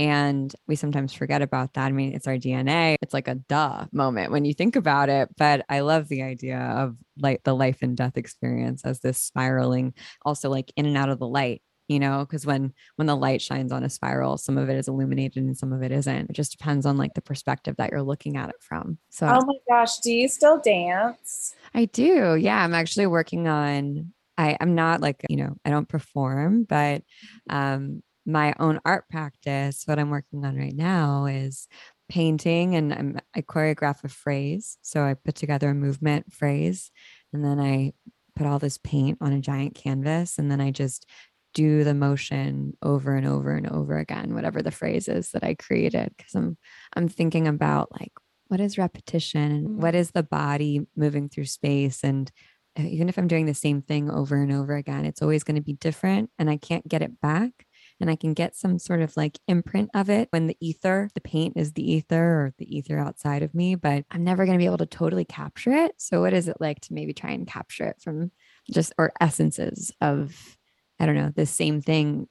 and 0.00 0.54
we 0.66 0.76
sometimes 0.76 1.12
forget 1.12 1.42
about 1.42 1.74
that. 1.74 1.84
I 1.84 1.92
mean, 1.92 2.14
it's 2.14 2.26
our 2.26 2.38
DNA. 2.38 2.96
It's 3.02 3.12
like 3.12 3.28
a 3.28 3.34
duh 3.34 3.84
moment 3.92 4.32
when 4.32 4.46
you 4.46 4.54
think 4.54 4.74
about 4.74 5.10
it. 5.10 5.28
But 5.36 5.66
I 5.68 5.80
love 5.80 6.08
the 6.08 6.22
idea 6.22 6.58
of 6.58 6.96
like 7.18 7.42
the 7.42 7.54
life 7.54 7.82
and 7.82 7.98
death 7.98 8.16
experience 8.16 8.82
as 8.82 9.00
this 9.00 9.18
spiraling, 9.20 9.92
also 10.24 10.48
like 10.48 10.72
in 10.74 10.86
and 10.86 10.96
out 10.96 11.10
of 11.10 11.18
the 11.18 11.28
light 11.28 11.60
you 11.90 11.98
know 11.98 12.20
because 12.20 12.46
when 12.46 12.72
when 12.96 13.06
the 13.06 13.16
light 13.16 13.42
shines 13.42 13.72
on 13.72 13.82
a 13.82 13.90
spiral 13.90 14.38
some 14.38 14.56
of 14.56 14.70
it 14.70 14.76
is 14.76 14.86
illuminated 14.86 15.42
and 15.42 15.58
some 15.58 15.72
of 15.72 15.82
it 15.82 15.90
isn't. 15.90 16.30
It 16.30 16.32
just 16.32 16.52
depends 16.56 16.86
on 16.86 16.96
like 16.96 17.14
the 17.14 17.20
perspective 17.20 17.74
that 17.76 17.90
you're 17.90 18.02
looking 18.02 18.36
at 18.36 18.48
it 18.48 18.56
from. 18.60 18.98
So 19.10 19.26
oh 19.26 19.44
my 19.44 19.56
gosh 19.68 19.98
do 19.98 20.12
you 20.12 20.28
still 20.28 20.60
dance? 20.60 21.56
I 21.74 21.86
do 21.86 22.36
yeah 22.36 22.62
i'm 22.62 22.74
actually 22.74 23.06
working 23.06 23.48
on 23.48 24.12
i 24.38 24.56
i'm 24.60 24.74
not 24.74 25.00
like 25.00 25.24
you 25.28 25.36
know 25.36 25.56
i 25.64 25.70
don't 25.70 25.88
perform 25.88 26.64
but 26.64 27.02
um 27.48 28.02
my 28.26 28.54
own 28.60 28.80
art 28.84 29.08
practice 29.08 29.82
what 29.86 29.98
i'm 29.98 30.10
working 30.10 30.44
on 30.44 30.56
right 30.56 30.74
now 30.74 31.26
is 31.26 31.66
painting 32.08 32.74
and 32.74 32.92
I'm, 32.92 33.18
i 33.34 33.40
choreograph 33.40 34.04
a 34.04 34.08
phrase. 34.08 34.78
So 34.82 35.02
i 35.02 35.14
put 35.14 35.34
together 35.34 35.70
a 35.70 35.74
movement 35.74 36.32
phrase 36.32 36.90
and 37.32 37.44
then 37.44 37.58
i 37.58 37.92
put 38.36 38.46
all 38.46 38.58
this 38.58 38.78
paint 38.78 39.18
on 39.20 39.32
a 39.32 39.40
giant 39.40 39.74
canvas 39.74 40.38
and 40.38 40.50
then 40.50 40.60
i 40.60 40.70
just 40.70 41.06
do 41.54 41.84
the 41.84 41.94
motion 41.94 42.76
over 42.82 43.14
and 43.16 43.26
over 43.26 43.52
and 43.54 43.68
over 43.68 43.98
again 43.98 44.34
whatever 44.34 44.62
the 44.62 44.70
phrase 44.70 45.08
is 45.08 45.30
that 45.30 45.44
i 45.44 45.54
created 45.54 46.12
because 46.16 46.34
i'm 46.34 46.56
i'm 46.96 47.08
thinking 47.08 47.48
about 47.48 47.90
like 47.92 48.12
what 48.50 48.60
is 48.60 48.76
repetition 48.76 49.52
and 49.52 49.82
what 49.82 49.94
mm. 49.94 50.12
the 50.12 50.24
body 50.24 50.84
moving 50.96 51.28
through 51.28 51.44
space? 51.44 52.02
And 52.02 52.30
uh, 52.78 52.82
even 52.82 53.08
if 53.08 53.18
i'm 53.18 53.28
doing 53.28 53.46
the 53.46 53.54
same 53.54 53.82
thing 53.82 54.10
over 54.10 54.36
and 54.36 54.52
over 54.52 54.76
again 54.76 55.04
it's 55.04 55.22
always 55.22 55.42
going 55.42 55.56
to 55.56 55.60
be 55.60 55.72
different 55.72 56.30
and 56.38 56.48
i 56.48 56.56
can't 56.56 56.86
get 56.86 57.02
it 57.02 57.20
back. 57.20 57.50
And 58.00 58.10
i 58.10 58.16
can 58.16 58.32
get 58.32 58.56
some 58.56 58.78
sort 58.78 59.02
of 59.02 59.16
like 59.16 59.38
imprint 59.46 59.90
of 59.94 60.08
it 60.08 60.28
when 60.30 60.46
the 60.46 60.56
ether 60.60 61.10
the 61.14 61.20
paint 61.20 61.54
is 61.56 61.72
the 61.72 61.92
ether 61.92 62.24
or 62.24 62.54
the 62.58 62.76
ether 62.76 62.98
outside 62.98 63.42
of 63.42 63.54
me 63.54 63.74
but 63.74 64.04
i'm 64.10 64.24
never 64.24 64.46
going 64.46 64.56
to 64.56 64.62
be 64.62 64.66
able 64.66 64.78
to 64.78 64.86
totally 64.86 65.24
capture 65.24 65.72
it. 65.72 65.92
So 65.98 66.20
what 66.20 66.32
is 66.32 66.48
it 66.48 66.56
like 66.60 66.80
to 66.82 66.94
maybe 66.94 67.12
try 67.12 67.30
and 67.30 67.46
capture 67.46 67.84
it 67.84 68.00
from 68.00 68.30
just 68.72 68.92
or 68.98 69.12
essences 69.20 69.92
of 70.00 70.58
I 71.00 71.06
don't 71.06 71.14
know, 71.14 71.32
the 71.34 71.46
same 71.46 71.80
thing, 71.80 72.28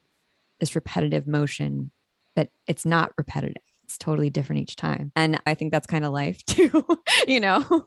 this 0.60 0.76
repetitive 0.76 1.26
motion, 1.26 1.90
but 2.36 2.48
it's 2.68 2.86
not 2.86 3.12
repetitive. 3.18 3.62
It's 3.84 3.98
totally 3.98 4.30
different 4.30 4.62
each 4.62 4.76
time. 4.76 5.10
And 5.16 5.40
I 5.46 5.54
think 5.54 5.72
that's 5.72 5.88
kind 5.88 6.04
of 6.04 6.12
life 6.12 6.44
too, 6.46 6.86
you 7.26 7.40
know? 7.40 7.86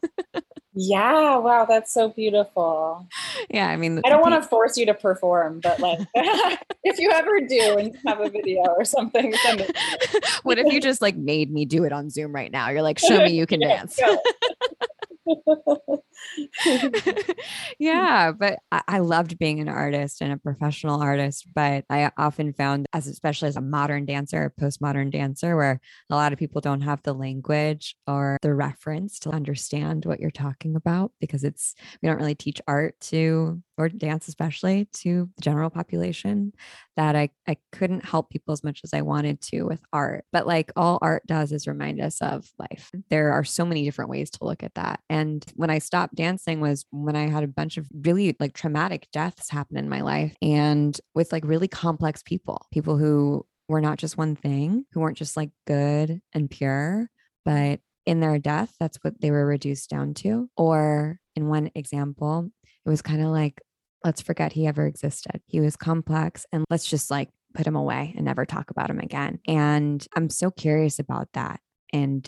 yeah. 0.73 1.37
Wow. 1.37 1.65
That's 1.65 1.93
so 1.93 2.09
beautiful. 2.09 3.07
Yeah. 3.49 3.69
I 3.69 3.77
mean, 3.77 4.01
I 4.03 4.09
don't 4.09 4.21
want 4.21 4.35
to 4.35 4.47
force 4.47 4.75
you 4.77 4.85
to 4.87 4.93
perform, 4.93 5.61
but 5.61 5.79
like 5.79 5.99
if 6.83 6.99
you 6.99 7.09
ever 7.11 7.39
do 7.47 7.77
and 7.77 7.97
have 8.05 8.19
a 8.19 8.29
video 8.29 8.63
or 8.63 8.83
something, 8.83 9.33
what 10.43 10.59
if 10.59 10.73
you 10.73 10.81
just 10.81 11.01
like 11.01 11.15
made 11.15 11.49
me 11.49 11.63
do 11.63 11.85
it 11.85 11.93
on 11.93 12.09
Zoom 12.09 12.35
right 12.35 12.51
now? 12.51 12.69
You're 12.69 12.81
like, 12.81 12.99
show 12.99 13.23
me 13.23 13.31
you 13.31 13.45
can 13.45 13.61
yeah, 13.61 13.77
dance. 13.77 13.97
yeah, 17.79 18.31
but 18.31 18.59
I, 18.71 18.81
I, 18.87 18.99
loved 18.99 19.37
being 19.37 19.59
an 19.59 19.69
artist 19.69 20.21
and 20.21 20.33
a 20.33 20.37
professional 20.37 21.01
artist. 21.01 21.47
But 21.53 21.85
I 21.89 22.11
often 22.17 22.53
found, 22.53 22.87
as 22.93 23.07
especially 23.07 23.47
as 23.47 23.55
a 23.55 23.61
modern 23.61 24.05
dancer, 24.05 24.43
a 24.43 24.61
postmodern 24.61 25.11
dancer, 25.11 25.55
where 25.55 25.79
a 26.09 26.15
lot 26.15 26.33
of 26.33 26.39
people 26.39 26.61
don't 26.61 26.81
have 26.81 27.01
the 27.03 27.13
language 27.13 27.95
or 28.07 28.37
the 28.41 28.53
reference 28.53 29.19
to 29.19 29.29
understand 29.29 30.05
what 30.05 30.19
you're 30.19 30.31
talking 30.31 30.75
about 30.75 31.11
because 31.19 31.43
it's 31.43 31.75
we 32.01 32.09
don't 32.09 32.19
really 32.19 32.35
teach 32.35 32.61
art 32.67 32.99
to 32.99 33.61
or 33.77 33.89
dance 33.89 34.27
especially 34.27 34.87
to 34.93 35.29
the 35.35 35.41
general 35.41 35.69
population 35.69 36.53
that 36.95 37.15
I, 37.15 37.29
I 37.47 37.57
couldn't 37.71 38.05
help 38.05 38.29
people 38.29 38.51
as 38.51 38.63
much 38.63 38.81
as 38.83 38.93
I 38.93 39.01
wanted 39.01 39.41
to 39.41 39.63
with 39.63 39.79
art. 39.91 40.25
But 40.31 40.45
like 40.47 40.71
all 40.75 40.99
art 41.01 41.23
does 41.25 41.51
is 41.51 41.67
remind 41.67 42.01
us 42.01 42.21
of 42.21 42.47
life. 42.59 42.91
There 43.09 43.31
are 43.31 43.43
so 43.43 43.65
many 43.65 43.83
different 43.83 44.11
ways 44.11 44.29
to 44.31 44.45
look 44.45 44.63
at 44.63 44.75
that. 44.75 44.99
And 45.09 45.45
when 45.55 45.69
I 45.69 45.79
stopped 45.79 46.15
dancing 46.15 46.61
was 46.61 46.85
when 46.91 47.15
I 47.15 47.29
had 47.29 47.43
a 47.43 47.47
bunch 47.47 47.77
of 47.77 47.87
really 47.93 48.35
like 48.39 48.53
traumatic 48.53 49.07
deaths 49.11 49.49
happen 49.49 49.77
in 49.77 49.89
my 49.89 50.01
life 50.01 50.35
and 50.41 50.99
with 51.15 51.31
like 51.31 51.45
really 51.45 51.67
complex 51.67 52.21
people, 52.23 52.65
people 52.71 52.97
who 52.97 53.45
were 53.67 53.81
not 53.81 53.97
just 53.97 54.17
one 54.17 54.35
thing, 54.35 54.85
who 54.91 54.99
weren't 54.99 55.17
just 55.17 55.37
like 55.37 55.49
good 55.65 56.21
and 56.33 56.49
pure, 56.49 57.09
but 57.45 57.79
in 58.05 58.19
their 58.19 58.37
death, 58.37 58.73
that's 58.79 58.97
what 59.01 59.19
they 59.21 59.31
were 59.31 59.45
reduced 59.45 59.89
down 59.89 60.13
to. 60.13 60.49
Or 60.57 61.19
in 61.35 61.47
one 61.47 61.71
example, 61.73 62.49
it 62.85 62.89
was 62.89 63.01
kind 63.01 63.21
of 63.21 63.29
like, 63.29 63.61
let's 64.03 64.21
forget 64.21 64.53
he 64.53 64.67
ever 64.67 64.85
existed. 64.85 65.41
He 65.47 65.59
was 65.59 65.75
complex 65.75 66.45
and 66.51 66.65
let's 66.69 66.87
just 66.87 67.09
like 67.09 67.29
put 67.53 67.67
him 67.67 67.75
away 67.75 68.13
and 68.15 68.25
never 68.25 68.45
talk 68.45 68.71
about 68.71 68.89
him 68.89 68.99
again. 68.99 69.39
And 69.47 70.05
I'm 70.15 70.29
so 70.29 70.51
curious 70.51 70.99
about 70.99 71.29
that. 71.33 71.59
And 71.91 72.27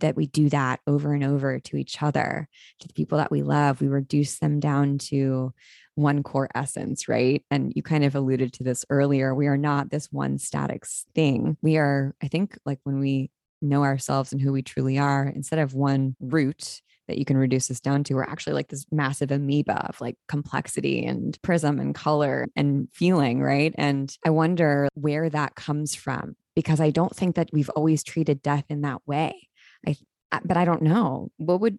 that 0.00 0.16
we 0.16 0.26
do 0.26 0.48
that 0.48 0.80
over 0.86 1.12
and 1.12 1.22
over 1.22 1.60
to 1.60 1.76
each 1.76 2.02
other, 2.02 2.48
to 2.80 2.88
the 2.88 2.94
people 2.94 3.18
that 3.18 3.30
we 3.30 3.42
love. 3.42 3.80
We 3.80 3.88
reduce 3.88 4.38
them 4.38 4.58
down 4.58 4.98
to 4.98 5.52
one 5.94 6.22
core 6.22 6.48
essence, 6.54 7.08
right? 7.08 7.44
And 7.50 7.72
you 7.76 7.82
kind 7.82 8.04
of 8.04 8.14
alluded 8.14 8.52
to 8.54 8.64
this 8.64 8.84
earlier. 8.90 9.34
We 9.34 9.46
are 9.46 9.56
not 9.56 9.90
this 9.90 10.08
one 10.10 10.38
static 10.38 10.84
thing. 11.14 11.56
We 11.62 11.76
are, 11.76 12.14
I 12.22 12.28
think, 12.28 12.58
like 12.66 12.80
when 12.82 12.98
we 12.98 13.30
know 13.64 13.82
ourselves 13.82 14.32
and 14.32 14.40
who 14.40 14.52
we 14.52 14.62
truly 14.62 14.98
are, 14.98 15.26
instead 15.26 15.58
of 15.58 15.74
one 15.74 16.16
root 16.20 16.82
that 17.08 17.18
you 17.18 17.24
can 17.24 17.36
reduce 17.36 17.68
this 17.68 17.80
down 17.80 18.04
to, 18.04 18.14
we're 18.14 18.22
actually 18.22 18.54
like 18.54 18.68
this 18.68 18.86
massive 18.90 19.30
amoeba 19.30 19.86
of 19.88 20.00
like 20.00 20.16
complexity 20.28 21.04
and 21.04 21.38
prism 21.42 21.78
and 21.78 21.94
color 21.94 22.48
and 22.56 22.88
feeling, 22.92 23.42
right? 23.42 23.74
And 23.76 24.16
I 24.24 24.30
wonder 24.30 24.88
where 24.94 25.28
that 25.28 25.54
comes 25.54 25.94
from 25.94 26.36
because 26.56 26.80
I 26.80 26.90
don't 26.90 27.14
think 27.14 27.36
that 27.36 27.50
we've 27.52 27.68
always 27.70 28.02
treated 28.02 28.42
death 28.42 28.64
in 28.68 28.82
that 28.82 29.02
way. 29.06 29.48
I, 29.86 29.96
but 30.44 30.56
I 30.56 30.64
don't 30.64 30.82
know. 30.82 31.30
What 31.36 31.60
would 31.60 31.78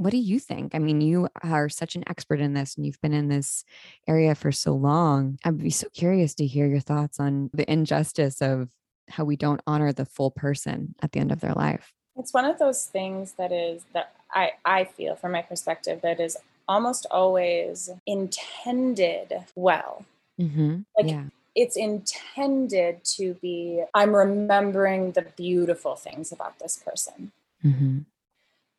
what 0.00 0.12
do 0.12 0.16
you 0.16 0.38
think? 0.38 0.74
I 0.74 0.78
mean, 0.78 1.02
you 1.02 1.28
are 1.42 1.68
such 1.68 1.94
an 1.94 2.04
expert 2.08 2.40
in 2.40 2.54
this 2.54 2.74
and 2.74 2.86
you've 2.86 3.00
been 3.02 3.12
in 3.12 3.28
this 3.28 3.64
area 4.08 4.34
for 4.34 4.50
so 4.50 4.72
long. 4.72 5.38
I'd 5.44 5.58
be 5.58 5.68
so 5.68 5.88
curious 5.92 6.34
to 6.36 6.46
hear 6.46 6.66
your 6.66 6.80
thoughts 6.80 7.20
on 7.20 7.50
the 7.52 7.70
injustice 7.70 8.40
of 8.40 8.70
how 9.10 9.24
we 9.24 9.36
don't 9.36 9.60
honor 9.66 9.92
the 9.92 10.04
full 10.04 10.30
person 10.30 10.94
at 11.02 11.12
the 11.12 11.20
end 11.20 11.32
of 11.32 11.40
their 11.40 11.52
life. 11.52 11.92
It's 12.16 12.32
one 12.32 12.44
of 12.44 12.58
those 12.58 12.84
things 12.86 13.32
that 13.32 13.52
is 13.52 13.84
that 13.92 14.12
I, 14.32 14.52
I 14.64 14.84
feel 14.84 15.16
from 15.16 15.32
my 15.32 15.42
perspective 15.42 16.00
that 16.02 16.20
is 16.20 16.36
almost 16.68 17.06
always 17.10 17.90
intended 18.06 19.44
well. 19.54 20.04
Mm-hmm. 20.40 20.80
Like 20.96 21.10
yeah. 21.10 21.24
it's 21.54 21.76
intended 21.76 23.04
to 23.16 23.34
be, 23.34 23.82
I'm 23.94 24.14
remembering 24.14 25.12
the 25.12 25.22
beautiful 25.22 25.96
things 25.96 26.30
about 26.32 26.58
this 26.58 26.76
person. 26.76 27.32
Mm-hmm. 27.64 27.98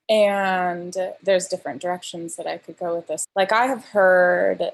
And 0.09 0.97
there's 1.23 1.47
different 1.47 1.81
directions 1.81 2.35
that 2.35 2.47
I 2.47 2.57
could 2.57 2.77
go 2.77 2.95
with 2.95 3.07
this. 3.07 3.25
Like, 3.33 3.53
I 3.53 3.67
have 3.67 3.85
heard 3.85 4.71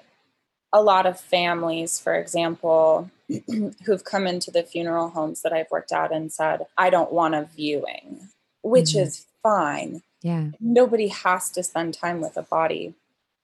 a 0.74 0.82
lot 0.82 1.06
of 1.06 1.20
families, 1.20 2.00
for 2.00 2.16
example, 2.16 3.12
who've 3.86 4.04
come 4.04 4.28
into 4.28 4.52
the 4.52 4.64
funeral 4.64 5.10
homes 5.10 5.42
that 5.42 5.54
I've 5.54 5.72
worked 5.72 5.92
out 5.92 6.14
and 6.14 6.32
said, 6.32 6.66
I 6.78 6.90
don't 6.90 7.12
want 7.12 7.36
a 7.36 7.50
viewing, 7.56 8.30
which 8.62 8.92
mm-hmm. 8.92 9.00
is 9.00 9.26
fine. 9.44 10.02
Yeah. 10.22 10.48
Nobody 10.60 11.08
has 11.08 11.50
to 11.52 11.64
spend 11.64 11.94
time 11.94 12.22
with 12.22 12.38
a 12.38 12.42
body. 12.42 12.94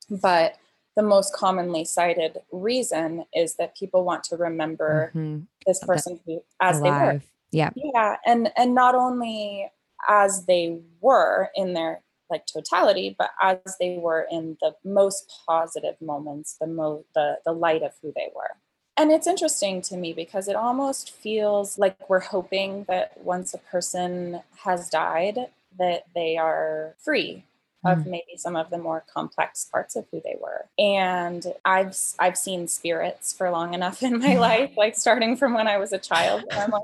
But 0.10 0.58
the 0.96 1.04
most 1.04 1.34
commonly 1.34 1.86
cited 1.86 2.38
reason 2.52 3.26
is 3.34 3.56
that 3.56 3.76
people 3.76 4.04
want 4.04 4.24
to 4.26 4.38
remember 4.38 5.12
mm-hmm. 5.14 5.44
this 5.66 5.84
person 5.84 6.20
who 6.26 6.44
as 6.62 6.80
Alive. 6.80 6.84
they 6.84 7.06
were. 7.06 7.22
Yeah. 7.52 7.70
Yeah. 7.76 8.16
And 8.26 8.52
and 8.58 8.74
not 8.76 8.96
only 8.96 9.70
as 10.08 10.46
they 10.46 10.80
were 11.02 11.50
in 11.56 11.74
their 11.74 12.02
like 12.30 12.46
totality, 12.46 13.16
but 13.18 13.32
as 13.42 13.60
they 13.80 13.98
were 13.98 14.28
in 14.32 14.58
the 14.62 14.76
most 14.84 15.32
positive 15.48 15.96
moments, 16.02 16.58
the 16.60 16.68
most 16.68 17.06
the 17.16 17.38
the 17.46 17.52
light 17.52 17.84
of 17.84 17.92
who 18.02 18.12
they 18.16 18.30
were. 18.36 18.52
And 18.96 19.12
it's 19.12 19.28
interesting 19.28 19.82
to 19.84 19.98
me 19.98 20.14
because 20.14 20.48
it 20.48 20.56
almost 20.56 21.12
feels 21.12 21.80
like 21.80 22.10
we're 22.10 22.20
hoping 22.20 22.86
that 22.88 23.20
once 23.24 23.54
a 23.54 23.58
person 23.58 24.42
has 24.64 24.90
died, 24.90 25.40
that 25.80 26.04
they 26.14 26.38
are 26.38 26.94
free 27.00 27.44
of 27.84 28.00
mm. 28.00 28.06
maybe 28.06 28.38
some 28.38 28.56
of 28.56 28.70
the 28.70 28.78
more 28.78 29.04
complex 29.12 29.66
parts 29.66 29.96
of 29.96 30.06
who 30.12 30.22
they 30.24 30.38
were. 30.40 30.66
And 30.78 31.46
I've 31.66 31.98
I've 32.20 32.38
seen 32.38 32.68
spirits 32.68 33.34
for 33.34 33.50
long 33.50 33.74
enough 33.74 34.04
in 34.04 34.20
my 34.20 34.38
life, 34.38 34.72
like 34.78 34.96
starting 34.96 35.38
from 35.38 35.54
when 35.54 35.68
I 35.68 35.78
was 35.78 35.92
a 35.92 35.98
child. 35.98 36.44
And 36.52 36.60
I'm 36.60 36.70
like, 36.70 36.84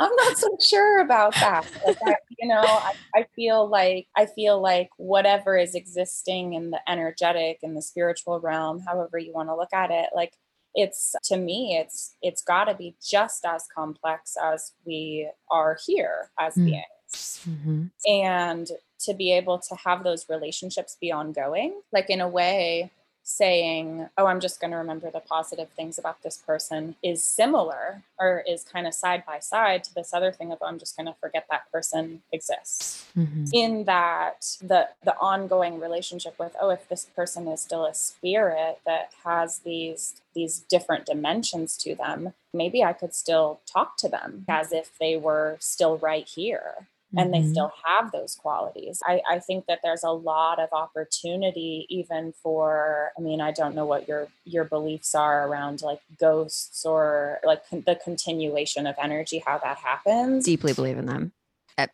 I'm 0.00 0.14
not 0.14 0.38
so 0.38 0.56
sure 0.60 1.00
about 1.00 1.34
that. 1.34 1.66
Like 1.84 1.98
I, 2.06 2.16
you 2.38 2.48
know, 2.48 2.62
I, 2.62 2.92
I, 3.16 3.26
feel 3.34 3.68
like 3.68 4.06
I 4.16 4.26
feel 4.26 4.60
like 4.60 4.90
whatever 4.96 5.56
is 5.56 5.74
existing 5.74 6.54
in 6.54 6.70
the 6.70 6.80
energetic 6.88 7.58
and 7.64 7.76
the 7.76 7.82
spiritual 7.82 8.38
realm, 8.38 8.80
however 8.86 9.18
you 9.18 9.32
want 9.32 9.48
to 9.48 9.56
look 9.56 9.72
at 9.72 9.90
it, 9.90 10.10
like 10.14 10.34
it's 10.74 11.14
to 11.24 11.36
me, 11.36 11.76
it's 11.80 12.16
it's 12.22 12.42
got 12.42 12.64
to 12.64 12.74
be 12.74 12.96
just 13.04 13.44
as 13.44 13.66
complex 13.74 14.36
as 14.42 14.72
we 14.84 15.30
are 15.50 15.78
here 15.86 16.30
as 16.38 16.54
mm. 16.54 16.66
beings. 16.66 17.40
Mm-hmm. 17.48 17.84
And 18.06 18.68
to 19.00 19.14
be 19.14 19.32
able 19.32 19.58
to 19.58 19.76
have 19.76 20.04
those 20.04 20.26
relationships 20.28 20.96
be 21.00 21.12
ongoing, 21.12 21.80
like 21.92 22.10
in 22.10 22.20
a 22.20 22.28
way, 22.28 22.90
saying, 23.28 24.08
oh, 24.16 24.24
I'm 24.24 24.40
just 24.40 24.58
going 24.58 24.70
to 24.70 24.78
remember 24.78 25.10
the 25.10 25.20
positive 25.20 25.68
things 25.76 25.98
about 25.98 26.22
this 26.22 26.38
person 26.38 26.96
is 27.02 27.22
similar 27.22 28.02
or 28.18 28.42
is 28.48 28.64
kind 28.64 28.86
of 28.86 28.94
side 28.94 29.22
by 29.26 29.38
side 29.38 29.84
to 29.84 29.94
this 29.94 30.14
other 30.14 30.32
thing 30.32 30.50
of, 30.50 30.58
oh, 30.62 30.66
I'm 30.66 30.78
just 30.78 30.96
going 30.96 31.06
to 31.06 31.14
forget 31.20 31.46
that 31.50 31.70
person 31.70 32.22
exists. 32.32 33.06
Mm-hmm. 33.16 33.44
In 33.52 33.84
that, 33.84 34.56
the, 34.62 34.88
the 35.04 35.14
ongoing 35.18 35.78
relationship 35.78 36.38
with, 36.38 36.56
oh, 36.58 36.70
if 36.70 36.88
this 36.88 37.04
person 37.04 37.46
is 37.48 37.60
still 37.60 37.84
a 37.84 37.92
spirit 37.92 38.80
that 38.86 39.12
has 39.24 39.58
these, 39.58 40.22
these 40.34 40.60
different 40.60 41.04
dimensions 41.04 41.76
to 41.78 41.94
them, 41.94 42.32
maybe 42.54 42.82
I 42.82 42.94
could 42.94 43.14
still 43.14 43.60
talk 43.66 43.98
to 43.98 44.08
them 44.08 44.46
as 44.48 44.72
if 44.72 44.96
they 44.98 45.18
were 45.18 45.58
still 45.60 45.98
right 45.98 46.26
here 46.26 46.86
and 47.16 47.32
mm-hmm. 47.32 47.42
they 47.42 47.50
still 47.50 47.72
have 47.86 48.12
those 48.12 48.34
qualities. 48.34 49.00
I, 49.06 49.22
I 49.28 49.38
think 49.38 49.66
that 49.66 49.80
there's 49.82 50.02
a 50.02 50.10
lot 50.10 50.58
of 50.58 50.68
opportunity 50.72 51.86
even 51.88 52.32
for, 52.42 53.12
I 53.16 53.20
mean, 53.20 53.40
I 53.40 53.50
don't 53.50 53.74
know 53.74 53.86
what 53.86 54.06
your 54.06 54.28
your 54.44 54.64
beliefs 54.64 55.14
are 55.14 55.48
around 55.48 55.80
like 55.82 56.00
ghosts 56.18 56.84
or 56.84 57.40
like 57.44 57.68
con- 57.68 57.84
the 57.86 57.96
continuation 57.96 58.86
of 58.86 58.94
energy, 59.02 59.42
how 59.44 59.58
that 59.58 59.78
happens. 59.78 60.44
Deeply 60.44 60.74
believe 60.74 60.98
in 60.98 61.06
them. 61.06 61.32
I 61.78 61.86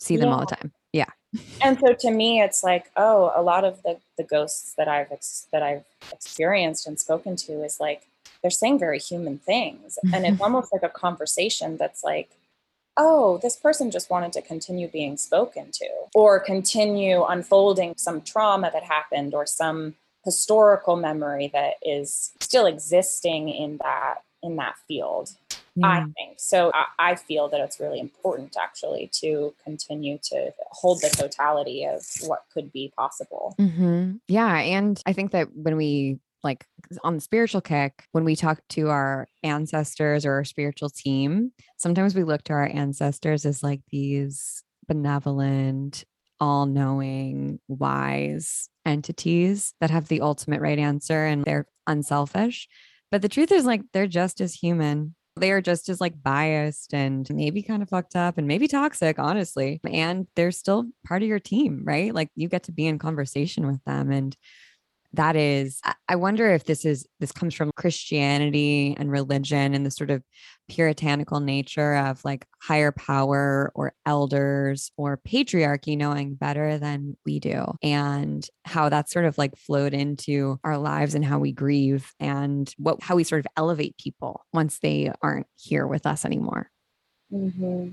see 0.00 0.16
them 0.16 0.30
yeah. 0.30 0.34
all 0.34 0.40
the 0.40 0.56
time. 0.56 0.72
Yeah. 0.92 1.06
and 1.62 1.78
so 1.78 1.92
to 1.92 2.10
me, 2.10 2.40
it's 2.40 2.64
like, 2.64 2.90
oh, 2.96 3.32
a 3.34 3.42
lot 3.42 3.64
of 3.64 3.82
the 3.82 3.98
the 4.16 4.24
ghosts 4.24 4.74
that 4.76 4.88
I've 4.88 5.12
ex- 5.12 5.46
that 5.52 5.62
I've 5.62 5.84
experienced 6.12 6.86
and 6.86 6.98
spoken 6.98 7.36
to 7.36 7.62
is 7.62 7.78
like 7.78 8.08
they're 8.42 8.50
saying 8.50 8.78
very 8.78 8.98
human 8.98 9.38
things, 9.38 9.98
and 10.12 10.26
it's 10.26 10.40
almost 10.46 10.72
like 10.72 10.82
a 10.82 10.88
conversation 10.88 11.76
that's 11.76 12.02
like 12.02 12.30
oh, 12.96 13.38
this 13.42 13.56
person 13.56 13.90
just 13.90 14.10
wanted 14.10 14.32
to 14.32 14.42
continue 14.42 14.88
being 14.88 15.16
spoken 15.16 15.70
to 15.72 15.88
or 16.14 16.40
continue 16.40 17.24
unfolding 17.24 17.94
some 17.96 18.20
trauma 18.22 18.70
that 18.72 18.82
happened 18.82 19.34
or 19.34 19.46
some 19.46 19.94
historical 20.24 20.96
memory 20.96 21.48
that 21.52 21.74
is 21.82 22.32
still 22.40 22.66
existing 22.66 23.48
in 23.48 23.78
that 23.78 24.16
in 24.42 24.56
that 24.56 24.74
field 24.86 25.30
i 25.82 26.00
think. 26.00 26.38
So 26.38 26.72
I, 26.74 27.10
I, 27.10 27.14
feel 27.16 27.48
that 27.48 27.60
it's 27.60 27.78
really 27.78 28.00
important 28.00 28.56
actually 28.60 29.10
to 29.20 29.54
continue 29.62 30.18
to 30.30 30.52
hold 30.70 31.02
the 31.02 31.10
totality 31.10 31.84
of 31.84 32.02
what 32.22 32.44
could 32.52 32.72
be 32.72 32.92
possible. 32.96 33.54
Mm-hmm. 33.58 34.16
yeah 34.28 34.56
and 34.56 35.00
i 35.06 35.12
think 35.12 35.32
that 35.32 35.54
when 35.54 35.76
we 35.76 36.18
like 36.42 36.66
on 37.02 37.14
the 37.14 37.20
spiritual 37.20 37.60
kick, 37.60 38.04
when 38.12 38.24
we 38.24 38.36
talk 38.36 38.60
to 38.70 38.88
our 38.90 39.26
ancestors 39.42 40.24
or 40.24 40.32
our 40.32 40.44
spiritual 40.44 40.90
team, 40.90 41.52
sometimes 41.76 42.14
we 42.14 42.24
look 42.24 42.42
to 42.44 42.52
our 42.52 42.70
ancestors 42.72 43.44
as 43.44 43.62
like 43.62 43.80
these 43.90 44.62
benevolent, 44.86 46.04
all 46.40 46.66
knowing, 46.66 47.58
wise 47.68 48.68
entities 48.84 49.74
that 49.80 49.90
have 49.90 50.08
the 50.08 50.20
ultimate 50.20 50.60
right 50.60 50.78
answer 50.78 51.24
and 51.24 51.44
they're 51.44 51.66
unselfish. 51.86 52.68
But 53.10 53.22
the 53.22 53.28
truth 53.28 53.52
is, 53.52 53.64
like, 53.64 53.82
they're 53.92 54.06
just 54.06 54.40
as 54.40 54.54
human. 54.54 55.14
They 55.38 55.52
are 55.52 55.60
just 55.60 55.88
as 55.88 56.00
like 56.00 56.22
biased 56.22 56.94
and 56.94 57.28
maybe 57.30 57.62
kind 57.62 57.82
of 57.82 57.90
fucked 57.90 58.16
up 58.16 58.38
and 58.38 58.48
maybe 58.48 58.68
toxic, 58.68 59.18
honestly. 59.18 59.80
And 59.84 60.26
they're 60.34 60.50
still 60.50 60.86
part 61.06 61.22
of 61.22 61.28
your 61.28 61.38
team, 61.38 61.82
right? 61.84 62.14
Like 62.14 62.30
you 62.34 62.48
get 62.48 62.64
to 62.64 62.72
be 62.72 62.86
in 62.86 62.98
conversation 62.98 63.66
with 63.66 63.84
them. 63.84 64.10
And 64.10 64.34
that 65.12 65.36
is 65.36 65.80
i 66.08 66.16
wonder 66.16 66.50
if 66.52 66.64
this 66.64 66.84
is 66.84 67.06
this 67.20 67.32
comes 67.32 67.54
from 67.54 67.70
christianity 67.76 68.94
and 68.98 69.10
religion 69.10 69.74
and 69.74 69.84
the 69.84 69.90
sort 69.90 70.10
of 70.10 70.22
puritanical 70.68 71.40
nature 71.40 71.94
of 71.94 72.24
like 72.24 72.46
higher 72.60 72.92
power 72.92 73.70
or 73.74 73.92
elders 74.04 74.90
or 74.96 75.16
patriarchy 75.16 75.96
knowing 75.96 76.34
better 76.34 76.78
than 76.78 77.16
we 77.24 77.38
do 77.38 77.64
and 77.82 78.48
how 78.64 78.88
that's 78.88 79.12
sort 79.12 79.24
of 79.24 79.38
like 79.38 79.56
flowed 79.56 79.94
into 79.94 80.58
our 80.64 80.78
lives 80.78 81.14
and 81.14 81.24
how 81.24 81.38
we 81.38 81.52
grieve 81.52 82.12
and 82.18 82.74
what 82.78 83.02
how 83.02 83.14
we 83.14 83.24
sort 83.24 83.38
of 83.38 83.46
elevate 83.56 83.96
people 83.98 84.44
once 84.52 84.78
they 84.80 85.12
aren't 85.22 85.46
here 85.56 85.86
with 85.86 86.06
us 86.06 86.24
anymore 86.24 86.70
mm-hmm. 87.32 87.90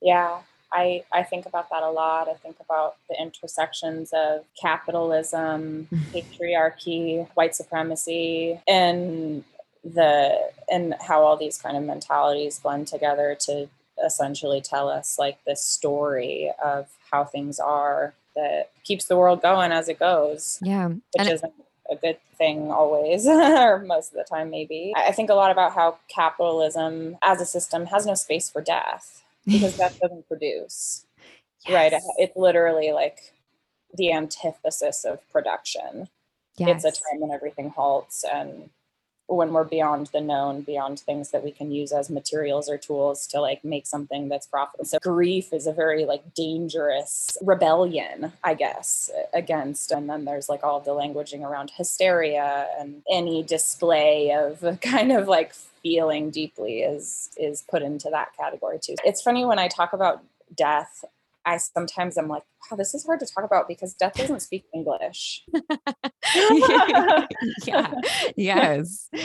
yeah 0.00 0.38
I, 0.72 1.04
I 1.12 1.22
think 1.22 1.46
about 1.46 1.68
that 1.70 1.82
a 1.82 1.90
lot. 1.90 2.28
I 2.28 2.34
think 2.34 2.56
about 2.60 2.96
the 3.08 3.20
intersections 3.20 4.12
of 4.12 4.44
capitalism, 4.60 5.88
patriarchy, 6.12 7.28
white 7.34 7.54
supremacy, 7.54 8.60
and 8.66 9.44
the 9.84 10.50
and 10.70 10.94
how 11.00 11.22
all 11.22 11.36
these 11.36 11.58
kind 11.58 11.76
of 11.76 11.82
mentalities 11.82 12.60
blend 12.60 12.86
together 12.86 13.36
to 13.40 13.68
essentially 14.04 14.60
tell 14.60 14.88
us 14.88 15.18
like 15.18 15.38
this 15.44 15.62
story 15.62 16.50
of 16.64 16.88
how 17.10 17.24
things 17.24 17.58
are 17.58 18.14
that 18.34 18.70
keeps 18.84 19.04
the 19.06 19.16
world 19.16 19.42
going 19.42 19.72
as 19.72 19.88
it 19.88 19.98
goes. 19.98 20.58
Yeah. 20.62 20.88
Which 20.88 21.02
and 21.18 21.28
isn't 21.28 21.52
a 21.90 21.96
good 21.96 22.18
thing 22.38 22.70
always, 22.70 23.26
or 23.28 23.80
most 23.80 24.12
of 24.12 24.14
the 24.14 24.24
time, 24.24 24.50
maybe. 24.50 24.92
I 24.96 25.12
think 25.12 25.30
a 25.30 25.34
lot 25.34 25.50
about 25.50 25.74
how 25.74 25.98
capitalism 26.08 27.18
as 27.22 27.40
a 27.40 27.46
system 27.46 27.86
has 27.86 28.06
no 28.06 28.14
space 28.14 28.48
for 28.48 28.62
death 28.62 29.21
because 29.46 29.76
that 29.76 29.98
doesn't 30.02 30.28
produce. 30.28 31.06
Yes. 31.66 31.92
Right. 31.92 32.02
It's 32.18 32.36
literally 32.36 32.92
like 32.92 33.18
the 33.94 34.12
antithesis 34.12 35.04
of 35.04 35.28
production. 35.30 36.08
Yes. 36.56 36.84
It's 36.84 36.98
a 36.98 37.02
time 37.02 37.20
when 37.20 37.30
everything 37.30 37.70
halts 37.70 38.24
and 38.30 38.70
when 39.36 39.52
we're 39.52 39.64
beyond 39.64 40.08
the 40.12 40.20
known, 40.20 40.62
beyond 40.62 41.00
things 41.00 41.30
that 41.30 41.42
we 41.42 41.50
can 41.50 41.70
use 41.70 41.92
as 41.92 42.10
materials 42.10 42.68
or 42.68 42.78
tools 42.78 43.26
to 43.28 43.40
like 43.40 43.64
make 43.64 43.86
something 43.86 44.28
that's 44.28 44.46
profitable. 44.46 44.84
So 44.84 44.98
grief 45.00 45.52
is 45.52 45.66
a 45.66 45.72
very 45.72 46.04
like 46.04 46.34
dangerous 46.34 47.36
rebellion, 47.40 48.32
I 48.44 48.54
guess, 48.54 49.10
against. 49.32 49.90
And 49.90 50.08
then 50.08 50.24
there's 50.24 50.48
like 50.48 50.62
all 50.62 50.80
the 50.80 50.92
languaging 50.92 51.42
around 51.42 51.72
hysteria 51.76 52.68
and 52.78 53.02
any 53.10 53.42
display 53.42 54.32
of 54.32 54.80
kind 54.82 55.12
of 55.12 55.28
like 55.28 55.54
feeling 55.82 56.30
deeply 56.30 56.82
is 56.82 57.30
is 57.36 57.62
put 57.68 57.82
into 57.82 58.08
that 58.10 58.36
category 58.36 58.78
too. 58.80 58.94
It's 59.04 59.22
funny 59.22 59.44
when 59.44 59.58
I 59.58 59.68
talk 59.68 59.92
about 59.92 60.22
death 60.54 61.04
I 61.44 61.56
sometimes 61.56 62.16
I'm 62.16 62.28
like, 62.28 62.42
wow, 62.70 62.76
this 62.76 62.94
is 62.94 63.04
hard 63.04 63.20
to 63.20 63.26
talk 63.26 63.44
about 63.44 63.68
because 63.68 63.94
death 63.94 64.14
doesn't 64.14 64.40
speak 64.40 64.64
English. 64.74 65.44
yeah. 67.64 67.92
Yes. 68.36 69.08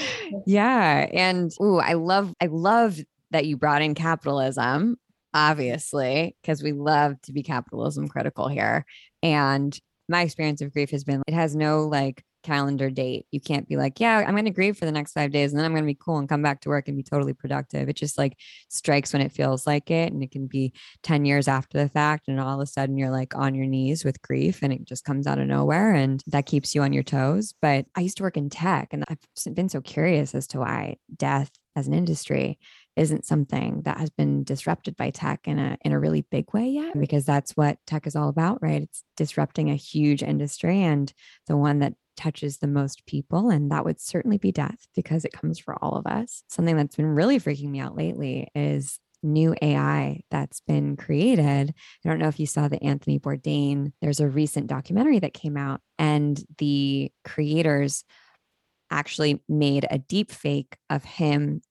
Yeah. 0.46 1.08
And 1.14 1.52
ooh, 1.62 1.78
I 1.78 1.94
love 1.94 2.34
I 2.42 2.48
love 2.48 3.00
that 3.32 3.46
you 3.46 3.56
brought 3.56 3.82
in 3.82 3.96
capitalism, 3.96 4.98
obviously, 5.34 6.36
because 6.42 6.62
we 6.62 6.74
love 6.74 7.22
to 7.24 7.32
be 7.32 7.44
capitalism 7.44 8.08
critical 8.08 8.48
here. 8.48 8.86
And 9.24 9.78
my 10.10 10.22
experience 10.22 10.62
of 10.62 10.74
grief 10.74 10.92
has 10.92 11.04
been 11.04 11.24
it 11.28 11.34
has 11.34 11.56
no 11.56 11.88
like 11.88 12.24
calendar 12.48 12.90
date. 12.90 13.26
You 13.32 13.42
can't 13.42 13.68
be 13.68 13.76
like, 13.76 14.00
yeah, 14.00 14.24
I'm 14.26 14.32
going 14.32 14.46
to 14.46 14.52
grieve 14.52 14.78
for 14.78 14.86
the 14.86 14.92
next 14.92 15.12
five 15.12 15.32
days 15.32 15.52
and 15.52 15.60
then 15.60 15.66
I'm 15.66 15.74
going 15.74 15.84
to 15.84 15.94
be 15.94 16.00
cool 16.00 16.18
and 16.18 16.30
come 16.30 16.42
back 16.42 16.62
to 16.62 16.70
work 16.70 16.88
and 16.88 16.96
be 16.96 17.04
totally 17.04 17.34
productive. 17.34 17.90
It 17.90 17.98
just 17.98 18.18
like 18.18 18.38
strikes 18.70 19.12
when 19.12 19.22
it 19.22 19.34
feels 19.34 19.68
like 19.68 19.92
it. 19.92 20.14
And 20.14 20.24
it 20.24 20.32
can 20.32 20.48
be 20.48 20.74
10 21.04 21.26
years 21.26 21.50
after 21.50 21.78
the 21.78 21.90
fact. 21.90 22.30
And 22.30 22.40
all 22.40 22.62
of 22.62 22.64
a 22.64 22.66
sudden 22.66 22.98
you're 22.98 23.12
like 23.12 23.36
on 23.36 23.54
your 23.54 23.66
knees 23.66 24.06
with 24.06 24.22
grief 24.22 24.60
and 24.64 24.72
it 24.72 24.86
just 24.86 25.04
comes 25.04 25.28
out 25.28 25.40
of 25.40 25.48
nowhere. 25.48 25.94
And 25.94 26.24
that 26.28 26.46
keeps 26.46 26.74
you 26.74 26.84
on 26.84 26.94
your 26.94 27.04
toes. 27.04 27.54
But 27.62 27.86
I 27.96 28.02
used 28.02 28.18
to 28.18 28.24
work 28.24 28.38
in 28.38 28.50
tech 28.50 28.90
and 28.94 29.04
I've 29.10 29.20
been 29.54 29.70
so 29.70 29.82
curious 29.82 30.34
as 30.34 30.48
to 30.48 30.60
why 30.60 30.98
death 31.16 31.52
as 31.76 31.88
an 31.88 31.94
industry 31.94 32.60
isn't 32.96 33.26
something 33.26 33.84
that 33.84 34.00
has 34.00 34.10
been 34.10 34.44
disrupted 34.44 34.98
by 34.98 35.12
tech 35.12 35.48
in 35.48 35.60
a 35.60 35.78
in 35.82 35.92
a 35.92 36.00
really 36.00 36.24
big 36.32 36.52
way 36.54 36.68
yet 36.68 37.00
because 37.00 37.24
that's 37.24 37.52
what 37.52 37.78
tech 37.86 38.08
is 38.08 38.16
all 38.16 38.28
about 38.28 38.58
right 38.62 38.82
it's 38.82 39.04
disrupting 39.16 39.70
a 39.70 39.76
huge 39.76 40.24
industry 40.24 40.82
and 40.82 41.14
the 41.46 41.56
one 41.56 41.80
that 41.80 41.94
touches 42.18 42.58
the 42.58 42.68
most 42.68 43.06
people 43.06 43.50
and 43.50 43.72
that 43.72 43.86
would 43.86 44.02
certainly 44.02 44.38
be 44.38 44.52
death 44.52 44.88
because 44.96 45.24
it 45.24 45.32
comes 45.32 45.60
for 45.60 45.82
all 45.84 45.96
of 45.96 46.06
us 46.08 46.44
something 46.50 46.76
that's 46.76 46.96
been 46.96 47.06
really 47.06 47.40
freaking 47.40 47.70
me 47.70 47.80
out 47.80 47.96
lately 47.96 48.48
is 48.56 49.00
new 49.24 49.56
AI 49.62 50.22
that's 50.32 50.62
been 50.62 50.96
created. 50.96 51.74
I 52.06 52.10
don't 52.10 52.20
know 52.20 52.28
if 52.28 52.40
you 52.40 52.46
saw 52.46 52.68
the 52.68 52.82
Anthony 52.84 53.20
Bourdain, 53.20 53.92
there's 54.02 54.20
a 54.20 54.28
recent 54.28 54.68
documentary 54.68 55.20
that 55.20 55.34
came 55.34 55.58
out, 55.58 55.82
and 55.98 56.42
the 56.58 57.12
creators 57.24 58.04
actually 58.92 59.42
made 59.50 59.86
a 59.90 59.98
deep 59.98 60.32
fake 60.32 60.78
of 60.90 61.04
him 61.04 61.62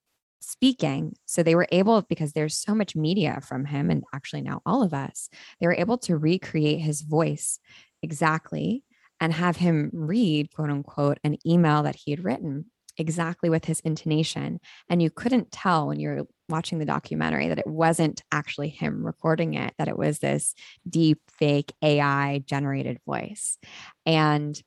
speaking. 0.41 1.15
So 1.25 1.43
they 1.43 1.55
were 1.55 1.69
able, 1.73 2.03
because 2.03 2.33
there's 2.33 2.57
so 2.57 2.75
much 2.75 2.95
media 2.97 3.41
from 3.43 3.65
him, 3.65 3.91
and 3.91 4.05
actually 4.15 4.43
now 4.43 4.61
all 4.67 4.83
of 4.83 4.93
us, 4.95 5.29
they 5.61 5.67
were 5.67 5.75
able 5.75 5.99
to 5.99 6.17
recreate 6.17 6.81
his 6.81 7.03
voice 7.03 7.59
exactly 8.03 8.85
and 9.21 9.33
have 9.33 9.57
him 9.57 9.91
read, 9.93 10.53
quote 10.55 10.71
unquote, 10.71 11.19
an 11.25 11.37
email 11.47 11.83
that 11.83 11.97
he 11.97 12.11
had 12.11 12.25
written 12.25 12.67
exactly 12.99 13.51
with 13.51 13.65
his 13.65 13.81
intonation. 13.81 14.61
And 14.89 15.03
you 15.03 15.11
couldn't 15.11 15.53
tell 15.53 15.89
when 15.89 16.01
you're 16.01 16.27
watching 16.49 16.79
the 16.79 16.85
documentary 16.85 17.49
that 17.49 17.59
it 17.59 17.67
wasn't 17.67 18.23
actually 18.33 18.69
him 18.69 19.05
recording 19.05 19.55
it, 19.55 19.75
that 19.79 19.89
it 19.89 19.99
was 19.99 20.19
this 20.19 20.55
deep, 20.89 21.21
fake 21.39 21.73
AI 21.83 22.43
generated 22.47 22.99
voice. 23.07 23.59
And 24.05 24.61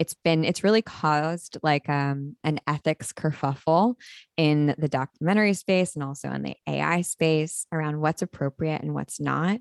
it's 0.00 0.14
been 0.14 0.44
it's 0.46 0.64
really 0.64 0.80
caused 0.80 1.58
like 1.62 1.86
um, 1.90 2.34
an 2.42 2.58
ethics 2.66 3.12
kerfuffle 3.12 3.96
in 4.38 4.74
the 4.78 4.88
documentary 4.88 5.52
space 5.52 5.94
and 5.94 6.02
also 6.02 6.30
in 6.30 6.42
the 6.42 6.56
AI 6.66 7.02
space 7.02 7.66
around 7.70 8.00
what's 8.00 8.22
appropriate 8.22 8.80
and 8.80 8.94
what's 8.94 9.20
not, 9.20 9.60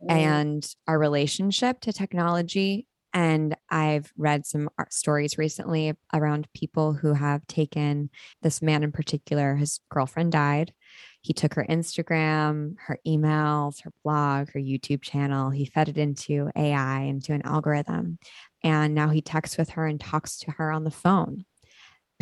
mm. 0.00 0.10
and 0.10 0.64
our 0.86 0.98
relationship 0.98 1.80
to 1.80 1.92
technology. 1.92 2.86
And 3.14 3.56
I've 3.70 4.12
read 4.16 4.46
some 4.46 4.70
stories 4.90 5.36
recently 5.36 5.92
around 6.14 6.48
people 6.54 6.94
who 6.94 7.12
have 7.12 7.46
taken 7.46 8.10
this 8.40 8.62
man 8.62 8.82
in 8.82 8.92
particular, 8.92 9.54
his 9.56 9.80
girlfriend 9.90 10.32
died. 10.32 10.72
He 11.20 11.32
took 11.32 11.54
her 11.54 11.66
Instagram, 11.68 12.74
her 12.86 12.98
emails, 13.06 13.82
her 13.82 13.92
blog, 14.02 14.50
her 14.52 14.60
YouTube 14.60 15.02
channel. 15.02 15.50
He 15.50 15.66
fed 15.66 15.88
it 15.88 15.98
into 15.98 16.50
AI, 16.56 17.02
into 17.02 17.32
an 17.32 17.42
algorithm. 17.42 18.18
And 18.64 18.94
now 18.94 19.10
he 19.10 19.20
texts 19.20 19.58
with 19.58 19.70
her 19.70 19.86
and 19.86 20.00
talks 20.00 20.38
to 20.38 20.52
her 20.52 20.72
on 20.72 20.84
the 20.84 20.90
phone 20.90 21.44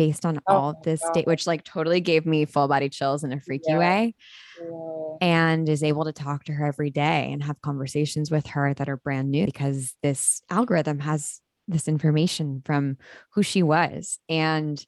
based 0.00 0.24
on 0.24 0.40
oh 0.46 0.54
all 0.54 0.80
this 0.82 1.02
data, 1.12 1.26
which 1.26 1.46
like 1.46 1.62
totally 1.62 2.00
gave 2.00 2.24
me 2.24 2.46
full 2.46 2.66
body 2.66 2.88
chills 2.88 3.22
in 3.22 3.34
a 3.34 3.38
freaky 3.38 3.64
yeah. 3.68 3.78
way. 3.78 4.14
Yeah. 4.58 5.16
And 5.20 5.68
is 5.68 5.82
able 5.82 6.06
to 6.06 6.12
talk 6.12 6.44
to 6.44 6.54
her 6.54 6.64
every 6.64 6.88
day 6.88 7.30
and 7.30 7.42
have 7.42 7.60
conversations 7.60 8.30
with 8.30 8.46
her 8.46 8.72
that 8.72 8.88
are 8.88 8.96
brand 8.96 9.30
new 9.30 9.44
because 9.44 9.94
this 10.02 10.40
algorithm 10.48 11.00
has 11.00 11.42
this 11.68 11.86
information 11.86 12.62
from 12.64 12.96
who 13.34 13.42
she 13.42 13.62
was. 13.62 14.18
And 14.26 14.82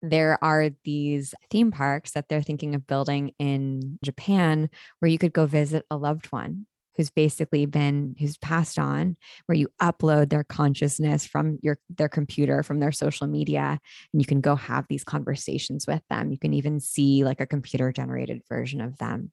there 0.00 0.42
are 0.42 0.70
these 0.84 1.34
theme 1.50 1.70
parks 1.70 2.12
that 2.12 2.30
they're 2.30 2.42
thinking 2.42 2.74
of 2.74 2.86
building 2.86 3.32
in 3.38 3.98
Japan 4.02 4.70
where 5.00 5.10
you 5.10 5.18
could 5.18 5.34
go 5.34 5.44
visit 5.44 5.84
a 5.90 5.98
loved 5.98 6.32
one 6.32 6.64
who's 6.96 7.10
basically 7.10 7.66
been 7.66 8.14
who's 8.18 8.36
passed 8.38 8.78
on 8.78 9.16
where 9.46 9.56
you 9.56 9.68
upload 9.80 10.30
their 10.30 10.44
consciousness 10.44 11.26
from 11.26 11.58
your 11.62 11.78
their 11.90 12.08
computer 12.08 12.62
from 12.62 12.80
their 12.80 12.92
social 12.92 13.26
media 13.26 13.78
and 14.12 14.22
you 14.22 14.26
can 14.26 14.40
go 14.40 14.56
have 14.56 14.86
these 14.88 15.04
conversations 15.04 15.86
with 15.86 16.02
them. 16.08 16.30
You 16.30 16.38
can 16.38 16.54
even 16.54 16.80
see 16.80 17.24
like 17.24 17.40
a 17.40 17.46
computer 17.46 17.92
generated 17.92 18.42
version 18.48 18.80
of 18.80 18.98
them. 18.98 19.30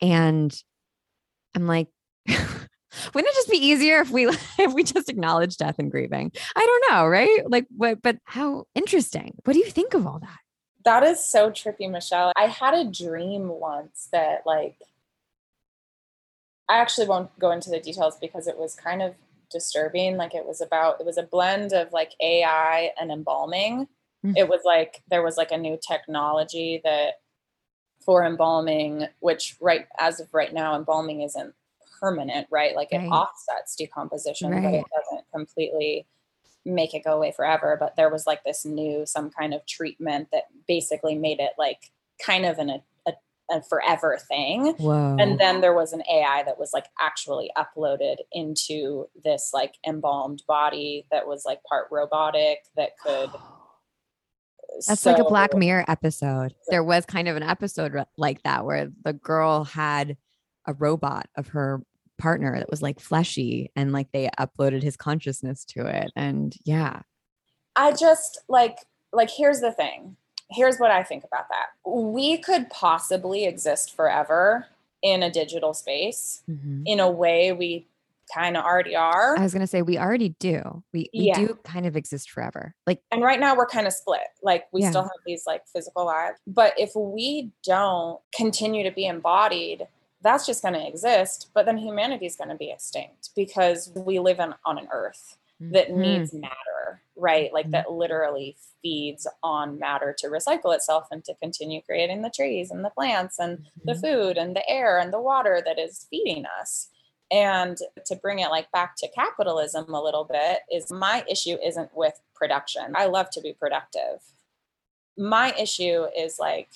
And 0.00 0.54
i'm 1.54 1.66
like 1.66 1.88
wouldn't 2.28 3.30
it 3.30 3.34
just 3.34 3.50
be 3.50 3.58
easier 3.58 4.00
if 4.00 4.10
we 4.10 4.26
if 4.58 4.74
we 4.74 4.82
just 4.82 5.08
acknowledge 5.08 5.56
death 5.56 5.76
and 5.78 5.90
grieving? 5.90 6.32
I 6.54 6.60
don't 6.60 6.92
know 6.92 7.06
right? 7.06 7.48
Like 7.48 7.66
what 7.76 8.02
but 8.02 8.18
how 8.24 8.64
interesting. 8.74 9.34
What 9.44 9.54
do 9.54 9.58
you 9.58 9.70
think 9.70 9.94
of 9.94 10.06
all 10.06 10.18
that? 10.20 10.38
That 10.84 11.02
is 11.02 11.24
so 11.24 11.50
trippy 11.50 11.90
michelle. 11.90 12.32
I 12.36 12.46
had 12.46 12.74
a 12.74 12.90
dream 12.90 13.48
once 13.48 14.08
that 14.12 14.42
like 14.46 14.76
I 16.68 16.78
actually 16.78 17.06
won't 17.06 17.36
go 17.38 17.50
into 17.50 17.70
the 17.70 17.80
details 17.80 18.16
because 18.20 18.46
it 18.46 18.58
was 18.58 18.74
kind 18.74 19.02
of 19.02 19.14
disturbing. 19.50 20.16
Like 20.16 20.34
it 20.34 20.44
was 20.44 20.60
about, 20.60 21.00
it 21.00 21.06
was 21.06 21.18
a 21.18 21.22
blend 21.22 21.72
of 21.72 21.92
like 21.92 22.12
AI 22.20 22.90
and 23.00 23.10
embalming. 23.10 23.86
Mm-hmm. 24.24 24.36
It 24.36 24.48
was 24.48 24.62
like, 24.64 25.02
there 25.08 25.22
was 25.22 25.36
like 25.36 25.52
a 25.52 25.58
new 25.58 25.78
technology 25.86 26.80
that 26.84 27.14
for 28.04 28.24
embalming, 28.24 29.06
which 29.20 29.56
right 29.60 29.86
as 29.98 30.20
of 30.20 30.32
right 30.32 30.52
now, 30.52 30.76
embalming 30.76 31.22
isn't 31.22 31.54
permanent, 32.00 32.46
right? 32.50 32.74
Like 32.74 32.88
it 32.92 33.06
offsets 33.06 33.76
decomposition, 33.76 34.50
right. 34.50 34.62
but 34.62 34.74
it 34.74 34.84
doesn't 34.94 35.26
completely 35.32 36.06
make 36.64 36.94
it 36.94 37.04
go 37.04 37.16
away 37.16 37.32
forever. 37.32 37.76
But 37.78 37.96
there 37.96 38.10
was 38.10 38.26
like 38.26 38.44
this 38.44 38.64
new, 38.64 39.06
some 39.06 39.30
kind 39.30 39.54
of 39.54 39.64
treatment 39.66 40.28
that 40.32 40.44
basically 40.66 41.14
made 41.14 41.40
it 41.40 41.52
like 41.58 41.92
kind 42.24 42.44
of 42.44 42.58
an 42.58 42.80
a 43.50 43.62
forever 43.62 44.18
thing. 44.28 44.74
Whoa. 44.78 45.16
And 45.18 45.38
then 45.38 45.60
there 45.60 45.74
was 45.74 45.92
an 45.92 46.02
AI 46.10 46.42
that 46.44 46.58
was 46.58 46.70
like 46.72 46.86
actually 47.00 47.50
uploaded 47.56 48.16
into 48.32 49.06
this 49.24 49.50
like 49.52 49.74
embalmed 49.86 50.42
body 50.48 51.06
that 51.10 51.26
was 51.26 51.44
like 51.44 51.62
part 51.68 51.86
robotic 51.90 52.58
that 52.76 52.90
could. 53.02 53.30
That's 54.86 55.00
so, 55.00 55.12
like 55.12 55.20
a 55.20 55.24
Black 55.24 55.54
Mirror 55.54 55.84
episode. 55.88 56.54
There 56.68 56.84
was 56.84 57.06
kind 57.06 57.28
of 57.28 57.36
an 57.36 57.42
episode 57.42 57.94
like 58.18 58.42
that 58.42 58.64
where 58.64 58.88
the 59.04 59.12
girl 59.12 59.64
had 59.64 60.16
a 60.66 60.74
robot 60.74 61.28
of 61.36 61.48
her 61.48 61.82
partner 62.18 62.58
that 62.58 62.70
was 62.70 62.82
like 62.82 63.00
fleshy 63.00 63.70
and 63.76 63.92
like 63.92 64.10
they 64.12 64.28
uploaded 64.38 64.82
his 64.82 64.96
consciousness 64.96 65.64
to 65.64 65.86
it. 65.86 66.10
And 66.16 66.54
yeah. 66.64 67.02
I 67.76 67.92
just 67.92 68.40
like, 68.48 68.78
like, 69.12 69.30
here's 69.30 69.60
the 69.60 69.72
thing 69.72 70.16
here's 70.50 70.78
what 70.78 70.90
I 70.90 71.02
think 71.02 71.24
about 71.24 71.48
that. 71.48 71.66
We 71.84 72.38
could 72.38 72.70
possibly 72.70 73.46
exist 73.46 73.94
forever 73.94 74.66
in 75.02 75.22
a 75.22 75.30
digital 75.30 75.74
space 75.74 76.42
mm-hmm. 76.48 76.82
in 76.86 77.00
a 77.00 77.10
way 77.10 77.52
we 77.52 77.86
kind 78.34 78.56
of 78.56 78.64
already 78.64 78.96
are. 78.96 79.38
I 79.38 79.42
was 79.42 79.52
going 79.52 79.60
to 79.60 79.66
say 79.66 79.82
we 79.82 79.98
already 79.98 80.30
do. 80.40 80.82
We 80.92 81.08
we 81.14 81.26
yeah. 81.26 81.38
do 81.38 81.58
kind 81.64 81.86
of 81.86 81.96
exist 81.96 82.30
forever. 82.30 82.74
Like 82.86 83.00
And 83.12 83.22
right 83.22 83.38
now 83.38 83.56
we're 83.56 83.66
kind 83.66 83.86
of 83.86 83.92
split. 83.92 84.26
Like 84.42 84.64
we 84.72 84.82
yeah. 84.82 84.90
still 84.90 85.02
have 85.02 85.10
these 85.26 85.44
like 85.46 85.62
physical 85.68 86.06
lives, 86.06 86.38
but 86.46 86.74
if 86.76 86.92
we 86.96 87.52
don't 87.62 88.20
continue 88.34 88.82
to 88.82 88.90
be 88.90 89.06
embodied, 89.06 89.86
that's 90.22 90.46
just 90.46 90.62
going 90.62 90.74
to 90.74 90.86
exist, 90.86 91.50
but 91.54 91.66
then 91.66 91.78
humanity 91.78 92.26
is 92.26 92.36
going 92.36 92.48
to 92.48 92.56
be 92.56 92.70
extinct 92.70 93.30
because 93.36 93.92
we 93.94 94.18
live 94.18 94.40
in, 94.40 94.54
on 94.64 94.78
an 94.78 94.88
earth 94.92 95.36
that 95.60 95.88
mm-hmm. 95.88 96.00
needs 96.00 96.32
matter, 96.32 96.54
right? 97.16 97.52
Like 97.52 97.66
mm-hmm. 97.66 97.72
that 97.72 97.90
literally 97.90 98.56
feeds 98.82 99.26
on 99.42 99.78
matter 99.78 100.14
to 100.18 100.28
recycle 100.28 100.74
itself 100.74 101.06
and 101.10 101.24
to 101.24 101.34
continue 101.42 101.80
creating 101.82 102.22
the 102.22 102.30
trees 102.30 102.70
and 102.70 102.84
the 102.84 102.90
plants 102.90 103.38
and 103.38 103.58
mm-hmm. 103.58 103.80
the 103.84 103.94
food 103.94 104.36
and 104.36 104.54
the 104.54 104.68
air 104.68 104.98
and 104.98 105.12
the 105.12 105.20
water 105.20 105.62
that 105.64 105.78
is 105.78 106.06
feeding 106.10 106.44
us. 106.60 106.88
And 107.30 107.76
to 108.04 108.14
bring 108.16 108.38
it 108.38 108.50
like 108.50 108.70
back 108.70 108.94
to 108.98 109.08
capitalism 109.08 109.92
a 109.92 110.02
little 110.02 110.24
bit 110.24 110.60
is 110.72 110.92
my 110.92 111.24
issue 111.28 111.56
isn't 111.64 111.90
with 111.96 112.20
production. 112.34 112.92
I 112.94 113.06
love 113.06 113.30
to 113.30 113.40
be 113.40 113.52
productive. 113.52 114.20
My 115.18 115.52
issue 115.58 116.06
is 116.16 116.38
like 116.38 116.68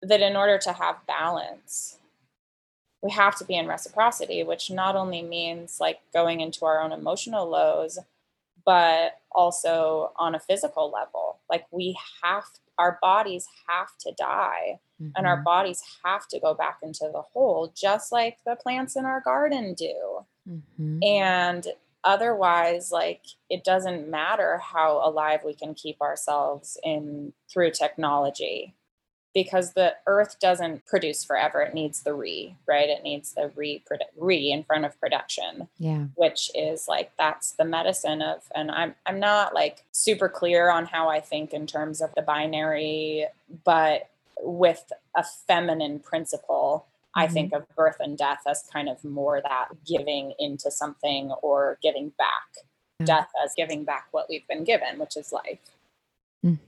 that 0.00 0.20
in 0.20 0.36
order 0.36 0.56
to 0.58 0.72
have 0.72 1.06
balance, 1.06 1.98
we 3.02 3.10
have 3.10 3.36
to 3.36 3.44
be 3.44 3.56
in 3.56 3.66
reciprocity, 3.66 4.42
which 4.42 4.70
not 4.70 4.96
only 4.96 5.22
means 5.22 5.78
like 5.80 6.00
going 6.12 6.40
into 6.40 6.64
our 6.64 6.80
own 6.80 6.92
emotional 6.92 7.48
lows, 7.48 7.98
but 8.66 9.12
also 9.30 10.12
on 10.16 10.34
a 10.34 10.40
physical 10.40 10.90
level. 10.90 11.38
Like 11.48 11.64
we 11.70 11.96
have, 12.22 12.44
our 12.78 12.98
bodies 13.00 13.46
have 13.68 13.96
to 14.00 14.12
die 14.18 14.80
mm-hmm. 15.00 15.12
and 15.16 15.26
our 15.26 15.36
mm-hmm. 15.36 15.44
bodies 15.44 15.82
have 16.04 16.26
to 16.28 16.40
go 16.40 16.52
back 16.52 16.80
into 16.82 17.08
the 17.12 17.22
hole, 17.22 17.72
just 17.74 18.12
like 18.12 18.38
the 18.44 18.56
plants 18.56 18.96
in 18.96 19.06
our 19.06 19.20
garden 19.20 19.74
do. 19.74 20.26
Mm-hmm. 20.50 20.98
And 21.02 21.66
otherwise, 22.04 22.90
like 22.90 23.22
it 23.48 23.64
doesn't 23.64 24.10
matter 24.10 24.58
how 24.58 25.00
alive 25.08 25.40
we 25.44 25.54
can 25.54 25.72
keep 25.72 26.00
ourselves 26.00 26.76
in 26.82 27.32
through 27.48 27.70
technology 27.70 28.74
because 29.36 29.74
the 29.74 29.94
earth 30.06 30.40
doesn't 30.40 30.86
produce 30.86 31.22
forever 31.22 31.60
it 31.60 31.74
needs 31.74 32.02
the 32.04 32.14
re 32.14 32.56
right 32.66 32.88
it 32.88 33.02
needs 33.02 33.34
the 33.34 33.52
re 33.54 33.82
re 34.16 34.50
in 34.50 34.64
front 34.64 34.86
of 34.86 34.98
production 34.98 35.68
yeah 35.78 36.06
which 36.14 36.50
is 36.54 36.88
like 36.88 37.10
that's 37.18 37.50
the 37.52 37.64
medicine 37.64 38.22
of 38.22 38.44
and 38.54 38.70
i'm 38.70 38.94
i'm 39.04 39.20
not 39.20 39.54
like 39.54 39.84
super 39.92 40.26
clear 40.26 40.70
on 40.70 40.86
how 40.86 41.10
i 41.10 41.20
think 41.20 41.52
in 41.52 41.66
terms 41.66 42.00
of 42.00 42.14
the 42.14 42.22
binary 42.22 43.26
but 43.62 44.08
with 44.40 44.90
a 45.14 45.22
feminine 45.46 45.98
principle 46.00 46.86
mm-hmm. 46.86 47.20
i 47.20 47.26
think 47.26 47.52
of 47.52 47.62
birth 47.76 47.96
and 48.00 48.16
death 48.16 48.40
as 48.48 48.64
kind 48.72 48.88
of 48.88 49.04
more 49.04 49.42
that 49.42 49.68
giving 49.86 50.32
into 50.38 50.70
something 50.70 51.30
or 51.42 51.76
giving 51.82 52.10
back 52.16 52.64
yeah. 53.00 53.04
death 53.04 53.28
as 53.44 53.52
giving 53.54 53.84
back 53.84 54.06
what 54.12 54.30
we've 54.30 54.48
been 54.48 54.64
given 54.64 54.98
which 54.98 55.14
is 55.14 55.30
life 55.30 55.60
mm. 56.42 56.58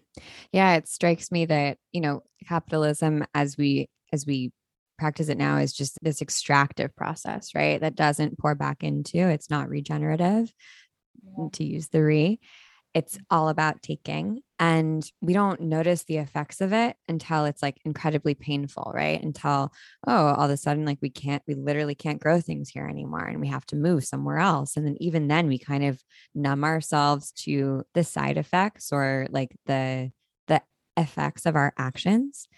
Yeah, 0.53 0.75
it 0.75 0.89
strikes 0.89 1.31
me 1.31 1.47
that, 1.47 1.79
you 1.93 2.01
know, 2.01 2.25
capitalism 2.47 3.24
as 3.34 3.57
we 3.57 3.89
as 4.12 4.26
we 4.26 4.53
practice 4.99 5.28
it 5.28 5.39
now 5.39 5.59
is 5.59 5.72
just 5.72 5.97
this 6.03 6.20
extractive 6.20 6.95
process, 6.97 7.55
right? 7.55 7.80
That 7.80 7.95
doesn't 7.95 8.39
pour 8.39 8.55
back 8.55 8.82
into, 8.82 9.18
it's 9.18 9.49
not 9.49 9.68
regenerative 9.68 10.53
yeah. 11.22 11.47
to 11.53 11.64
use 11.64 11.89
the 11.89 12.03
re. 12.03 12.41
It's 12.95 13.18
all 13.30 13.49
about 13.49 13.82
taking. 13.82 14.41
And 14.59 15.09
we 15.20 15.34
don't 15.34 15.61
notice 15.61 16.03
the 16.05 16.16
effects 16.16 16.61
of 16.61 16.72
it 16.72 16.97
until 17.07 17.45
it's 17.45 17.62
like 17.62 17.76
incredibly 17.84 18.34
painful, 18.34 18.91
right? 18.93 19.22
Until, 19.22 19.72
oh, 20.07 20.26
all 20.28 20.47
of 20.47 20.51
a 20.51 20.57
sudden, 20.57 20.84
like 20.84 20.99
we 21.01 21.11
can't, 21.11 21.43
we 21.47 21.55
literally 21.55 21.95
can't 21.95 22.20
grow 22.20 22.41
things 22.41 22.68
here 22.68 22.89
anymore 22.89 23.24
and 23.24 23.41
we 23.41 23.49
have 23.49 23.66
to 23.66 23.76
move 23.76 24.05
somewhere 24.05 24.39
else. 24.39 24.76
And 24.76 24.84
then 24.84 24.97
even 25.01 25.28
then, 25.28 25.47
we 25.47 25.59
kind 25.59 25.84
of 25.84 26.03
numb 26.34 26.64
ourselves 26.64 27.30
to 27.43 27.84
the 27.95 28.03
side 28.03 28.36
effects 28.36 28.91
or 28.91 29.28
like 29.30 29.55
the, 29.66 30.11
the 30.11 30.12
effects 30.99 31.47
of 31.47 31.57
our 31.57 31.73
actions. 31.79 32.49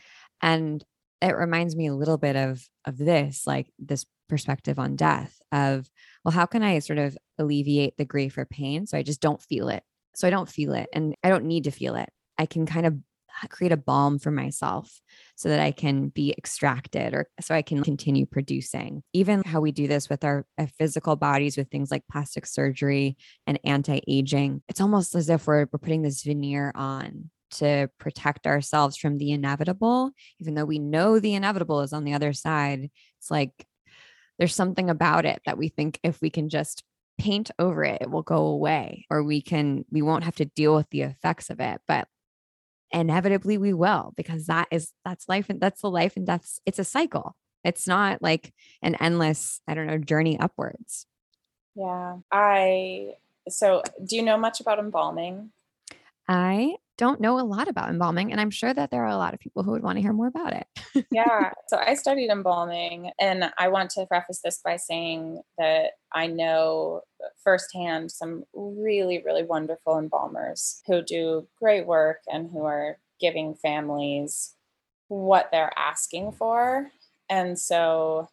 And 0.43 0.85
it 1.23 1.37
reminds 1.37 1.77
me 1.77 1.87
a 1.87 1.95
little 1.95 2.19
bit 2.19 2.35
of 2.35 2.67
of 2.87 2.97
this 2.97 3.47
like 3.47 3.71
this 3.79 4.07
perspective 4.29 4.79
on 4.79 4.97
death 4.97 5.39
of 5.53 5.91
well 6.25 6.33
how 6.33 6.47
can 6.47 6.63
i 6.63 6.79
sort 6.79 7.01
of 7.01 7.19
alleviate 7.39 7.97
the 7.99 8.05
grief 8.05 8.39
or 8.39 8.47
pain 8.47 8.87
so 8.87 8.97
i 8.97 9.03
just 9.03 9.21
don't 9.21 9.43
feel 9.43 9.69
it 9.69 9.83
so 10.15 10.27
I 10.27 10.31
don't 10.31 10.49
feel 10.49 10.75
it 10.75 10.89
and 10.93 11.15
I 11.23 11.29
don't 11.29 11.45
need 11.45 11.65
to 11.65 11.71
feel 11.71 11.97
it. 11.97 12.11
I 12.39 12.47
can 12.47 12.67
kind 12.67 12.87
of 12.87 12.97
create 13.49 13.73
a 13.73 13.77
balm 13.77 14.19
for 14.19 14.31
myself 14.31 15.01
so 15.37 15.49
that 15.49 15.61
I 15.61 15.71
can 15.71 16.09
be 16.09 16.35
extracted 16.37 17.15
or 17.15 17.29
so 17.41 17.55
I 17.55 17.63
can 17.63 17.83
continue 17.83 18.27
producing. 18.27 19.03
Even 19.13 19.43
how 19.45 19.61
we 19.61 19.73
do 19.73 19.87
this 19.89 20.11
with 20.11 20.25
our, 20.25 20.47
our 20.59 20.67
physical 20.67 21.17
bodies 21.17 21.57
with 21.57 21.71
things 21.71 21.91
like 21.91 22.03
plastic 22.11 22.45
surgery 22.45 23.17
and 23.47 23.59
anti 23.65 24.01
aging, 24.07 24.63
it's 24.69 24.81
almost 24.81 25.15
as 25.15 25.31
if 25.31 25.47
we're, 25.47 25.67
we're 25.73 25.79
putting 25.79 26.03
this 26.03 26.23
veneer 26.23 26.73
on 26.75 27.31
to 27.53 27.91
protect 27.99 28.47
ourselves 28.47 28.97
from 28.97 29.19
the 29.19 29.33
inevitable, 29.33 30.13
even 30.39 30.55
though 30.55 30.65
we 30.65 30.79
know 30.79 31.19
the 31.19 31.35
inevitable 31.35 31.81
is 31.81 31.93
on 31.93 32.05
the 32.05 32.15
other 32.15 32.33
side. 32.33 32.91
It's 33.19 33.31
like 33.31 33.67
there's 34.39 34.55
something 34.55 34.89
about 34.89 35.27
it 35.27 35.43
that 35.47 35.59
we 35.59 35.69
think 35.69 35.99
if 36.03 36.21
we 36.21 36.31
can 36.31 36.49
just 36.49 36.83
paint 37.19 37.51
over 37.59 37.85
it, 37.85 38.01
it 38.01 38.11
will 38.11 38.23
go 38.23 38.47
away, 38.47 39.07
or 39.11 39.23
we 39.23 39.43
can, 39.43 39.85
we 39.91 40.01
won't 40.01 40.25
have 40.25 40.37
to 40.37 40.47
deal 40.47 40.75
with 40.75 40.89
the 40.91 41.03
effects 41.03 41.51
of 41.51 41.61
it. 41.61 41.81
But 41.87 42.09
inevitably 42.91 43.59
we 43.59 43.75
will, 43.75 44.15
because 44.17 44.47
that 44.47 44.69
is, 44.71 44.93
that's 45.05 45.29
life 45.29 45.51
and 45.51 45.61
that's 45.61 45.83
the 45.83 45.91
life 45.91 46.17
and 46.17 46.27
death. 46.27 46.59
It's 46.65 46.79
a 46.79 46.85
cycle. 46.85 47.37
It's 47.63 47.87
not 47.87 48.23
like 48.23 48.55
an 48.81 48.95
endless, 48.95 49.61
I 49.69 49.75
don't 49.75 49.87
know, 49.87 49.99
journey 49.99 50.41
upwards. 50.41 51.07
Yeah. 51.75 52.17
I, 52.33 53.17
so 53.49 53.83
do 54.03 54.17
you 54.17 54.23
know 54.23 54.39
much 54.39 54.61
about 54.61 54.79
embalming? 54.79 55.51
I 56.27 56.77
don't 57.01 57.19
know 57.19 57.41
a 57.41 57.41
lot 57.41 57.67
about 57.67 57.89
embalming, 57.89 58.31
and 58.31 58.39
I'm 58.39 58.51
sure 58.51 58.75
that 58.75 58.91
there 58.91 59.03
are 59.03 59.09
a 59.09 59.17
lot 59.17 59.33
of 59.33 59.41
people 59.41 59.63
who 59.63 59.71
would 59.71 59.83
want 59.83 59.97
to 59.97 60.03
hear 60.03 60.13
more 60.13 60.27
about 60.27 60.53
it. 60.53 60.67
yeah. 61.11 61.53
So 61.69 61.79
I 61.79 61.95
studied 61.95 62.29
embalming, 62.31 63.11
and 63.19 63.51
I 63.57 63.69
want 63.69 63.89
to 63.93 64.05
preface 64.05 64.41
this 64.45 64.61
by 64.63 64.77
saying 64.77 65.41
that 65.57 65.93
I 66.13 66.27
know 66.27 67.01
firsthand 67.43 68.11
some 68.11 68.45
really, 68.53 69.23
really 69.25 69.45
wonderful 69.45 69.99
embalmers 69.99 70.83
who 70.87 71.01
do 71.01 71.49
great 71.59 71.87
work 71.87 72.19
and 72.29 72.51
who 72.51 72.65
are 72.65 72.99
giving 73.19 73.55
families 73.55 74.57
what 75.09 75.49
they're 75.51 75.73
asking 75.79 76.33
for. 76.33 76.91
And 77.31 77.59
so 77.59 78.29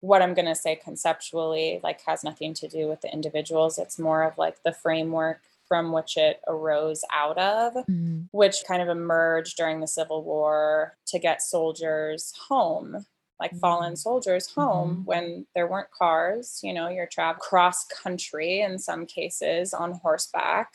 what 0.00 0.20
I'm 0.20 0.34
going 0.34 0.46
to 0.46 0.54
say 0.54 0.76
conceptually 0.76 1.80
like 1.82 2.02
has 2.02 2.22
nothing 2.22 2.52
to 2.54 2.68
do 2.68 2.88
with 2.88 3.00
the 3.00 3.12
individuals. 3.12 3.78
It's 3.78 3.98
more 3.98 4.22
of 4.24 4.36
like 4.36 4.62
the 4.64 4.72
framework 4.72 5.40
from 5.72 5.90
which 5.90 6.18
it 6.18 6.38
arose 6.48 7.02
out 7.10 7.38
of, 7.38 7.72
mm. 7.86 8.28
which 8.30 8.56
kind 8.68 8.82
of 8.82 8.90
emerged 8.90 9.56
during 9.56 9.80
the 9.80 9.86
Civil 9.86 10.22
War 10.22 10.98
to 11.06 11.18
get 11.18 11.40
soldiers 11.40 12.30
home 12.48 13.06
like 13.40 13.58
fallen 13.58 13.94
mm-hmm. 13.94 13.96
soldiers 13.96 14.52
home 14.54 14.90
mm-hmm. 14.90 15.04
when 15.04 15.46
there 15.54 15.66
weren't 15.66 15.90
cars 15.90 16.60
you 16.62 16.72
know 16.72 16.88
you're 16.88 17.08
traveling 17.10 17.40
cross 17.40 17.84
country 17.86 18.60
in 18.60 18.78
some 18.78 19.04
cases 19.04 19.74
on 19.74 19.92
horseback 19.94 20.74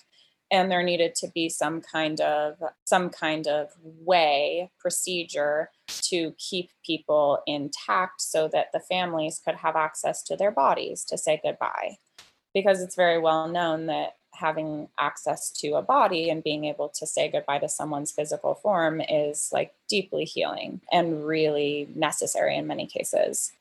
and 0.52 0.70
there 0.70 0.84
needed 0.84 1.16
to 1.16 1.28
be 1.34 1.48
some 1.48 1.80
kind 1.80 2.20
of 2.20 2.56
some 2.84 3.10
kind 3.10 3.48
of 3.48 3.70
way 3.84 4.70
procedure 4.80 5.70
to 5.88 6.34
keep 6.38 6.72
people 6.86 7.40
intact 7.46 8.20
so 8.20 8.50
that 8.52 8.68
the 8.74 8.82
families 8.82 9.40
could 9.46 9.56
have 9.56 9.78
access 9.78 10.22
to 10.24 10.36
their 10.36 10.52
bodies 10.52 11.06
to 11.06 11.18
say 11.18 11.40
goodbye 11.42 11.96
because 12.54 12.82
it's 12.82 12.96
very 12.96 13.20
well 13.20 13.48
known 13.48 13.86
that 13.86 14.16
having 14.38 14.88
access 15.00 15.50
to 15.52 15.74
a 15.74 15.82
body 15.82 16.30
and 16.30 16.44
being 16.44 16.66
able 16.66 16.90
to 16.90 17.08
say 17.08 17.30
goodbye 17.30 17.60
to 17.60 17.70
someone's 17.70 18.12
physical 18.12 18.56
form 18.56 19.02
is 19.02 19.50
like 19.52 19.74
deeply 19.90 20.26
healing 20.26 20.82
and 20.92 21.26
really 21.26 21.90
necessary 21.96 22.56
in 22.56 22.68
many 22.68 22.86
cases. 22.86 23.52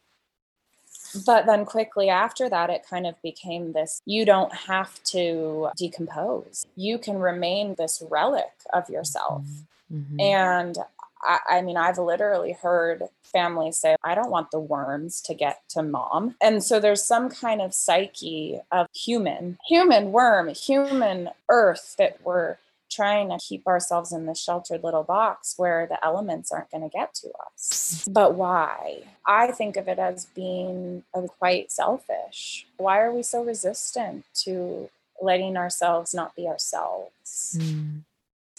But 1.24 1.46
then 1.46 1.64
quickly 1.64 2.08
after 2.10 2.48
that, 2.50 2.68
it 2.68 2.86
kind 2.88 3.06
of 3.06 3.20
became 3.22 3.72
this 3.72 4.02
you 4.04 4.24
don't 4.24 4.52
have 4.52 5.02
to 5.04 5.70
decompose. 5.76 6.66
You 6.76 6.98
can 6.98 7.18
remain 7.18 7.74
this 7.76 8.02
relic 8.10 8.52
of 8.72 8.90
yourself. 8.90 9.44
Mm-hmm. 9.92 10.20
And 10.20 10.78
I, 11.26 11.38
I 11.48 11.62
mean, 11.62 11.76
I've 11.76 11.98
literally 11.98 12.52
heard 12.52 13.02
families 13.24 13.76
say, 13.76 13.96
I 14.04 14.14
don't 14.14 14.30
want 14.30 14.50
the 14.50 14.60
worms 14.60 15.20
to 15.22 15.34
get 15.34 15.60
to 15.70 15.82
mom. 15.82 16.36
And 16.40 16.62
so 16.62 16.80
there's 16.80 17.02
some 17.02 17.28
kind 17.28 17.60
of 17.60 17.74
psyche 17.74 18.60
of 18.70 18.86
human, 18.94 19.58
human 19.68 20.12
worm, 20.12 20.48
human 20.48 21.30
earth 21.48 21.96
that 21.98 22.18
we're 22.24 22.56
trying 22.90 23.28
to 23.28 23.38
keep 23.38 23.66
ourselves 23.66 24.12
in 24.12 24.26
this 24.26 24.40
sheltered 24.40 24.84
little 24.84 25.02
box 25.02 25.54
where 25.56 25.86
the 25.86 26.02
elements 26.04 26.52
aren't 26.52 26.70
going 26.70 26.82
to 26.82 26.88
get 26.88 27.12
to 27.14 27.28
us. 27.46 28.06
But 28.10 28.34
why? 28.34 29.02
I 29.26 29.52
think 29.52 29.76
of 29.76 29.88
it 29.88 29.98
as 29.98 30.26
being 30.26 31.02
quite 31.38 31.72
selfish. 31.72 32.66
Why 32.76 33.00
are 33.00 33.12
we 33.12 33.22
so 33.22 33.44
resistant 33.44 34.24
to 34.44 34.88
letting 35.20 35.56
ourselves 35.56 36.14
not 36.14 36.36
be 36.36 36.46
ourselves 36.46 37.58
mm. 37.60 38.02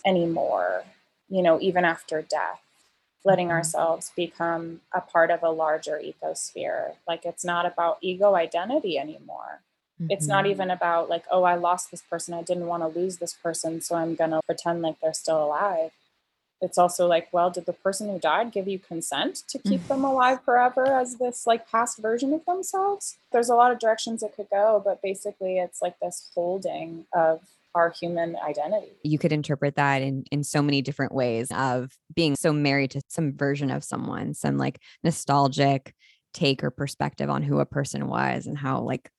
anymore? 0.05 0.83
You 1.29 1.41
know, 1.41 1.59
even 1.61 1.85
after 1.85 2.21
death. 2.21 2.61
letting 3.25 3.47
Mhm. 3.49 3.51
ourselves 3.51 4.11
become 4.15 4.79
a 4.93 5.01
part 5.01 5.31
of 5.31 5.43
a 5.43 5.49
larger 5.49 5.99
ecosphere. 6.01 6.93
Like 7.05 7.25
it's 7.25 7.43
not 7.43 7.65
about 7.65 7.97
ego 7.99 8.35
identity 8.35 8.97
anymore. 8.97 9.59
It's 10.09 10.27
not 10.27 10.45
Mhm. 10.45 10.51
even 10.51 10.71
about 10.71 11.09
like, 11.09 11.25
oh, 11.29 11.43
I 11.43 11.55
lost 11.55 11.91
this 11.91 12.01
person. 12.03 12.33
I 12.33 12.41
didn't 12.43 12.67
want 12.67 12.83
to 12.83 12.99
lose 12.99 13.17
this 13.17 13.33
person. 13.33 13.81
So 13.81 13.95
I'm 13.95 14.15
going 14.15 14.29
to 14.31 14.41
pretend 14.45 14.81
like 14.81 15.01
they're 15.01 15.13
still 15.13 15.43
alive. 15.43 15.91
It's 16.61 16.77
also 16.77 17.05
like, 17.05 17.27
well, 17.33 17.49
did 17.49 17.65
the 17.65 17.73
person 17.73 18.07
who 18.09 18.17
died 18.17 18.51
give 18.53 18.67
you 18.67 18.79
consent 18.79 19.43
to 19.49 19.59
keep 19.59 19.87
them 19.87 20.05
alive 20.05 20.41
forever 20.43 20.85
as 20.87 21.17
this 21.17 21.45
like 21.45 21.69
past 21.69 21.97
version 21.97 22.31
of 22.33 22.45
themselves? 22.45 23.17
There's 23.33 23.49
a 23.49 23.55
lot 23.55 23.71
of 23.73 23.79
directions 23.79 24.23
it 24.23 24.35
could 24.35 24.49
go, 24.49 24.81
but 24.83 25.01
basically 25.01 25.59
it's 25.59 25.81
like 25.81 25.99
this 25.99 26.29
holding 26.33 27.07
of 27.11 27.41
our 27.75 27.91
human 27.91 28.35
identity. 28.37 28.93
you 29.03 29.19
could 29.19 29.31
interpret 29.31 29.75
that 29.75 30.01
in 30.01 30.23
in 30.31 30.43
so 30.43 30.61
many 30.61 30.81
different 30.81 31.13
ways 31.13 31.49
of 31.51 31.91
being 32.15 32.35
so 32.35 32.51
married 32.51 32.91
to 32.91 33.01
some 33.07 33.35
version 33.35 33.69
of 33.71 33.83
someone 33.83 34.33
some 34.33 34.57
like 34.57 34.81
nostalgic 35.03 35.93
take 36.33 36.63
or 36.63 36.71
perspective 36.71 37.29
on 37.29 37.43
who 37.43 37.59
a 37.59 37.65
person 37.65 38.07
was 38.07 38.47
and 38.47 38.57
how 38.57 38.81
like 38.81 39.09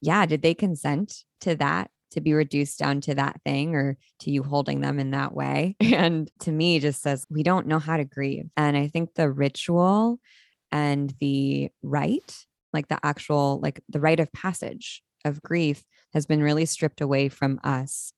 yeah 0.00 0.26
did 0.26 0.42
they 0.42 0.54
consent 0.54 1.24
to 1.40 1.54
that 1.56 1.90
to 2.12 2.20
be 2.20 2.32
reduced 2.32 2.78
down 2.78 3.00
to 3.00 3.14
that 3.16 3.40
thing 3.44 3.74
or 3.74 3.98
to 4.20 4.30
you 4.30 4.42
holding 4.42 4.80
them 4.80 5.00
in 5.00 5.10
that 5.10 5.34
way 5.34 5.76
and 5.80 6.30
to 6.40 6.52
me 6.52 6.78
just 6.78 7.02
says 7.02 7.26
we 7.30 7.42
don't 7.42 7.66
know 7.66 7.78
how 7.78 7.96
to 7.96 8.04
grieve 8.04 8.48
and 8.56 8.76
i 8.76 8.86
think 8.88 9.14
the 9.14 9.30
ritual 9.30 10.20
and 10.70 11.12
the 11.20 11.68
rite 11.82 12.44
like 12.72 12.88
the 12.88 12.98
actual 13.02 13.60
like 13.60 13.80
the 13.88 14.00
rite 14.00 14.20
of 14.20 14.32
passage 14.32 15.02
of 15.24 15.42
grief 15.42 15.82
has 16.14 16.26
been 16.26 16.42
really 16.42 16.64
stripped 16.64 17.00
away 17.00 17.28
from 17.28 17.60
us 17.62 18.14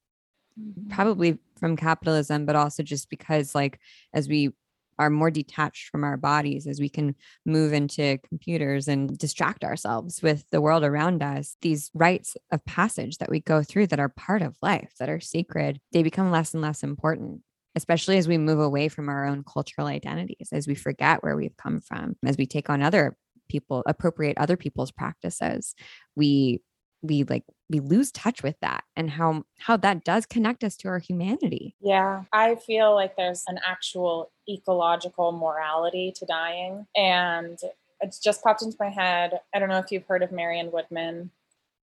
mm-hmm. 0.59 0.90
probably 0.90 1.38
from 1.59 1.76
capitalism, 1.76 2.47
but 2.47 2.57
also 2.57 2.82
just 2.82 3.11
because, 3.11 3.55
like, 3.55 3.80
as 4.12 4.28
we 4.28 4.51
are 4.99 5.11
more 5.11 5.30
detached 5.30 5.90
from 5.90 6.05
our 6.05 6.16
bodies, 6.16 6.66
as 6.66 6.80
we 6.80 6.88
can 6.88 7.14
move 7.44 7.72
into 7.72 8.18
computers 8.28 8.88
and 8.88 9.18
distract 9.18 9.62
ourselves 9.62 10.22
with 10.22 10.49
the 10.51 10.61
world 10.61 10.84
around 10.84 11.22
us, 11.22 11.57
these 11.61 11.90
rites 11.92 12.36
of 12.51 12.64
passage 12.64 13.18
that 13.18 13.30
we 13.30 13.40
go 13.40 13.62
through 13.62 13.86
that 13.88 14.01
are 14.01 14.09
part 14.09 14.40
of 14.40 14.57
life, 14.62 14.92
that 14.99 15.11
are 15.11 15.20
sacred, 15.20 15.80
they 15.92 16.03
become 16.03 16.30
less 16.30 16.55
and 16.55 16.62
less 16.62 16.82
important. 16.82 17.42
Especially 17.74 18.16
as 18.16 18.26
we 18.26 18.38
move 18.38 18.59
away 18.59 18.88
from 18.88 19.11
our 19.11 19.26
own 19.26 19.44
cultural 19.44 19.86
identities, 19.86 20.49
as 20.51 20.66
we 20.66 20.74
forget 20.74 21.22
where 21.22 21.36
we've 21.36 21.59
come 21.59 21.82
from, 21.82 22.16
as 22.24 22.38
we 22.38 22.47
take 22.47 22.70
on 22.70 22.82
other 22.82 23.18
people, 23.51 23.82
appropriate 23.86 24.38
other 24.38 24.57
people's 24.57 24.90
practices, 24.90 25.74
we 26.14 26.62
we 27.03 27.24
like 27.24 27.44
we 27.68 27.80
lose 27.80 28.11
touch 28.12 28.42
with 28.42 28.57
that 28.61 28.84
and 28.97 29.11
how 29.11 29.44
how 29.59 29.76
that 29.76 30.05
does 30.05 30.26
connect 30.26 30.64
us 30.64 30.76
to 30.76 30.88
our 30.88 30.99
humanity 30.99 31.74
Yeah, 31.80 32.24
I 32.32 32.55
feel 32.55 32.94
like 32.94 33.16
there's 33.16 33.44
an 33.49 33.59
actual 33.66 34.30
ecological 34.49 35.32
morality 35.32 36.12
to 36.16 36.26
dying. 36.26 36.86
And 36.97 37.59
it's 38.01 38.18
just 38.18 38.42
popped 38.42 38.62
into 38.62 38.76
my 38.78 38.90
head. 38.90 39.40
I 39.55 39.59
don't 39.59 39.68
know 39.68 39.78
if 39.78 39.90
you've 39.90 40.07
heard 40.07 40.22
of 40.22 40.32
Marion 40.32 40.70
Woodman. 40.70 41.30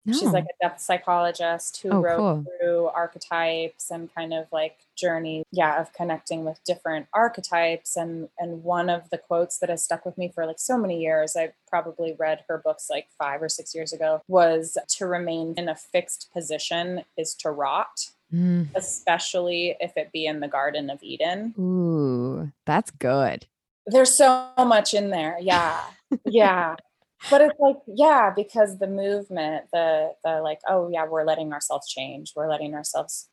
She's 0.07 0.33
like 0.33 0.45
a 0.45 0.65
depth 0.65 0.81
psychologist 0.81 1.79
who 1.83 1.91
Oh, 1.91 2.01
wrote 2.01 2.17
cool. 2.19 2.45
through 2.61 2.87
archetypes 2.87 3.91
and 3.91 4.13
kind 4.15 4.33
of 4.33 4.47
like 4.53 4.79
journey, 4.97 5.45
yeah, 5.53 5.81
of 5.81 5.93
connecting 5.93 6.45
with 6.45 6.63
different 6.65 7.07
archetypes. 7.13 7.97
And 7.97 8.29
and 8.39 8.63
one 8.65 8.89
of 8.89 9.11
the 9.11 9.19
quotes 9.19 9.59
that 9.59 9.69
has 9.71 9.83
stuck 9.85 10.05
with 10.07 10.17
me 10.17 10.29
for 10.35 10.47
like 10.47 10.59
so 10.59 10.79
many 10.79 11.01
years, 11.01 11.37
I 11.37 11.53
probably 11.69 12.15
read 12.19 12.45
her 12.49 12.59
books 12.59 12.89
like 12.89 13.09
five 13.19 13.43
or 13.43 13.49
six 13.49 13.75
years 13.75 13.93
ago, 13.93 14.23
was 14.29 14.79
to 14.89 15.07
remain 15.07 15.55
in 15.57 15.69
a 15.69 15.75
fixed 15.75 16.31
position 16.33 17.05
is 17.17 17.35
to 17.37 17.51
rot, 17.51 18.11
Mm. 18.35 18.69
especially 18.75 19.77
if 19.81 19.97
it 19.97 20.11
be 20.13 20.27
in 20.27 20.41
the 20.41 20.49
Garden 20.49 20.91
of 20.91 21.01
Eden. 21.01 21.55
ooh 21.59 22.51
that's 22.65 22.91
good 22.91 23.47
There's 23.87 24.13
so 24.13 24.49
much 24.59 24.95
in 24.95 25.11
there. 25.11 25.37
Yeah. 25.41 25.81
Yeah. 26.25 26.75
But 27.31 27.41
it's 27.41 27.59
like, 27.59 27.77
yeah, 27.87 28.33
because 28.35 28.79
the 28.79 28.87
movement, 28.87 29.67
the 29.73 30.13
the 30.25 30.41
like, 30.43 30.61
oh 30.69 30.89
yeah, 30.93 31.07
we're 31.07 31.25
letting 31.25 31.53
ourselves 31.53 31.89
change. 31.89 32.33
We're 32.37 32.49
letting 32.49 32.75
ourselves 32.75 33.29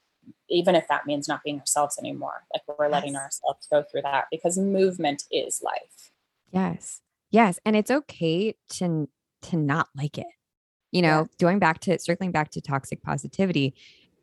even 0.50 0.74
if 0.76 0.88
that 0.88 1.06
means 1.06 1.28
not 1.28 1.42
being 1.44 1.60
ourselves 1.60 1.98
anymore. 2.00 2.44
Like 2.54 2.78
we're 2.80 2.88
letting 2.90 3.16
ourselves 3.16 3.68
go 3.70 3.84
through 3.84 4.04
that 4.04 4.26
because 4.32 4.58
movement 4.58 5.24
is 5.32 5.62
life. 5.64 6.12
yes 6.52 7.02
yes 7.32 7.60
and 7.66 7.76
it's 7.76 7.92
okay 7.92 8.56
to 8.70 9.10
to 9.42 9.58
not 9.58 9.88
like 9.96 10.18
it 10.18 10.28
you 10.92 11.02
know 11.02 11.22
Yeah. 11.22 11.26
going 11.40 11.60
back 11.60 11.80
to 11.82 11.98
circling 12.00 12.32
back 12.32 12.52
to 12.52 12.62
toxic 12.62 13.02
positivity 13.02 13.74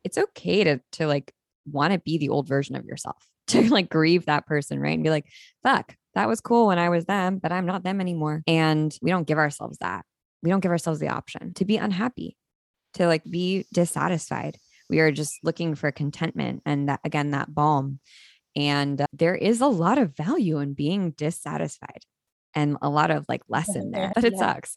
it's 0.04 0.16
okay 0.16 0.64
to 0.64 0.80
to 0.92 1.06
like 1.06 1.32
want 1.70 1.92
to 1.92 1.98
be 1.98 2.16
the 2.18 2.28
old 2.28 2.46
version 2.48 2.76
of 2.76 2.84
yourself 2.84 3.26
to 3.48 3.68
like 3.68 3.90
grieve 3.90 4.26
that 4.26 4.46
person 4.46 4.78
right 4.80 4.94
and 4.94 5.02
be 5.02 5.10
like 5.10 5.26
fuck 5.62 5.96
that 6.14 6.28
was 6.28 6.40
cool 6.40 6.66
when 6.68 6.78
i 6.78 6.88
was 6.88 7.04
them 7.06 7.38
but 7.38 7.52
i'm 7.52 7.66
not 7.66 7.82
them 7.82 8.00
anymore 8.00 8.42
and 8.46 8.96
we 9.02 9.10
don't 9.10 9.26
give 9.26 9.38
ourselves 9.38 9.78
that 9.78 10.04
we 10.42 10.50
don't 10.50 10.60
give 10.60 10.72
ourselves 10.72 11.00
the 11.00 11.08
option 11.08 11.52
to 11.54 11.64
be 11.64 11.76
unhappy 11.76 12.36
to 12.94 13.06
like 13.06 13.22
be 13.28 13.64
dissatisfied 13.72 14.56
we 14.88 14.98
are 15.00 15.12
just 15.12 15.38
looking 15.42 15.74
for 15.74 15.92
contentment 15.92 16.62
and 16.66 16.88
that 16.88 17.00
again 17.04 17.30
that 17.32 17.54
balm 17.54 18.00
and 18.56 19.00
uh, 19.00 19.06
there 19.12 19.34
is 19.36 19.60
a 19.60 19.66
lot 19.66 19.98
of 19.98 20.16
value 20.16 20.58
in 20.58 20.74
being 20.74 21.12
dissatisfied 21.12 22.02
and 22.54 22.76
a 22.82 22.88
lot 22.88 23.10
of 23.12 23.24
like 23.28 23.42
lesson 23.48 23.92
there 23.92 24.10
but 24.14 24.24
it 24.24 24.32
Yeah. 24.32 24.38
sucks 24.54 24.74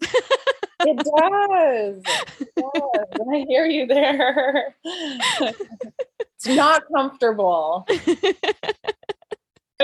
It 0.86 0.98
does. 0.98 2.04
It 2.42 2.50
does. 2.58 3.28
I 3.32 3.46
hear 3.48 3.66
you 3.66 3.88
there. 3.88 4.76
it's 4.84 6.46
not 6.48 6.84
comfortable. 6.94 7.88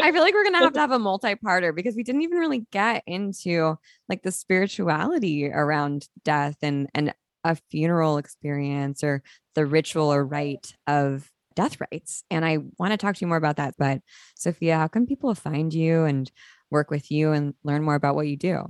I 0.03 0.11
feel 0.11 0.21
like 0.21 0.33
we're 0.33 0.43
gonna 0.43 0.59
have 0.59 0.73
to 0.73 0.79
have 0.79 0.91
a 0.91 0.99
multi-parter 0.99 1.75
because 1.75 1.95
we 1.95 2.03
didn't 2.03 2.21
even 2.21 2.37
really 2.37 2.65
get 2.71 3.03
into 3.07 3.77
like 4.07 4.23
the 4.23 4.31
spirituality 4.31 5.49
around 5.49 6.07
death 6.23 6.57
and 6.61 6.87
and 6.93 7.13
a 7.43 7.55
funeral 7.55 8.17
experience 8.17 9.03
or 9.03 9.23
the 9.55 9.65
ritual 9.65 10.11
or 10.11 10.25
rite 10.25 10.73
of 10.87 11.31
death 11.55 11.77
rites. 11.91 12.23
And 12.29 12.45
I 12.45 12.59
want 12.77 12.91
to 12.91 12.97
talk 12.97 13.15
to 13.15 13.21
you 13.21 13.27
more 13.27 13.37
about 13.37 13.57
that. 13.57 13.75
But 13.77 14.01
Sofia, 14.35 14.77
how 14.77 14.87
can 14.87 15.05
people 15.05 15.33
find 15.35 15.73
you 15.73 16.03
and 16.03 16.31
work 16.69 16.91
with 16.91 17.11
you 17.11 17.31
and 17.31 17.53
learn 17.63 17.83
more 17.83 17.95
about 17.95 18.15
what 18.15 18.27
you 18.27 18.37
do? 18.37 18.65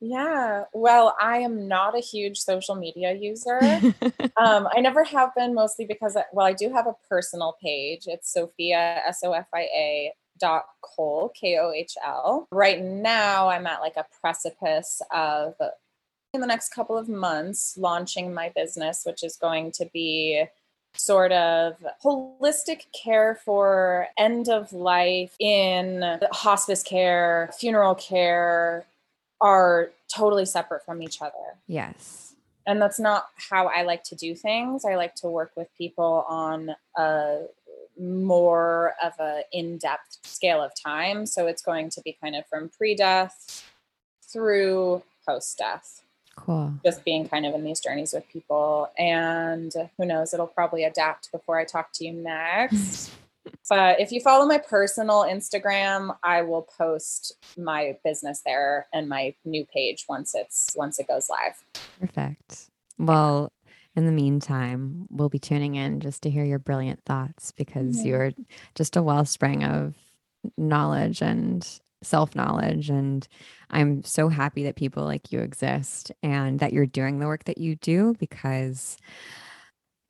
Yeah. 0.00 0.64
Well, 0.72 1.16
I 1.20 1.38
am 1.38 1.68
not 1.68 1.96
a 1.96 2.00
huge 2.00 2.38
social 2.38 2.74
media 2.74 3.14
user. 3.14 3.58
um, 4.36 4.68
I 4.74 4.80
never 4.80 5.04
have 5.04 5.34
been, 5.34 5.54
mostly 5.54 5.86
because, 5.86 6.16
I, 6.16 6.24
well, 6.32 6.46
I 6.46 6.52
do 6.52 6.70
have 6.72 6.86
a 6.86 6.94
personal 7.08 7.56
page. 7.62 8.02
It's 8.06 8.32
Sofia, 8.32 9.00
S 9.06 9.20
O 9.24 9.32
F 9.32 9.46
I 9.54 9.60
A 9.60 10.12
dot 10.38 10.66
Kohl, 10.82 11.32
K 11.38 11.58
O 11.58 11.72
H 11.72 11.94
L. 12.04 12.46
Right 12.50 12.82
now, 12.82 13.48
I'm 13.48 13.66
at 13.66 13.80
like 13.80 13.96
a 13.96 14.06
precipice 14.20 15.02
of, 15.10 15.54
in 16.32 16.40
the 16.40 16.46
next 16.46 16.74
couple 16.74 16.96
of 16.96 17.08
months, 17.08 17.76
launching 17.76 18.32
my 18.34 18.52
business, 18.54 19.02
which 19.04 19.22
is 19.22 19.36
going 19.36 19.72
to 19.72 19.86
be 19.92 20.44
sort 20.94 21.32
of 21.32 21.74
holistic 22.04 22.82
care 23.04 23.38
for 23.44 24.06
end 24.18 24.48
of 24.48 24.72
life 24.72 25.34
in 25.38 26.18
hospice 26.32 26.82
care, 26.82 27.50
funeral 27.58 27.94
care 27.94 28.86
are 29.40 29.90
totally 30.08 30.46
separate 30.46 30.82
from 30.84 31.02
each 31.02 31.20
other 31.20 31.58
yes. 31.66 32.34
and 32.66 32.80
that's 32.80 32.98
not 32.98 33.26
how 33.50 33.66
I 33.66 33.82
like 33.82 34.02
to 34.04 34.14
do 34.14 34.34
things. 34.34 34.84
I 34.84 34.94
like 34.94 35.14
to 35.16 35.28
work 35.28 35.52
with 35.56 35.68
people 35.76 36.24
on 36.28 36.74
a 36.96 37.42
more 38.00 38.94
of 39.02 39.12
a 39.20 39.42
in-depth 39.52 40.18
scale 40.24 40.62
of 40.62 40.72
time. 40.80 41.26
So 41.26 41.46
it's 41.46 41.62
going 41.62 41.90
to 41.90 42.00
be 42.02 42.16
kind 42.22 42.36
of 42.36 42.46
from 42.46 42.68
pre-death 42.68 43.64
through 44.32 45.02
post-death, 45.26 46.02
Cool. 46.36 46.74
just 46.84 47.04
being 47.04 47.28
kind 47.28 47.46
of 47.46 47.54
in 47.54 47.64
these 47.64 47.80
journeys 47.80 48.12
with 48.12 48.28
people. 48.28 48.90
And 48.98 49.72
who 49.96 50.04
knows, 50.04 50.34
it'll 50.34 50.46
probably 50.46 50.84
adapt 50.84 51.30
before 51.32 51.58
I 51.58 51.64
talk 51.64 51.90
to 51.94 52.04
you 52.04 52.12
next. 52.12 53.10
But 53.68 54.00
if 54.00 54.10
you 54.10 54.20
follow 54.20 54.44
my 54.44 54.58
personal 54.58 55.22
Instagram, 55.22 56.16
I 56.24 56.42
will 56.42 56.62
post 56.62 57.32
my 57.56 57.96
business 58.04 58.42
there 58.44 58.86
and 58.92 59.08
my 59.08 59.34
new 59.44 59.64
page 59.64 60.04
once 60.08 60.34
it's 60.34 60.74
once 60.76 60.98
it 60.98 61.06
goes 61.06 61.28
live. 61.28 61.54
Perfect. 62.00 62.70
Well, 62.98 63.52
in 63.96 64.06
the 64.06 64.12
meantime, 64.12 65.06
we'll 65.10 65.28
be 65.30 65.38
tuning 65.38 65.74
in 65.74 66.00
just 66.00 66.22
to 66.22 66.30
hear 66.30 66.44
your 66.44 66.58
brilliant 66.58 67.02
thoughts 67.04 67.52
because 67.52 67.98
Mhm. 67.98 68.04
you're 68.06 68.32
just 68.74 68.96
a 68.96 69.02
wellspring 69.02 69.64
of 69.64 69.96
knowledge 70.56 71.22
and 71.22 71.80
self 72.02 72.36
knowledge. 72.36 72.90
And 72.90 73.26
I'm 73.70 74.04
so 74.04 74.28
happy 74.28 74.62
that 74.64 74.76
people 74.76 75.04
like 75.04 75.32
you 75.32 75.40
exist 75.40 76.12
and 76.22 76.60
that 76.60 76.72
you're 76.72 76.86
doing 76.86 77.18
the 77.18 77.26
work 77.26 77.44
that 77.44 77.58
you 77.58 77.74
do 77.76 78.14
because 78.20 78.96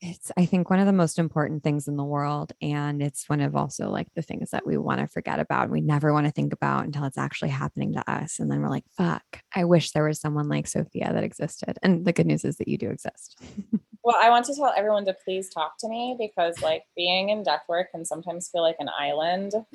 it's, 0.00 0.30
I 0.36 0.44
think, 0.44 0.68
one 0.68 0.78
of 0.78 0.86
the 0.86 0.92
most 0.92 1.18
important 1.18 1.62
things 1.62 1.88
in 1.88 1.96
the 1.96 2.04
world. 2.04 2.52
And 2.60 3.02
it's 3.02 3.28
one 3.28 3.40
of 3.40 3.56
also 3.56 3.88
like 3.88 4.08
the 4.14 4.22
things 4.22 4.50
that 4.50 4.66
we 4.66 4.76
want 4.76 5.00
to 5.00 5.06
forget 5.06 5.40
about. 5.40 5.64
and 5.64 5.72
We 5.72 5.80
never 5.80 6.12
want 6.12 6.26
to 6.26 6.32
think 6.32 6.52
about 6.52 6.84
until 6.84 7.04
it's 7.04 7.18
actually 7.18 7.48
happening 7.48 7.94
to 7.94 8.10
us. 8.10 8.38
And 8.38 8.50
then 8.50 8.60
we're 8.60 8.68
like, 8.68 8.84
fuck, 8.96 9.24
I 9.54 9.64
wish 9.64 9.92
there 9.92 10.04
was 10.04 10.20
someone 10.20 10.48
like 10.48 10.66
Sofia 10.66 11.12
that 11.12 11.24
existed. 11.24 11.78
And 11.82 12.04
the 12.04 12.12
good 12.12 12.26
news 12.26 12.44
is 12.44 12.56
that 12.56 12.68
you 12.68 12.78
do 12.78 12.90
exist. 12.90 13.38
Well, 14.06 14.14
I 14.22 14.30
want 14.30 14.44
to 14.44 14.54
tell 14.54 14.72
everyone 14.76 15.04
to 15.06 15.16
please 15.24 15.48
talk 15.48 15.78
to 15.80 15.88
me 15.88 16.14
because, 16.16 16.62
like, 16.62 16.84
being 16.94 17.30
in 17.30 17.42
death 17.42 17.62
work 17.68 17.90
can 17.90 18.04
sometimes 18.04 18.48
feel 18.48 18.62
like 18.62 18.76
an 18.78 18.88
island. 18.96 19.52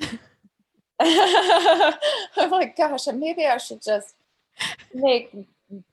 I'm 1.00 2.50
like, 2.50 2.74
gosh, 2.74 3.08
maybe 3.08 3.44
I 3.44 3.58
should 3.58 3.82
just 3.82 4.14
make 4.94 5.34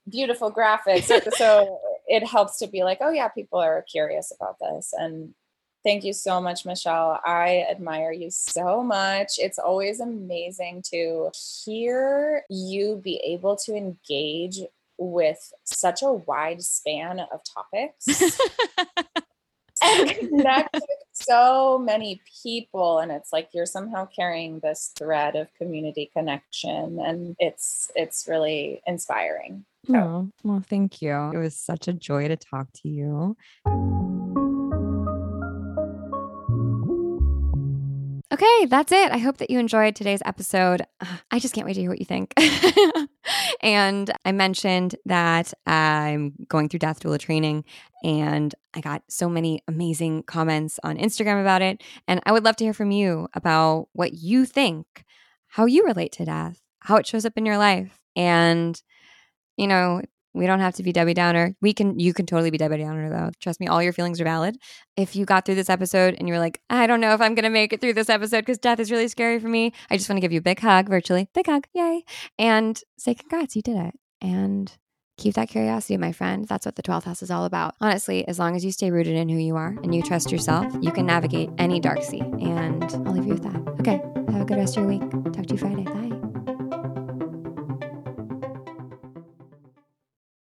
beautiful 0.08 0.50
graphics. 0.50 1.10
so 1.34 1.78
it 2.10 2.26
helps 2.26 2.58
to 2.58 2.66
be 2.66 2.82
like, 2.82 2.98
oh 3.00 3.10
yeah, 3.10 3.28
people 3.28 3.60
are 3.60 3.84
curious 3.90 4.32
about 4.34 4.56
this. 4.60 4.92
And 4.92 5.32
thank 5.84 6.02
you 6.02 6.12
so 6.12 6.40
much, 6.40 6.66
Michelle. 6.66 7.20
I 7.24 7.64
admire 7.70 8.10
you 8.10 8.30
so 8.30 8.82
much. 8.82 9.34
It's 9.38 9.60
always 9.60 10.00
amazing 10.00 10.82
to 10.90 11.30
hear 11.64 12.42
you 12.50 13.00
be 13.02 13.18
able 13.24 13.54
to 13.64 13.76
engage 13.76 14.58
with 14.98 15.52
such 15.64 16.02
a 16.02 16.12
wide 16.12 16.62
span 16.62 17.20
of 17.20 17.40
topics 17.44 18.38
and 19.82 20.10
connect 20.10 20.74
with 20.74 20.84
so 21.12 21.78
many 21.78 22.20
people 22.42 22.98
and 22.98 23.10
it's 23.10 23.32
like 23.32 23.48
you're 23.54 23.64
somehow 23.64 24.06
carrying 24.06 24.58
this 24.60 24.92
thread 24.98 25.36
of 25.36 25.48
community 25.54 26.10
connection 26.12 27.00
and 27.00 27.34
it's 27.38 27.90
it's 27.94 28.26
really 28.28 28.82
inspiring 28.86 29.64
so. 29.86 29.96
oh, 29.96 30.30
well 30.44 30.62
thank 30.68 31.02
you 31.02 31.14
it 31.32 31.38
was 31.38 31.56
such 31.56 31.88
a 31.88 31.92
joy 31.92 32.28
to 32.28 32.36
talk 32.36 32.68
to 32.72 32.88
you 32.88 33.36
Okay, 38.32 38.66
that's 38.66 38.92
it. 38.92 39.10
I 39.10 39.18
hope 39.18 39.38
that 39.38 39.50
you 39.50 39.58
enjoyed 39.58 39.96
today's 39.96 40.22
episode. 40.24 40.82
I 41.32 41.40
just 41.40 41.52
can't 41.52 41.66
wait 41.66 41.74
to 41.74 41.80
hear 41.80 41.90
what 41.90 41.98
you 41.98 42.06
think. 42.06 42.32
and 43.60 44.10
I 44.24 44.30
mentioned 44.30 44.94
that 45.04 45.52
I'm 45.66 46.34
going 46.48 46.68
through 46.68 46.78
death 46.78 47.00
doula 47.00 47.18
training 47.18 47.64
and 48.04 48.54
I 48.72 48.80
got 48.80 49.02
so 49.08 49.28
many 49.28 49.64
amazing 49.66 50.22
comments 50.22 50.78
on 50.84 50.96
Instagram 50.96 51.40
about 51.40 51.60
it. 51.60 51.82
And 52.06 52.20
I 52.24 52.30
would 52.30 52.44
love 52.44 52.54
to 52.56 52.64
hear 52.64 52.72
from 52.72 52.92
you 52.92 53.26
about 53.34 53.88
what 53.94 54.12
you 54.12 54.46
think, 54.46 54.86
how 55.48 55.66
you 55.66 55.84
relate 55.84 56.12
to 56.12 56.24
death, 56.24 56.60
how 56.78 56.96
it 56.96 57.08
shows 57.08 57.24
up 57.26 57.36
in 57.36 57.44
your 57.44 57.58
life. 57.58 57.98
And, 58.14 58.80
you 59.60 59.66
know, 59.66 60.00
we 60.32 60.46
don't 60.46 60.60
have 60.60 60.74
to 60.76 60.82
be 60.82 60.92
Debbie 60.92 61.14
Downer. 61.14 61.54
We 61.60 61.72
can 61.74 61.98
you 61.98 62.14
can 62.14 62.24
totally 62.24 62.50
be 62.50 62.58
Debbie 62.58 62.78
Downer 62.78 63.10
though. 63.10 63.30
Trust 63.40 63.60
me, 63.60 63.66
all 63.66 63.82
your 63.82 63.92
feelings 63.92 64.20
are 64.20 64.24
valid. 64.24 64.56
If 64.96 65.14
you 65.16 65.24
got 65.24 65.44
through 65.44 65.56
this 65.56 65.68
episode 65.68 66.14
and 66.18 66.28
you're 66.28 66.38
like, 66.38 66.60
I 66.70 66.86
don't 66.86 67.00
know 67.00 67.12
if 67.14 67.20
I'm 67.20 67.34
gonna 67.34 67.50
make 67.50 67.72
it 67.72 67.80
through 67.80 67.94
this 67.94 68.08
episode 68.08 68.40
because 68.40 68.58
death 68.58 68.80
is 68.80 68.90
really 68.90 69.08
scary 69.08 69.38
for 69.38 69.48
me, 69.48 69.72
I 69.90 69.96
just 69.96 70.08
want 70.08 70.16
to 70.16 70.20
give 70.20 70.32
you 70.32 70.38
a 70.38 70.42
big 70.42 70.60
hug 70.60 70.88
virtually. 70.88 71.28
Big 71.34 71.46
hug, 71.46 71.66
yay. 71.74 72.04
And 72.38 72.80
say 72.96 73.14
congrats, 73.14 73.54
you 73.56 73.62
did 73.62 73.76
it. 73.76 73.94
And 74.22 74.72
keep 75.18 75.34
that 75.34 75.48
curiosity, 75.48 75.96
my 75.96 76.12
friend. 76.12 76.46
That's 76.46 76.64
what 76.64 76.76
the 76.76 76.82
12th 76.82 77.04
house 77.04 77.22
is 77.22 77.30
all 77.30 77.44
about. 77.44 77.74
Honestly, 77.80 78.26
as 78.28 78.38
long 78.38 78.56
as 78.56 78.64
you 78.64 78.72
stay 78.72 78.90
rooted 78.90 79.16
in 79.16 79.28
who 79.28 79.38
you 79.38 79.56
are 79.56 79.76
and 79.82 79.94
you 79.94 80.02
trust 80.02 80.30
yourself, 80.30 80.72
you 80.80 80.92
can 80.92 81.06
navigate 81.06 81.50
any 81.58 81.80
dark 81.80 82.02
sea. 82.02 82.20
And 82.20 82.84
I'll 83.06 83.12
leave 83.12 83.26
you 83.26 83.34
with 83.34 83.42
that. 83.42 83.60
Okay. 83.80 84.00
Have 84.32 84.42
a 84.42 84.44
good 84.44 84.56
rest 84.56 84.76
of 84.76 84.84
your 84.84 84.92
week. 84.92 85.10
Talk 85.32 85.46
to 85.46 85.54
you 85.54 85.58
Friday. 85.58 85.84
Bye. 85.84 86.19